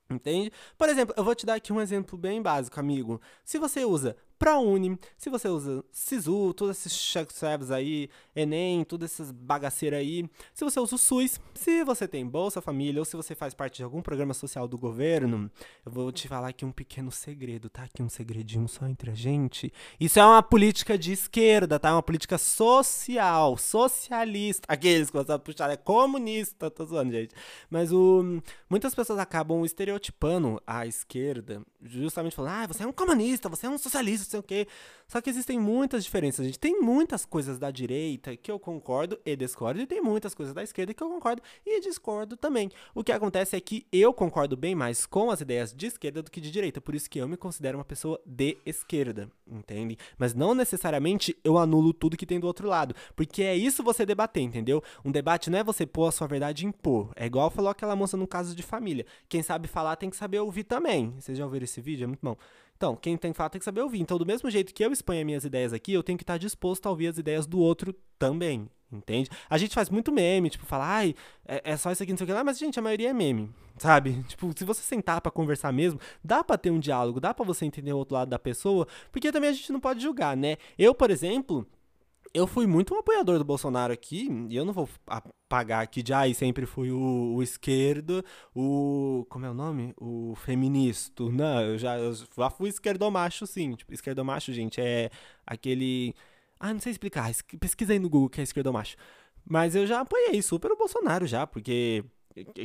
Entende? 0.10 0.52
Por 0.78 0.90
exemplo, 0.90 1.14
eu 1.18 1.24
vou 1.24 1.34
te 1.34 1.46
dar 1.46 1.56
aqui 1.56 1.72
um 1.72 1.82
exemplo 1.82 2.18
bem 2.18 2.42
básico, 2.42 2.80
amigo. 2.80 3.22
Se 3.44 3.58
você 3.58 3.86
usa 3.86 4.18
ProUni, 4.44 5.00
se 5.18 5.30
você 5.30 5.48
usa 5.48 5.86
SISU, 5.90 6.54
todos 6.54 6.76
esses 6.76 6.94
check 6.94 7.32
service 7.32 7.72
aí, 7.72 8.10
Enem, 8.36 8.84
todas 8.84 9.14
essas 9.14 9.32
bagaceiras 9.32 10.02
aí, 10.02 10.30
se 10.54 10.66
você 10.66 10.82
usa 10.82 10.96
o 10.96 10.98
SUS, 10.98 11.40
se 11.54 11.82
você 11.86 12.10
tem 12.10 12.28
Bolsa 12.28 12.62
Família 12.62 13.00
ou 13.00 13.06
se 13.06 13.16
você 13.16 13.34
faz 13.34 13.54
parte 13.54 13.78
de 13.78 13.84
algum 13.84 14.02
programa 14.02 14.34
social 14.34 14.68
do 14.68 14.78
governo, 14.78 15.50
eu 15.86 15.90
vou 15.90 16.12
te 16.12 16.28
falar 16.28 16.50
aqui 16.50 16.66
um 16.66 16.74
pequeno 16.74 17.10
segredo, 17.10 17.70
tá? 17.70 17.84
Aqui 17.84 18.04
um 18.04 18.10
segredinho 18.10 18.68
só 18.68 18.86
entre 18.86 19.12
a 19.12 19.14
gente. 19.14 19.72
Isso 19.98 20.20
é 20.20 20.26
uma 20.26 20.44
política 20.44 20.98
de 20.98 21.14
esquerda, 21.14 21.80
tá? 21.80 21.88
É 21.88 21.94
uma 21.94 22.04
política 22.04 22.38
social, 22.38 23.58
socialista. 23.58 24.66
Aqueles 24.68 25.10
que 25.10 25.16
você 25.16 25.40
puxar 25.40 25.70
é 25.70 25.78
comunista, 25.78 26.70
tô 26.70 26.84
zoando, 26.84 27.14
gente. 27.14 27.34
Mas 27.70 27.94
o 27.94 28.42
muitas 28.70 28.94
pessoas 28.94 29.20
acabam 29.20 29.64
estereotipando 29.64 30.62
a 30.68 30.86
esquerda, 30.86 31.62
justamente 31.82 32.36
falando: 32.36 32.52
"Ah, 32.52 32.68
você 32.68 32.84
é 32.84 32.88
um 32.88 32.92
comunista, 32.92 33.48
você 33.48 33.68
é 33.68 33.70
um 33.70 33.78
socialista, 33.78 34.33
sei 34.34 34.40
o 34.40 34.44
quê. 34.44 34.68
Só 35.08 35.22
que 35.22 35.30
existem 35.30 35.60
muitas 35.60 36.04
diferenças. 36.04 36.42
A 36.42 36.44
gente 36.46 36.60
tem 36.60 36.82
muitas 36.82 37.26
coisas 37.26 37.60
da 37.60 37.70
direita 37.70 38.36
que 38.36 38.50
eu 38.50 38.58
concordo 38.58 39.20
e 39.26 39.36
discordo, 39.36 39.80
e 39.80 39.86
tem 39.86 40.02
muitas 40.02 40.34
coisas 40.34 40.56
da 40.56 40.64
esquerda 40.64 40.94
que 40.94 41.04
eu 41.04 41.10
concordo 41.10 41.42
e 41.66 41.80
discordo 41.82 42.36
também. 42.36 42.72
O 42.96 43.04
que 43.04 43.12
acontece 43.12 43.56
é 43.56 43.60
que 43.60 43.86
eu 43.92 44.12
concordo 44.12 44.58
bem 44.58 44.74
mais 44.74 45.06
com 45.06 45.30
as 45.30 45.42
ideias 45.42 45.72
de 45.74 45.88
esquerda 45.88 46.24
do 46.24 46.32
que 46.32 46.42
de 46.42 46.50
direita, 46.50 46.82
por 46.82 46.96
isso 46.96 47.10
que 47.10 47.20
eu 47.20 47.28
me 47.28 47.38
considero 47.38 47.78
uma 47.78 47.86
pessoa 47.86 48.20
de 48.26 48.58
esquerda, 48.66 49.30
entende? 49.48 49.98
Mas 50.18 50.34
não 50.34 50.56
necessariamente 50.56 51.38
eu 51.44 51.58
anulo 51.58 51.94
tudo 51.94 52.18
que 52.18 52.26
tem 52.26 52.40
do 52.40 52.48
outro 52.48 52.68
lado, 52.68 52.96
porque 53.16 53.44
é 53.44 53.56
isso 53.56 53.84
você 53.84 54.06
debater, 54.06 54.42
entendeu? 54.42 54.82
Um 55.06 55.12
debate 55.12 55.50
não 55.52 55.60
é 55.60 55.64
você 55.64 55.86
pôr 55.86 56.08
a 56.08 56.12
sua 56.12 56.28
verdade 56.28 56.66
e 56.66 56.68
impor. 56.68 57.12
É 57.16 57.26
igual 57.26 57.52
falou 57.52 57.70
aquela 57.70 57.96
moça 57.96 58.18
no 58.18 58.26
caso 58.26 58.56
de 58.56 58.64
família. 58.64 59.06
Quem 59.30 59.44
sabe 59.44 59.68
falar 59.68 59.96
tem 59.96 60.10
que 60.10 60.16
saber 60.16 60.40
ouvir 60.40 60.64
também. 60.64 61.12
Vocês 61.20 61.38
já 61.38 61.46
ouviram 61.46 61.66
esse 61.66 61.82
vídeo? 61.82 62.06
É 62.06 62.08
muito 62.08 62.22
bom. 62.24 62.36
Então, 62.84 62.98
quem 62.98 63.16
tem 63.16 63.32
que 63.32 63.38
falar 63.38 63.48
tem 63.48 63.60
que 63.60 63.64
saber 63.64 63.80
ouvir. 63.80 64.02
Então, 64.02 64.18
do 64.18 64.26
mesmo 64.26 64.52
jeito 64.52 64.74
que 64.74 64.84
eu 64.84 64.92
exponho 64.92 65.26
minhas 65.26 65.46
ideias 65.46 65.72
aqui, 65.72 65.94
eu 65.94 66.04
tenho 66.04 66.18
que 66.18 66.24
estar 66.26 66.38
disposto 66.38 66.86
a 66.86 66.90
ouvir 66.90 67.08
as 67.08 67.18
ideias 67.18 67.48
do 67.48 67.58
outro 67.58 67.96
também. 68.20 68.70
Entende? 68.92 69.30
A 69.50 69.58
gente 69.58 69.74
faz 69.74 69.90
muito 69.90 70.12
meme, 70.12 70.50
tipo, 70.50 70.66
falar, 70.66 70.88
ai, 70.88 71.16
é, 71.48 71.62
é, 71.64 71.78
só 71.78 71.94
isso 71.94 72.04
aqui, 72.04 72.12
não 72.12 72.18
sei 72.18 72.26
o 72.26 72.28
que 72.28 72.34
lá, 72.34 72.44
mas, 72.44 72.60
gente, 72.60 72.78
a 72.78 72.82
maioria 72.82 73.12
é 73.12 73.14
meme, 73.14 73.50
sabe? 73.78 74.22
Tipo, 74.28 74.52
se 74.54 74.66
você 74.66 74.82
sentar 74.82 75.22
para 75.22 75.32
conversar 75.32 75.72
mesmo, 75.72 75.98
dá 76.22 76.44
para 76.44 76.58
ter 76.58 76.72
um 76.72 76.80
diálogo, 76.80 77.22
dá 77.22 77.34
para 77.34 77.46
você 77.46 77.66
entender 77.66 77.94
o 77.94 77.98
outro 77.98 78.16
lado 78.16 78.28
da 78.28 78.38
pessoa, 78.38 78.86
porque 79.14 79.32
também 79.32 79.50
a 79.50 79.54
gente 79.54 79.72
não 79.72 79.80
pode 79.80 80.04
julgar, 80.04 80.36
né? 80.36 80.58
Eu, 80.78 80.94
por 80.94 81.10
exemplo, 81.10 81.66
eu 82.34 82.48
fui 82.48 82.66
muito 82.66 82.96
um 82.96 83.00
apoiador 83.00 83.38
do 83.38 83.46
Bolsonaro 83.46 83.94
aqui, 83.94 84.28
e 84.50 84.56
eu 84.56 84.66
não 84.66 84.74
vou 84.74 84.90
apagar 85.06 85.84
aqui 85.84 86.02
de, 86.02 86.14
ah, 86.14 86.32
sempre 86.34 86.66
fui 86.66 86.92
o, 86.92 87.36
o, 87.36 87.44
esquerdo, 87.44 88.26
o, 88.56 89.26
como 89.30 89.46
é 89.46 89.50
o 89.50 89.54
nome? 89.54 89.94
O 89.98 90.34
feminista. 90.36 91.24
Não, 91.30 91.62
eu 91.62 91.78
já, 91.78 91.98
eu 91.98 92.14
já 92.16 92.50
fui 92.50 92.70
esquerdomacho, 92.70 93.46
sim. 93.46 93.76
Tipo, 93.76 93.94
esquerdomacho, 93.94 94.52
gente, 94.52 94.82
é 94.82 95.12
aquele... 95.46 96.16
Ah, 96.60 96.74
não 96.74 96.80
sei 96.80 96.92
explicar, 96.92 97.32
pesquisa 97.60 97.94
aí 97.94 98.00
no 98.00 98.10
Google 98.10 98.30
que 98.30 98.40
é 98.42 98.44
esquerdomacho. 98.44 98.96
Mas 99.46 99.76
eu 99.76 99.86
já 99.86 100.02
apoiei 100.02 100.42
super 100.42 100.72
o 100.72 100.78
Bolsonaro 100.78 101.28
já, 101.28 101.46
porque 101.46 102.04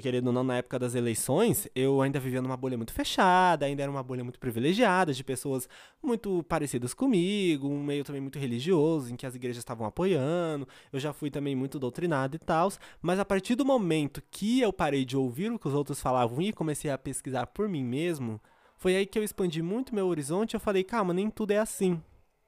querendo 0.01 0.29
ou 0.29 0.33
não, 0.33 0.43
na 0.43 0.57
época 0.57 0.79
das 0.79 0.95
eleições, 0.95 1.69
eu 1.75 2.01
ainda 2.01 2.19
vivia 2.19 2.41
numa 2.41 2.57
bolha 2.57 2.77
muito 2.77 2.93
fechada, 2.93 3.67
ainda 3.67 3.83
era 3.83 3.91
uma 3.91 4.03
bolha 4.03 4.25
muito 4.25 4.39
privilegiada, 4.39 5.13
de 5.13 5.23
pessoas 5.23 5.69
muito 6.03 6.43
parecidas 6.45 6.95
comigo, 6.95 7.69
um 7.69 7.83
meio 7.83 8.05
também 8.05 8.21
muito 8.21 8.39
religioso, 8.39 9.13
em 9.13 9.17
que 9.17 9.27
as 9.27 9.35
igrejas 9.35 9.59
estavam 9.59 9.87
apoiando, 9.87 10.67
eu 10.93 10.99
já 10.99 11.13
fui 11.13 11.31
também 11.31 11.55
muito 11.55 11.79
doutrinado 11.79 12.37
e 12.37 12.39
tal, 12.39 12.73
mas 13.03 13.19
a 13.19 13.25
partir 13.25 13.55
do 13.55 13.65
momento 13.65 14.23
que 14.31 14.61
eu 14.61 14.73
parei 14.73 15.05
de 15.05 15.17
ouvir 15.17 15.53
o 15.53 15.59
que 15.59 15.69
os 15.69 15.75
outros 15.75 16.01
falavam 16.01 16.41
e 16.41 16.53
comecei 16.53 16.91
a 16.91 16.99
pesquisar 16.99 17.47
por 17.47 17.69
mim 17.69 17.85
mesmo, 17.85 18.41
foi 18.77 18.97
aí 18.97 19.07
que 19.07 19.19
eu 19.19 19.25
expandi 19.25 19.61
muito 19.61 19.95
meu 19.95 20.07
horizonte, 20.07 20.55
eu 20.55 20.61
falei, 20.61 20.85
calma, 20.85 21.13
nem 21.13 21.29
tudo 21.31 21.51
é 21.51 21.59
assim, 21.59 22.01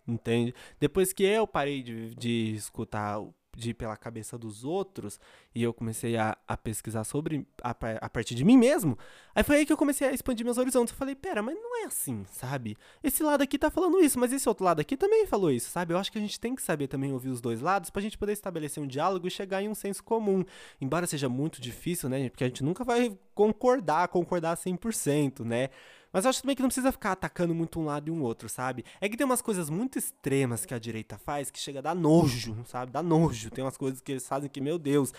entende? 0.07 0.55
Depois 0.79 1.13
que 1.13 1.25
eu 1.25 1.47
parei 1.47 1.83
de, 1.83 2.15
de 2.15 2.55
escutar 2.55 3.21
de 3.61 3.71
ir 3.71 3.75
pela 3.75 3.97
cabeça 3.97 4.37
dos 4.39 4.65
outros 4.65 5.21
e 5.55 5.63
eu 5.63 5.73
comecei 5.73 6.17
a, 6.17 6.37
a 6.49 6.57
pesquisar 6.57 7.05
sobre 7.05 7.47
a, 7.63 7.71
a, 7.71 8.11
partir 8.11 8.35
de 8.35 8.45
mim 8.45 8.57
mesmo, 8.57 8.99
aí 9.35 9.45
foi 9.45 9.57
aí 9.57 9.67
que 9.67 9.73
eu 9.73 9.77
comecei 9.77 10.09
a 10.09 10.13
expandir 10.13 10.45
meus 10.45 10.59
horizontes. 10.59 10.93
Eu 10.93 10.99
falei, 10.99 11.15
pera, 11.15 11.43
mas 11.43 11.55
não 11.55 11.83
é 11.83 11.85
assim, 11.85 12.25
sabe? 12.31 12.77
Esse 13.03 13.23
lado 13.23 13.43
aqui 13.43 13.59
tá 13.59 13.71
falando 13.71 14.01
isso, 14.01 14.19
mas 14.19 14.33
esse 14.33 14.49
outro 14.49 14.65
lado 14.65 14.81
aqui 14.81 14.97
também 14.97 15.27
falou 15.27 15.51
isso, 15.51 15.71
sabe? 15.71 15.93
Eu 15.95 15.99
acho 15.99 16.11
que 16.11 16.19
a 16.19 16.21
gente 16.21 16.41
tem 16.41 16.55
que 16.55 16.63
saber 16.63 16.89
também 16.89 17.13
ouvir 17.13 17.29
os 17.29 17.41
dois 17.41 17.61
lados 17.61 17.91
pra 17.91 18.03
gente 18.03 18.19
poder 18.19 18.33
estabelecer 18.33 18.83
um 18.83 18.87
diálogo 18.87 19.29
e 19.29 19.31
chegar 19.31 19.63
em 19.63 19.69
um 19.69 19.75
senso 19.75 20.03
comum. 20.03 20.45
Embora 20.81 21.07
seja 21.07 21.29
muito 21.29 21.61
difícil, 21.61 22.09
né, 22.09 22.29
Porque 22.31 22.45
a 22.45 22.49
gente 22.49 22.65
nunca 22.65 22.83
vai 22.85 23.17
concordar, 23.35 24.09
concordar 24.09 24.57
100%, 24.57 25.45
né? 25.45 25.71
Mas 26.13 26.25
eu 26.25 26.31
acho 26.31 26.43
também 26.43 26.57
que 26.57 26.63
não 26.63 26.69
precisa 26.69 26.91
ficar 26.91 27.13
atacando 27.13 27.55
muito 27.55 27.79
um 27.79 27.85
lado 27.85 28.09
e 28.09 28.11
um 28.11 28.23
outro, 28.23 28.49
sabe? 28.49 28.85
É 29.01 29.09
que 29.09 29.17
tem 29.17 29.25
umas 29.25 29.41
coisas 29.41 29.71
muito 29.71 29.99
extremas 29.99 30.67
que 30.67 30.75
a 30.75 30.79
direita 30.79 31.17
faz 31.19 31.51
que 31.51 31.59
chega 31.59 31.79
a 31.79 31.83
dar 31.83 31.95
nojo, 31.95 32.57
sabe? 32.67 32.91
Dá 32.93 33.03
nojo. 33.03 33.51
Tem 33.51 33.63
umas 33.65 33.77
coisas 33.77 34.01
que 34.01 34.13
eles 34.13 34.27
fazem 34.27 34.51
que, 34.51 34.61
meu 34.61 34.79
Deus. 34.79 35.13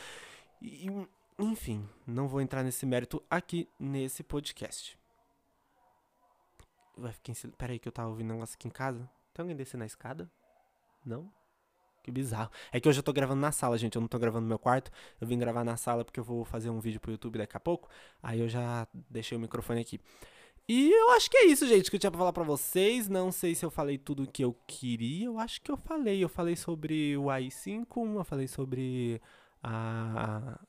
E, 0.61 0.87
enfim, 1.39 1.87
não 2.05 2.27
vou 2.27 2.41
entrar 2.41 2.63
nesse 2.63 2.85
mérito 2.85 3.23
aqui 3.29 3.69
nesse 3.79 4.23
podcast. 4.23 4.97
Vai 6.97 7.13
ficar 7.13 7.31
em 7.31 7.35
silêncio. 7.35 7.57
Pera 7.57 7.71
aí 7.71 7.79
que 7.79 7.87
eu 7.87 7.91
tava 7.91 8.09
ouvindo 8.09 8.31
um 8.31 8.33
negócio 8.33 8.55
aqui 8.55 8.67
em 8.67 8.71
casa. 8.71 9.09
Tem 9.33 9.43
alguém 9.43 9.55
descendo 9.55 9.79
na 9.79 9.85
escada? 9.85 10.29
Não? 11.05 11.31
Que 12.03 12.11
bizarro. 12.11 12.51
É 12.71 12.79
que 12.79 12.89
hoje 12.89 12.99
eu 12.99 13.03
tô 13.03 13.13
gravando 13.13 13.39
na 13.39 13.51
sala, 13.51 13.77
gente. 13.77 13.95
Eu 13.95 14.01
não 14.01 14.07
tô 14.07 14.19
gravando 14.19 14.43
no 14.43 14.49
meu 14.49 14.59
quarto. 14.59 14.91
Eu 15.19 15.27
vim 15.27 15.37
gravar 15.37 15.63
na 15.63 15.77
sala 15.77 16.03
porque 16.03 16.19
eu 16.19 16.23
vou 16.23 16.43
fazer 16.43 16.69
um 16.69 16.79
vídeo 16.79 16.99
pro 16.99 17.11
YouTube 17.11 17.37
daqui 17.37 17.55
a 17.55 17.59
pouco. 17.59 17.89
Aí 18.21 18.39
eu 18.39 18.49
já 18.49 18.87
deixei 19.09 19.37
o 19.37 19.41
microfone 19.41 19.79
aqui. 19.81 20.01
E 20.67 20.91
eu 20.91 21.11
acho 21.11 21.29
que 21.29 21.37
é 21.37 21.45
isso, 21.45 21.67
gente, 21.67 21.89
que 21.89 21.95
eu 21.97 21.99
tinha 21.99 22.11
pra 22.11 22.17
falar 22.19 22.33
pra 22.33 22.43
vocês. 22.43 23.07
Não 23.09 23.31
sei 23.31 23.53
se 23.55 23.65
eu 23.65 23.71
falei 23.71 23.97
tudo 23.97 24.23
o 24.23 24.31
que 24.31 24.43
eu 24.43 24.53
queria. 24.67 25.25
Eu 25.25 25.37
acho 25.39 25.61
que 25.61 25.71
eu 25.71 25.77
falei. 25.77 26.23
Eu 26.23 26.29
falei 26.29 26.55
sobre 26.55 27.17
o 27.17 27.25
AI5, 27.25 28.15
eu 28.15 28.23
falei 28.23 28.47
sobre 28.47 29.21
a, 29.61 30.59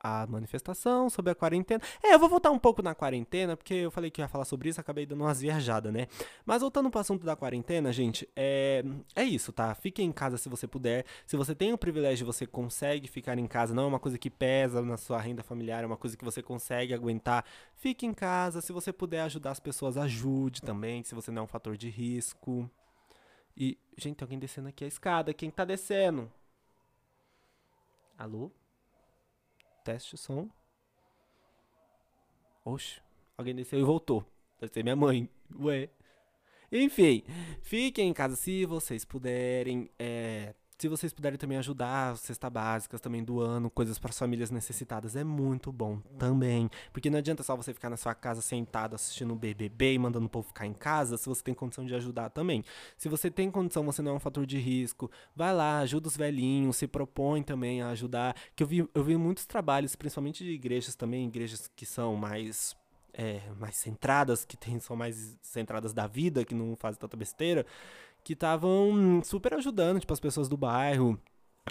a 0.00 0.26
manifestação, 0.26 1.10
sobre 1.10 1.32
a 1.32 1.34
quarentena. 1.34 1.82
É, 2.02 2.14
eu 2.14 2.18
vou 2.18 2.28
voltar 2.28 2.50
um 2.50 2.58
pouco 2.58 2.82
na 2.82 2.94
quarentena, 2.94 3.56
porque 3.56 3.74
eu 3.74 3.90
falei 3.90 4.10
que 4.10 4.20
ia 4.20 4.28
falar 4.28 4.44
sobre 4.44 4.68
isso, 4.68 4.80
acabei 4.80 5.06
dando 5.06 5.22
umas 5.22 5.40
viajadas, 5.40 5.92
né? 5.92 6.06
Mas 6.44 6.62
voltando 6.62 6.90
pro 6.90 7.00
assunto 7.00 7.24
da 7.24 7.34
quarentena, 7.36 7.92
gente, 7.92 8.28
é, 8.36 8.84
é 9.14 9.24
isso, 9.24 9.52
tá? 9.52 9.74
Fique 9.74 10.02
em 10.02 10.12
casa 10.12 10.36
se 10.36 10.48
você 10.48 10.66
puder. 10.66 11.04
Se 11.26 11.36
você 11.36 11.54
tem 11.54 11.72
o 11.72 11.78
privilégio, 11.78 12.26
você 12.26 12.46
consegue 12.46 13.08
ficar 13.08 13.38
em 13.38 13.46
casa, 13.46 13.74
não 13.74 13.84
é 13.84 13.86
uma 13.86 14.00
coisa 14.00 14.18
que 14.18 14.30
pesa 14.30 14.82
na 14.82 14.96
sua 14.96 15.20
renda 15.20 15.42
familiar, 15.42 15.82
é 15.82 15.86
uma 15.86 15.96
coisa 15.96 16.16
que 16.16 16.24
você 16.24 16.42
consegue 16.42 16.94
aguentar. 16.94 17.44
Fique 17.74 18.06
em 18.06 18.14
casa, 18.14 18.60
se 18.60 18.72
você 18.72 18.92
puder 18.92 19.22
ajudar 19.22 19.50
as 19.50 19.60
pessoas, 19.60 19.96
ajude 19.96 20.62
também, 20.62 21.02
se 21.02 21.14
você 21.14 21.30
não 21.30 21.42
é 21.42 21.44
um 21.44 21.48
fator 21.48 21.76
de 21.76 21.88
risco. 21.88 22.70
E, 23.56 23.76
gente, 23.96 24.16
tem 24.16 24.24
alguém 24.24 24.38
descendo 24.38 24.68
aqui 24.68 24.84
a 24.84 24.88
escada. 24.88 25.34
Quem 25.34 25.50
tá 25.50 25.64
descendo? 25.64 26.30
Alô? 28.16 28.52
Teste 29.88 30.16
o 30.16 30.18
som. 30.18 30.50
Oxe, 32.62 33.00
alguém 33.38 33.54
desceu 33.54 33.80
e 33.80 33.82
voltou. 33.82 34.22
Deve 34.60 34.70
ser 34.70 34.82
minha 34.82 34.94
mãe. 34.94 35.30
Ué. 35.58 35.88
Enfim, 36.70 37.24
fiquem 37.62 38.10
em 38.10 38.12
casa 38.12 38.36
se 38.36 38.66
vocês 38.66 39.06
puderem. 39.06 39.90
É, 39.98 40.54
se 40.78 40.86
vocês 40.86 41.12
puderem 41.12 41.36
também 41.36 41.58
ajudar, 41.58 42.16
cesta 42.16 42.48
básicas 42.48 43.00
também 43.00 43.24
do 43.24 43.40
ano, 43.40 43.68
coisas 43.68 43.98
para 43.98 44.12
famílias 44.12 44.48
necessitadas, 44.48 45.16
é 45.16 45.24
muito 45.24 45.72
bom 45.72 45.98
também. 46.16 46.70
Porque 46.92 47.10
não 47.10 47.18
adianta 47.18 47.42
só 47.42 47.56
você 47.56 47.74
ficar 47.74 47.90
na 47.90 47.96
sua 47.96 48.14
casa 48.14 48.40
sentado 48.40 48.94
assistindo 48.94 49.32
o 49.32 49.36
BBB 49.36 49.94
e 49.94 49.98
mandando 49.98 50.26
o 50.26 50.28
povo 50.28 50.46
ficar 50.46 50.66
em 50.66 50.72
casa, 50.72 51.16
se 51.16 51.28
você 51.28 51.42
tem 51.42 51.52
condição 51.52 51.84
de 51.84 51.96
ajudar 51.96 52.30
também. 52.30 52.64
Se 52.96 53.08
você 53.08 53.28
tem 53.28 53.50
condição, 53.50 53.84
você 53.84 54.00
não 54.00 54.12
é 54.12 54.14
um 54.14 54.20
fator 54.20 54.46
de 54.46 54.56
risco, 54.56 55.10
vai 55.34 55.52
lá, 55.52 55.80
ajuda 55.80 56.06
os 56.06 56.16
velhinhos, 56.16 56.76
se 56.76 56.86
propõe 56.86 57.42
também 57.42 57.82
a 57.82 57.88
ajudar. 57.88 58.36
Que 58.54 58.62
eu 58.62 58.66
vi, 58.66 58.88
eu 58.94 59.02
vi 59.02 59.16
muitos 59.16 59.46
trabalhos, 59.46 59.96
principalmente 59.96 60.44
de 60.44 60.50
igrejas 60.50 60.94
também, 60.94 61.26
igrejas 61.26 61.68
que 61.74 61.84
são 61.84 62.14
mais 62.14 62.76
é, 63.18 63.40
mais 63.58 63.76
centradas, 63.76 64.44
que 64.44 64.56
tem, 64.56 64.78
são 64.78 64.94
mais 64.94 65.36
centradas 65.42 65.92
da 65.92 66.06
vida, 66.06 66.44
que 66.44 66.54
não 66.54 66.76
fazem 66.76 67.00
tanta 67.00 67.16
besteira, 67.16 67.66
que 68.28 68.34
estavam 68.34 69.22
super 69.24 69.54
ajudando, 69.54 70.00
tipo, 70.00 70.12
as 70.12 70.20
pessoas 70.20 70.50
do 70.50 70.56
bairro. 70.58 71.18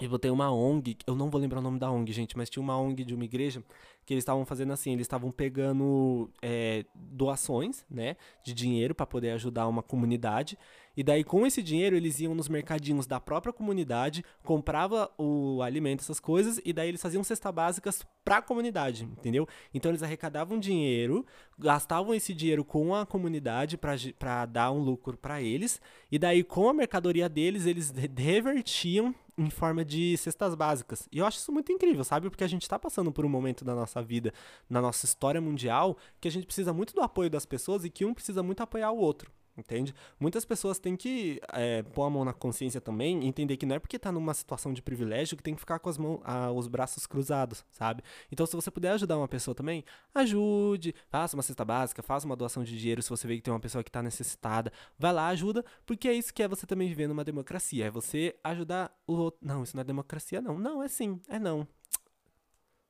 E 0.02 0.08
botei 0.08 0.28
uma 0.28 0.52
ONG, 0.52 0.96
eu 1.06 1.14
não 1.14 1.30
vou 1.30 1.40
lembrar 1.40 1.60
o 1.60 1.62
nome 1.62 1.78
da 1.78 1.88
ONG, 1.88 2.12
gente, 2.12 2.36
mas 2.36 2.50
tinha 2.50 2.60
uma 2.60 2.76
ONG 2.76 3.04
de 3.04 3.14
uma 3.14 3.24
igreja 3.24 3.62
que 4.04 4.12
eles 4.12 4.22
estavam 4.22 4.44
fazendo 4.44 4.72
assim, 4.72 4.92
eles 4.92 5.04
estavam 5.04 5.30
pegando 5.30 6.28
é, 6.42 6.84
doações, 6.94 7.84
né, 7.88 8.16
de 8.44 8.52
dinheiro 8.52 8.92
para 8.92 9.06
poder 9.06 9.30
ajudar 9.30 9.68
uma 9.68 9.84
comunidade. 9.84 10.58
E 10.98 11.02
daí 11.04 11.22
com 11.22 11.46
esse 11.46 11.62
dinheiro 11.62 11.94
eles 11.94 12.18
iam 12.20 12.34
nos 12.34 12.48
mercadinhos 12.48 13.06
da 13.06 13.20
própria 13.20 13.52
comunidade, 13.52 14.24
comprava 14.42 15.10
o 15.16 15.62
alimento, 15.62 16.00
essas 16.00 16.18
coisas, 16.18 16.60
e 16.64 16.72
daí 16.72 16.88
eles 16.88 17.02
faziam 17.02 17.22
cesta 17.22 17.52
básicas 17.52 18.04
para 18.24 18.38
a 18.38 18.42
comunidade, 18.42 19.04
entendeu? 19.04 19.46
Então 19.72 19.90
eles 19.90 20.02
arrecadavam 20.02 20.58
dinheiro, 20.58 21.24
gastavam 21.58 22.14
esse 22.14 22.34
dinheiro 22.34 22.64
com 22.64 22.94
a 22.94 23.06
comunidade 23.06 23.78
para 23.78 24.46
dar 24.46 24.72
um 24.72 24.80
lucro 24.80 25.16
para 25.16 25.40
eles, 25.40 25.80
e 26.10 26.18
daí 26.18 26.42
com 26.42 26.68
a 26.68 26.74
mercadoria 26.74 27.28
deles 27.28 27.66
eles 27.66 27.92
revertiam 28.16 29.14
em 29.36 29.50
forma 29.50 29.84
de 29.84 30.16
cestas 30.16 30.52
básicas. 30.56 31.08
E 31.12 31.18
eu 31.18 31.24
acho 31.24 31.38
isso 31.38 31.52
muito 31.52 31.70
incrível, 31.70 32.02
sabe? 32.02 32.28
Porque 32.28 32.42
a 32.42 32.48
gente 32.48 32.62
está 32.62 32.76
passando 32.76 33.12
por 33.12 33.24
um 33.24 33.28
momento 33.28 33.64
da 33.64 33.72
nossa 33.72 33.88
nossa 33.88 34.02
vida, 34.02 34.32
na 34.68 34.80
nossa 34.80 35.04
história 35.04 35.40
mundial, 35.40 35.96
que 36.20 36.28
a 36.28 36.30
gente 36.30 36.46
precisa 36.46 36.72
muito 36.72 36.94
do 36.94 37.00
apoio 37.00 37.30
das 37.30 37.46
pessoas 37.46 37.84
e 37.84 37.90
que 37.90 38.04
um 38.04 38.14
precisa 38.14 38.42
muito 38.42 38.62
apoiar 38.62 38.90
o 38.90 38.98
outro. 38.98 39.32
Entende? 39.58 39.92
Muitas 40.20 40.44
pessoas 40.44 40.78
têm 40.78 40.96
que 40.96 41.40
é, 41.52 41.82
pôr 41.82 42.04
a 42.04 42.10
mão 42.10 42.24
na 42.24 42.32
consciência 42.32 42.80
também 42.80 43.24
e 43.24 43.26
entender 43.26 43.56
que 43.56 43.66
não 43.66 43.74
é 43.74 43.78
porque 43.80 43.98
tá 43.98 44.12
numa 44.12 44.32
situação 44.32 44.72
de 44.72 44.80
privilégio 44.80 45.36
que 45.36 45.42
tem 45.42 45.52
que 45.52 45.58
ficar 45.58 45.80
com 45.80 45.88
as 45.88 45.98
mãos, 45.98 46.20
ah, 46.22 46.52
os 46.52 46.68
braços 46.68 47.08
cruzados, 47.08 47.64
sabe? 47.72 48.04
Então, 48.30 48.46
se 48.46 48.54
você 48.54 48.70
puder 48.70 48.92
ajudar 48.92 49.18
uma 49.18 49.26
pessoa 49.26 49.56
também, 49.56 49.84
ajude, 50.14 50.94
faça 51.10 51.36
uma 51.36 51.42
cesta 51.42 51.64
básica, 51.64 52.04
faça 52.04 52.24
uma 52.24 52.36
doação 52.36 52.62
de 52.62 52.78
dinheiro 52.78 53.02
se 53.02 53.10
você 53.10 53.26
vê 53.26 53.34
que 53.34 53.42
tem 53.42 53.52
uma 53.52 53.58
pessoa 53.58 53.82
que 53.82 53.90
está 53.90 54.00
necessitada. 54.00 54.72
Vai 54.96 55.12
lá, 55.12 55.26
ajuda, 55.26 55.64
porque 55.84 56.06
é 56.06 56.14
isso 56.14 56.32
que 56.32 56.42
é 56.42 56.46
você 56.46 56.64
também 56.64 56.88
viver 56.88 57.08
numa 57.08 57.24
democracia. 57.24 57.86
É 57.86 57.90
você 57.90 58.36
ajudar 58.44 58.96
o 59.08 59.14
outro. 59.14 59.40
Não, 59.42 59.64
isso 59.64 59.74
não 59.76 59.80
é 59.80 59.84
democracia, 59.84 60.40
não. 60.40 60.56
Não, 60.56 60.80
é 60.80 60.86
sim, 60.86 61.20
é 61.28 61.38
não. 61.40 61.66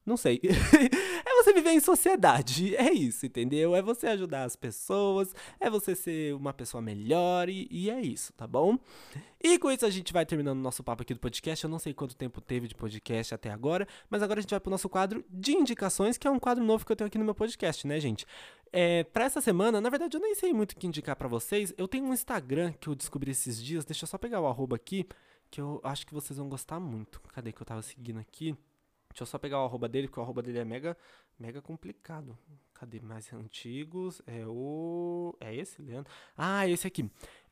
Não 0.09 0.17
sei. 0.17 0.41
é 0.43 1.43
você 1.43 1.53
viver 1.53 1.71
em 1.71 1.81
sociedade. 1.81 2.77
É 2.79 2.93
isso, 2.93 3.27
entendeu? 3.27 3.75
É 3.75 3.83
você 3.83 4.07
ajudar 4.07 4.45
as 4.45 4.55
pessoas, 4.55 5.35
é 5.59 5.69
você 5.69 5.95
ser 5.95 6.35
uma 6.35 6.53
pessoa 6.53 6.81
melhor 6.81 7.49
e, 7.49 7.67
e 7.71 7.91
é 7.91 8.01
isso, 8.01 8.33
tá 8.33 8.47
bom? 8.47 8.79
E 9.43 9.59
com 9.59 9.71
isso 9.71 9.85
a 9.85 9.91
gente 9.91 10.13
vai 10.13 10.25
terminando 10.25 10.59
o 10.59 10.63
nosso 10.63 10.83
papo 10.83 11.03
aqui 11.03 11.13
do 11.13 11.21
podcast. 11.21 11.65
Eu 11.65 11.71
não 11.71 11.79
sei 11.79 11.93
quanto 11.93 12.17
tempo 12.17 12.41
teve 12.41 12.69
de 12.69 12.75
podcast 12.75 13.35
até 13.35 13.51
agora, 13.51 13.87
mas 14.09 14.23
agora 14.23 14.39
a 14.39 14.43
gente 14.43 14.51
vai 14.51 14.61
pro 14.61 14.71
nosso 14.71 14.89
quadro 14.89 15.25
de 15.29 15.53
indicações, 15.53 16.17
que 16.17 16.27
é 16.27 16.31
um 16.31 16.39
quadro 16.39 16.65
novo 16.65 16.87
que 16.87 16.93
eu 16.93 16.97
tenho 16.97 17.09
aqui 17.09 17.19
no 17.19 17.25
meu 17.25 17.35
podcast, 17.35 17.87
né, 17.87 17.99
gente? 18.01 18.25
É, 18.73 19.05
pra 19.05 19.25
essa 19.25 19.41
semana, 19.41 19.81
na 19.81 19.91
verdade 19.91 20.17
eu 20.17 20.21
nem 20.21 20.35
sei 20.35 20.53
muito 20.53 20.73
o 20.73 20.77
que 20.77 20.87
indicar 20.87 21.17
para 21.17 21.29
vocês. 21.29 21.75
Eu 21.77 21.89
tenho 21.89 22.05
um 22.05 22.15
Instagram 22.15 22.73
que 22.73 22.89
eu 22.89 22.95
descobri 22.95 23.33
esses 23.33 23.63
dias. 23.63 23.85
Deixa 23.85 24.05
eu 24.05 24.09
só 24.09 24.17
pegar 24.17 24.41
o 24.41 24.47
arroba 24.47 24.77
aqui, 24.77 25.07
que 25.51 25.61
eu 25.61 25.81
acho 25.83 26.07
que 26.07 26.15
vocês 26.15 26.39
vão 26.39 26.49
gostar 26.49 26.79
muito. 26.79 27.21
Cadê 27.35 27.53
que 27.53 27.61
eu 27.61 27.67
tava 27.67 27.83
seguindo 27.83 28.19
aqui? 28.19 28.57
Deixa 29.19 29.25
eu 29.25 29.33
só 29.33 29.39
pegar 29.39 29.61
o 29.61 29.65
arroba 29.65 29.89
dele, 29.89 30.07
porque 30.07 30.21
o 30.21 30.23
arroba 30.23 30.41
dele 30.41 30.59
é 30.61 30.65
mega, 30.65 30.97
mega 31.37 31.61
complicado. 31.61 32.39
Cadê 32.73 33.01
mais 33.01 33.33
antigos? 33.33 34.23
É 34.25 34.47
o. 34.47 35.37
É 35.41 35.53
esse, 35.53 35.83
Leandro? 35.83 36.13
Ah, 36.37 36.69
esse 36.69 36.87
aqui. 36.87 37.11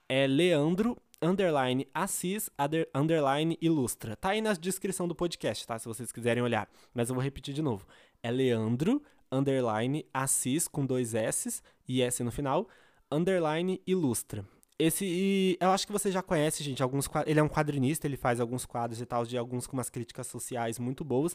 É 0.09 0.29
Leandro 0.29 0.97
underline 1.21 1.89
Assis 1.93 2.49
underline 2.95 3.59
Ilustra. 3.61 4.15
Tá 4.15 4.29
aí 4.29 4.41
na 4.41 4.53
descrição 4.53 5.09
do 5.09 5.15
podcast, 5.17 5.67
tá? 5.67 5.77
Se 5.77 5.89
vocês 5.89 6.13
quiserem 6.13 6.41
olhar. 6.41 6.71
Mas 6.95 7.09
eu 7.09 7.17
vou 7.17 7.25
repetir 7.25 7.53
de 7.53 7.63
novo. 7.63 7.85
É 8.23 8.31
Leandro 8.31 9.03
underline 9.33 10.07
Assis 10.15 10.69
com 10.69 10.87
dois 10.87 11.17
S 11.17 11.61
e 11.89 12.01
S 12.01 12.23
no 12.23 12.31
final 12.31 12.69
underline 13.11 13.83
Ilustra. 13.85 14.47
Esse, 14.79 15.57
eu 15.59 15.71
acho 15.71 15.87
que 15.87 15.93
você 15.93 16.13
já 16.13 16.23
conhece, 16.23 16.63
gente, 16.63 16.83
alguns 16.83 17.09
ele 17.25 17.41
é 17.41 17.43
um 17.43 17.49
quadrinista, 17.49 18.07
ele 18.07 18.17
faz 18.17 18.41
alguns 18.41 18.67
quadros 18.67 19.01
e 19.01 19.07
tal, 19.07 19.25
de 19.25 19.39
alguns 19.39 19.67
com 19.67 19.75
umas 19.75 19.89
críticas 19.89 20.27
sociais 20.27 20.79
muito 20.79 21.03
boas. 21.03 21.35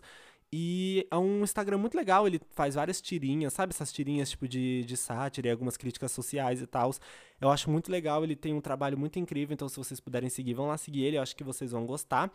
E 0.53 1.07
é 1.09 1.17
um 1.17 1.43
Instagram 1.43 1.77
muito 1.77 1.95
legal, 1.95 2.27
ele 2.27 2.39
faz 2.51 2.75
várias 2.75 3.01
tirinhas, 3.01 3.53
sabe 3.53 3.73
essas 3.73 3.91
tirinhas 3.91 4.29
tipo 4.29 4.47
de, 4.47 4.83
de 4.83 4.97
sátira 4.97 5.47
e 5.47 5.51
algumas 5.51 5.77
críticas 5.77 6.11
sociais 6.11 6.61
e 6.61 6.67
tal. 6.67 6.93
Eu 7.39 7.49
acho 7.49 7.69
muito 7.69 7.89
legal, 7.91 8.23
ele 8.23 8.35
tem 8.35 8.53
um 8.53 8.61
trabalho 8.61 8.97
muito 8.97 9.17
incrível, 9.17 9.53
então 9.53 9.69
se 9.69 9.77
vocês 9.77 9.99
puderem 9.99 10.29
seguir, 10.29 10.53
vão 10.53 10.67
lá 10.67 10.77
seguir 10.77 11.03
ele, 11.03 11.17
eu 11.17 11.21
acho 11.21 11.35
que 11.35 11.43
vocês 11.43 11.71
vão 11.71 11.85
gostar. 11.85 12.31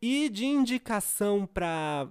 E 0.00 0.28
de 0.28 0.46
indicação 0.46 1.46
para 1.46 2.08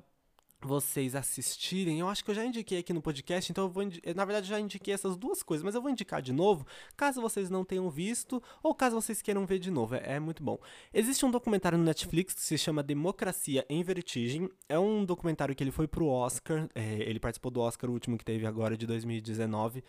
vocês 0.68 1.16
assistirem. 1.16 2.00
Eu 2.00 2.08
acho 2.08 2.24
que 2.24 2.32
eu 2.32 2.36
já 2.36 2.46
indiquei 2.46 2.80
aqui 2.80 2.94
no 2.94 3.02
podcast, 3.02 3.52
então 3.52 3.66
eu 3.66 3.70
vou. 3.70 3.84
Na 4.16 4.26
verdade, 4.26 4.48
já 4.48 4.60
indiquei 4.60 4.94
essas 4.94 5.18
duas 5.18 5.44
coisas, 5.44 5.64
mas 5.64 5.76
eu 5.76 5.82
vou 5.82 5.92
indicar 5.92 6.22
de 6.22 6.34
novo, 6.34 6.66
caso 6.96 7.22
vocês 7.22 7.50
não 7.50 7.64
tenham 7.64 7.90
visto 7.90 8.42
ou 8.62 8.74
caso 8.74 9.00
vocês 9.00 9.22
queiram 9.22 9.46
ver 9.46 9.60
de 9.60 9.72
novo. 9.72 9.96
É, 9.96 10.16
é 10.16 10.20
muito 10.20 10.44
bom. 10.44 10.58
Existe 10.94 11.26
um 11.26 11.32
documentário 11.32 11.78
no 11.78 11.84
Netflix 11.84 12.34
que 12.34 12.42
se 12.42 12.58
chama 12.58 12.84
Democracia 12.84 13.66
em 13.70 13.84
Vertigem. 13.84 14.50
É 14.68 14.78
um 14.78 15.04
documentário 15.06 15.56
que 15.56 15.64
ele 15.64 15.72
foi 15.72 15.88
pro 15.88 16.08
Oscar. 16.08 16.70
É, 16.76 17.02
ele 17.02 17.20
participou 17.20 17.52
do 17.52 17.62
Oscar, 17.62 17.90
o 17.90 17.94
último 17.94 18.18
que 18.18 18.26
teve 18.26 18.46
agora, 18.46 18.78
de 18.78 18.86
2019 18.86 19.84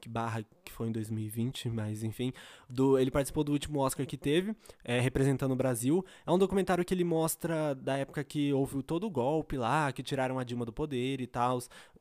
que 0.00 0.08
barra 0.08 0.44
que 0.64 0.72
foi 0.72 0.88
em 0.88 0.92
2020, 0.92 1.68
mas 1.68 2.02
enfim, 2.02 2.32
do, 2.68 2.98
ele 2.98 3.10
participou 3.10 3.44
do 3.44 3.52
último 3.52 3.80
Oscar 3.80 4.06
que 4.06 4.16
teve, 4.16 4.54
é, 4.84 5.00
representando 5.00 5.52
o 5.52 5.56
Brasil. 5.56 6.04
É 6.26 6.30
um 6.30 6.38
documentário 6.38 6.84
que 6.84 6.92
ele 6.92 7.04
mostra 7.04 7.74
da 7.74 7.96
época 7.96 8.22
que 8.24 8.52
houve 8.52 8.82
todo 8.82 9.06
o 9.06 9.10
golpe 9.10 9.56
lá, 9.56 9.92
que 9.92 10.02
tiraram 10.02 10.38
a 10.38 10.44
Dilma 10.44 10.64
do 10.64 10.72
poder 10.72 11.20
e 11.20 11.26
tal. 11.26 11.58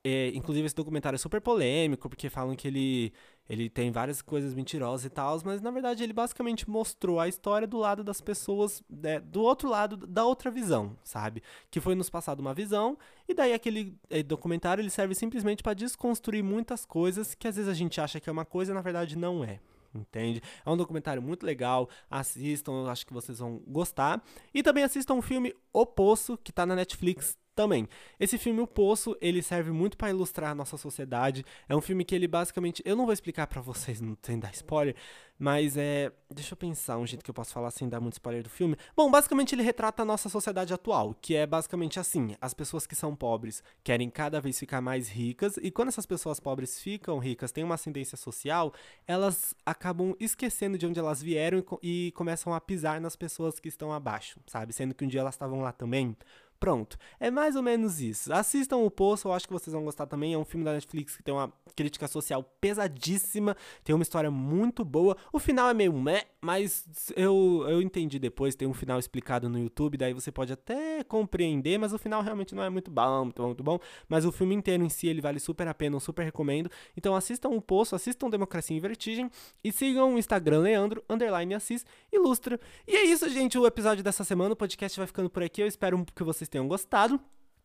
É, 0.10 0.30
inclusive 0.30 0.66
esse 0.66 0.76
documentário 0.76 1.16
é 1.16 1.20
super 1.20 1.42
polêmico, 1.42 2.08
porque 2.08 2.30
falam 2.30 2.56
que 2.56 2.66
ele 2.66 3.14
ele 3.50 3.70
tem 3.70 3.92
várias 3.92 4.22
coisas 4.22 4.54
mentirosas 4.54 5.06
e 5.06 5.10
tal, 5.10 5.38
mas 5.44 5.62
na 5.62 5.72
verdade 5.72 6.04
ele 6.04 6.14
basicamente 6.14 6.70
mostrou 6.70 7.20
a 7.20 7.28
história 7.28 7.68
do 7.68 7.78
lado 7.78 8.04
das 8.04 8.22
pessoas, 8.22 8.82
né, 8.90 9.20
do 9.20 9.42
outro 9.42 9.70
lado, 9.70 9.96
da 9.98 10.26
outra 10.26 10.52
visão, 10.52 10.98
sabe? 11.04 11.42
Que 11.70 11.80
foi 11.82 11.96
nos 11.96 12.10
passado 12.10 12.40
uma 12.40 12.54
visão, 12.54 12.98
e 13.28 13.34
daí 13.34 13.54
aquele 13.54 13.98
é, 14.10 14.24
documentário 14.24 14.82
ele 14.82 14.90
serve 14.90 15.14
simplesmente 15.14 15.62
para 15.62 15.74
desconstruir 15.74 16.44
muitas 16.44 16.86
coisas 16.86 17.36
que 17.36 17.48
às 17.48 17.56
vezes 17.58 17.70
a 17.70 17.74
gente 17.74 18.00
acha 18.00 18.20
que 18.20 18.30
é 18.30 18.32
uma 18.32 18.46
coisa 18.46 18.72
e 18.72 18.76
na 18.76 18.82
verdade 18.82 19.18
não 19.18 19.44
é 19.44 19.60
entende? 19.96 20.42
É 20.66 20.70
um 20.70 20.78
documentário 20.78 21.22
muito 21.22 21.46
legal, 21.46 21.90
assistam, 22.10 22.72
eu 22.72 22.90
acho 22.90 23.06
que 23.06 23.14
vocês 23.14 23.40
vão 23.40 23.62
gostar. 23.66 24.24
E 24.54 24.62
também 24.62 24.84
assistam 24.84 25.16
o 25.16 25.22
filme 25.24 25.56
O 25.74 25.86
Poço, 25.86 26.38
que 26.38 26.52
tá 26.52 26.66
na 26.66 26.76
Netflix 26.76 27.36
também. 27.58 27.90
Esse 28.20 28.38
filme 28.38 28.62
O 28.62 28.68
Poço, 28.68 29.18
ele 29.20 29.42
serve 29.42 29.72
muito 29.72 29.98
para 29.98 30.12
ilustrar 30.12 30.52
a 30.52 30.56
nossa 30.56 30.78
sociedade. 30.78 31.44
É 31.68 31.76
um 31.76 31.82
filme 31.82 32.06
que 32.06 32.14
ele 32.14 32.28
basicamente, 32.28 32.84
eu 32.86 32.96
não 32.96 33.06
vou 33.06 33.14
explicar 33.14 33.48
para 33.48 33.60
vocês, 33.60 34.00
não 34.00 34.14
tem 34.14 34.38
dar 34.38 34.52
spoiler, 34.54 34.96
mas 35.40 35.76
é, 35.76 36.12
deixa 36.30 36.54
eu 36.54 36.58
pensar 36.58 36.98
um 36.98 37.06
jeito 37.06 37.24
que 37.24 37.30
eu 37.30 37.34
posso 37.34 37.54
falar 37.54 37.72
sem 37.72 37.90
dar 37.90 38.00
muito 38.00 38.14
spoiler 38.14 38.44
do 38.44 38.50
filme. 38.50 38.78
Bom, 38.96 39.10
basicamente 39.10 39.54
ele 39.56 39.64
retrata 39.64 40.04
a 40.04 40.06
nossa 40.06 40.30
sociedade 40.30 40.74
atual, 40.74 41.16
que 41.20 41.36
é 41.36 41.48
basicamente 41.48 42.00
assim, 42.00 42.36
as 42.40 42.54
pessoas 42.54 42.86
que 42.86 42.96
são 42.96 43.16
pobres 43.16 43.64
querem 43.84 44.10
cada 44.10 44.40
vez 44.40 44.58
ficar 44.60 44.82
mais 44.82 45.10
ricas 45.10 45.58
e 45.58 45.72
quando 45.72 45.90
essas 45.90 46.06
pessoas 46.06 46.40
pobres 46.40 46.80
ficam 46.80 47.18
ricas, 47.18 47.52
têm 47.52 47.64
uma 47.64 47.76
ascendência 47.76 48.18
social, 48.18 48.72
elas 49.08 49.56
acabam 49.66 50.16
esquecendo 50.20 50.78
de 50.78 50.86
onde 50.86 51.00
elas 51.00 51.22
vieram 51.22 51.64
e, 51.82 52.08
e 52.08 52.12
começam 52.12 52.54
a 52.54 52.62
pisar 52.62 53.02
nas 53.02 53.16
pessoas 53.16 53.60
que 53.60 53.68
estão 53.68 53.92
abaixo, 53.92 54.40
sabe? 54.46 54.74
Sendo 54.74 54.94
que 54.94 55.06
um 55.06 55.08
dia 55.08 55.22
elas 55.22 55.36
estavam 55.36 55.62
lá 55.62 55.72
também. 55.72 56.16
Pronto. 56.60 56.98
É 57.20 57.30
mais 57.30 57.56
ou 57.56 57.62
menos 57.62 58.02
isso. 58.02 58.34
Assistam 58.34 58.78
o 58.78 58.90
Poço, 58.90 59.28
eu 59.28 59.34
acho 59.34 59.48
que 59.48 59.54
vocês 59.54 59.74
vão 59.74 59.84
gostar 59.84 60.08
também. 60.08 60.34
É 60.34 60.38
um 60.38 60.46
filme 60.46 60.66
da 60.66 60.74
Netflix 60.74 61.16
que 61.16 61.24
tem 61.24 61.34
uma 61.34 61.52
crítica 61.76 62.08
social 62.08 62.44
pesadíssima, 62.60 63.56
tem 63.84 63.94
uma 63.94 64.02
história 64.02 64.32
muito 64.32 64.84
boa. 64.84 65.16
O 65.32 65.38
final 65.38 65.70
é 65.70 65.74
meio 65.74 65.94
meh, 65.94 66.26
mas 66.42 66.86
eu, 67.16 67.64
eu 67.70 67.82
entendi 67.82 68.18
depois, 68.18 68.56
tem 68.56 68.68
um 68.68 68.74
final 68.74 68.98
explicado 68.98 69.48
no 69.48 69.60
YouTube, 69.60 69.98
daí 69.98 70.14
você 70.14 70.32
pode 70.32 70.52
até 70.52 71.04
compreender, 71.04 71.78
mas 71.78 71.94
o 71.94 72.00
final 72.00 72.24
realmente 72.24 72.56
não 72.56 72.64
é 72.64 72.70
muito 72.70 72.90
bom, 72.90 73.26
muito 73.26 73.42
bom, 73.42 73.48
muito 73.48 73.64
bom. 73.64 73.80
Mas 74.10 74.26
o 74.26 74.32
filme 74.32 74.56
inteiro 74.56 74.84
em 74.84 74.90
si, 74.90 75.08
ele 75.08 75.22
vale 75.22 75.40
super 75.40 75.68
a 75.68 75.74
pena, 75.74 75.96
eu 75.96 76.00
super 76.00 76.24
recomendo. 76.24 76.72
Então 76.96 77.16
assistam 77.16 77.50
o 77.50 77.62
Poço, 77.62 77.96
assistam 77.96 78.30
Democracia 78.30 78.76
em 78.76 78.80
Vertigem 78.80 79.30
e 79.64 79.72
sigam 79.72 80.16
o 80.16 80.18
Instagram 80.18 80.62
Leandro, 80.62 81.04
underline 81.08 81.54
Assis, 81.54 81.86
ilustra. 82.12 82.60
E 82.88 82.96
é 82.96 83.04
isso, 83.04 83.30
gente, 83.30 83.58
o 83.60 83.68
episódio 83.68 84.04
dessa 84.04 84.24
semana, 84.24 84.54
o 84.54 84.56
podcast 84.56 84.98
vai 84.98 85.06
ficando 85.06 85.30
por 85.30 85.44
aqui, 85.44 85.62
eu 85.62 85.68
espero 85.68 86.04
que 86.16 86.24
vocês 86.24 86.47
tenham 86.50 86.68
gostado. 86.68 87.20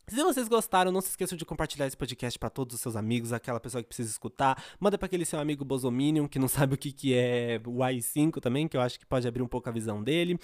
Se 0.08 0.22
vocês 0.22 0.48
gostaram, 0.48 0.90
não 0.90 1.00
se 1.00 1.10
esqueçam 1.10 1.38
de 1.38 1.44
compartilhar 1.44 1.86
esse 1.86 1.96
podcast 1.96 2.38
para 2.38 2.50
todos 2.50 2.74
os 2.74 2.80
seus 2.80 2.96
amigos, 2.96 3.32
aquela 3.32 3.60
pessoa 3.60 3.82
que 3.82 3.88
precisa 3.88 4.10
escutar. 4.10 4.62
Manda 4.78 4.98
para 4.98 5.06
aquele 5.06 5.24
seu 5.24 5.38
amigo 5.38 5.64
Bosominion, 5.64 6.26
que 6.26 6.38
não 6.38 6.48
sabe 6.48 6.74
o 6.74 6.78
que, 6.78 6.92
que 6.92 7.14
é 7.14 7.60
o 7.64 7.78
i5 7.78 8.40
também, 8.40 8.66
que 8.66 8.76
eu 8.76 8.80
acho 8.80 8.98
que 8.98 9.06
pode 9.06 9.26
abrir 9.26 9.42
um 9.42 9.48
pouco 9.48 9.68
a 9.68 9.72
visão 9.72 10.02
dele. 10.02 10.38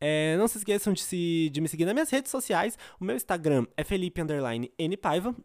É, 0.00 0.36
não 0.36 0.48
se 0.48 0.58
esqueçam 0.58 0.92
de, 0.92 1.02
se, 1.02 1.50
de 1.52 1.60
me 1.60 1.68
seguir 1.68 1.84
nas 1.84 1.94
minhas 1.94 2.10
redes 2.10 2.30
sociais. 2.30 2.76
O 2.98 3.04
meu 3.04 3.14
Instagram 3.14 3.66
é 3.76 3.84
Felipe. 3.84 4.20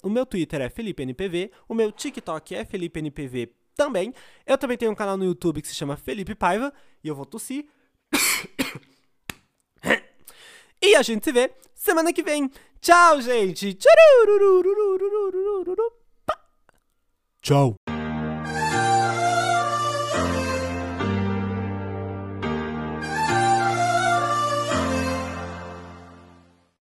O 0.02 0.10
meu 0.10 0.26
Twitter 0.26 0.62
é 0.62 0.70
FelipeNPV. 0.70 1.52
O 1.68 1.76
meu 1.76 1.92
TikTok 1.92 2.56
é 2.56 2.66
FelipeNPV 2.66 3.54
também. 3.76 4.14
Eu 4.46 4.58
também 4.58 4.78
tenho 4.78 4.92
um 4.92 4.96
canal 4.96 5.18
no 5.18 5.26
YouTube 5.26 5.62
que 5.62 5.68
se 5.68 5.76
chama 5.76 5.98
Felipe 5.98 6.34
Paiva. 6.34 6.74
E 7.04 7.08
eu 7.08 7.16
vou 7.16 7.26
tossir. 7.26 7.68
e 10.82 10.96
a 10.96 11.04
gente 11.04 11.24
se 11.24 11.32
vê 11.32 11.52
semana 11.88 12.12
que 12.12 12.22
vem. 12.22 12.52
Tchau, 12.82 13.22
gente! 13.22 13.74
Tchau! 17.42 17.97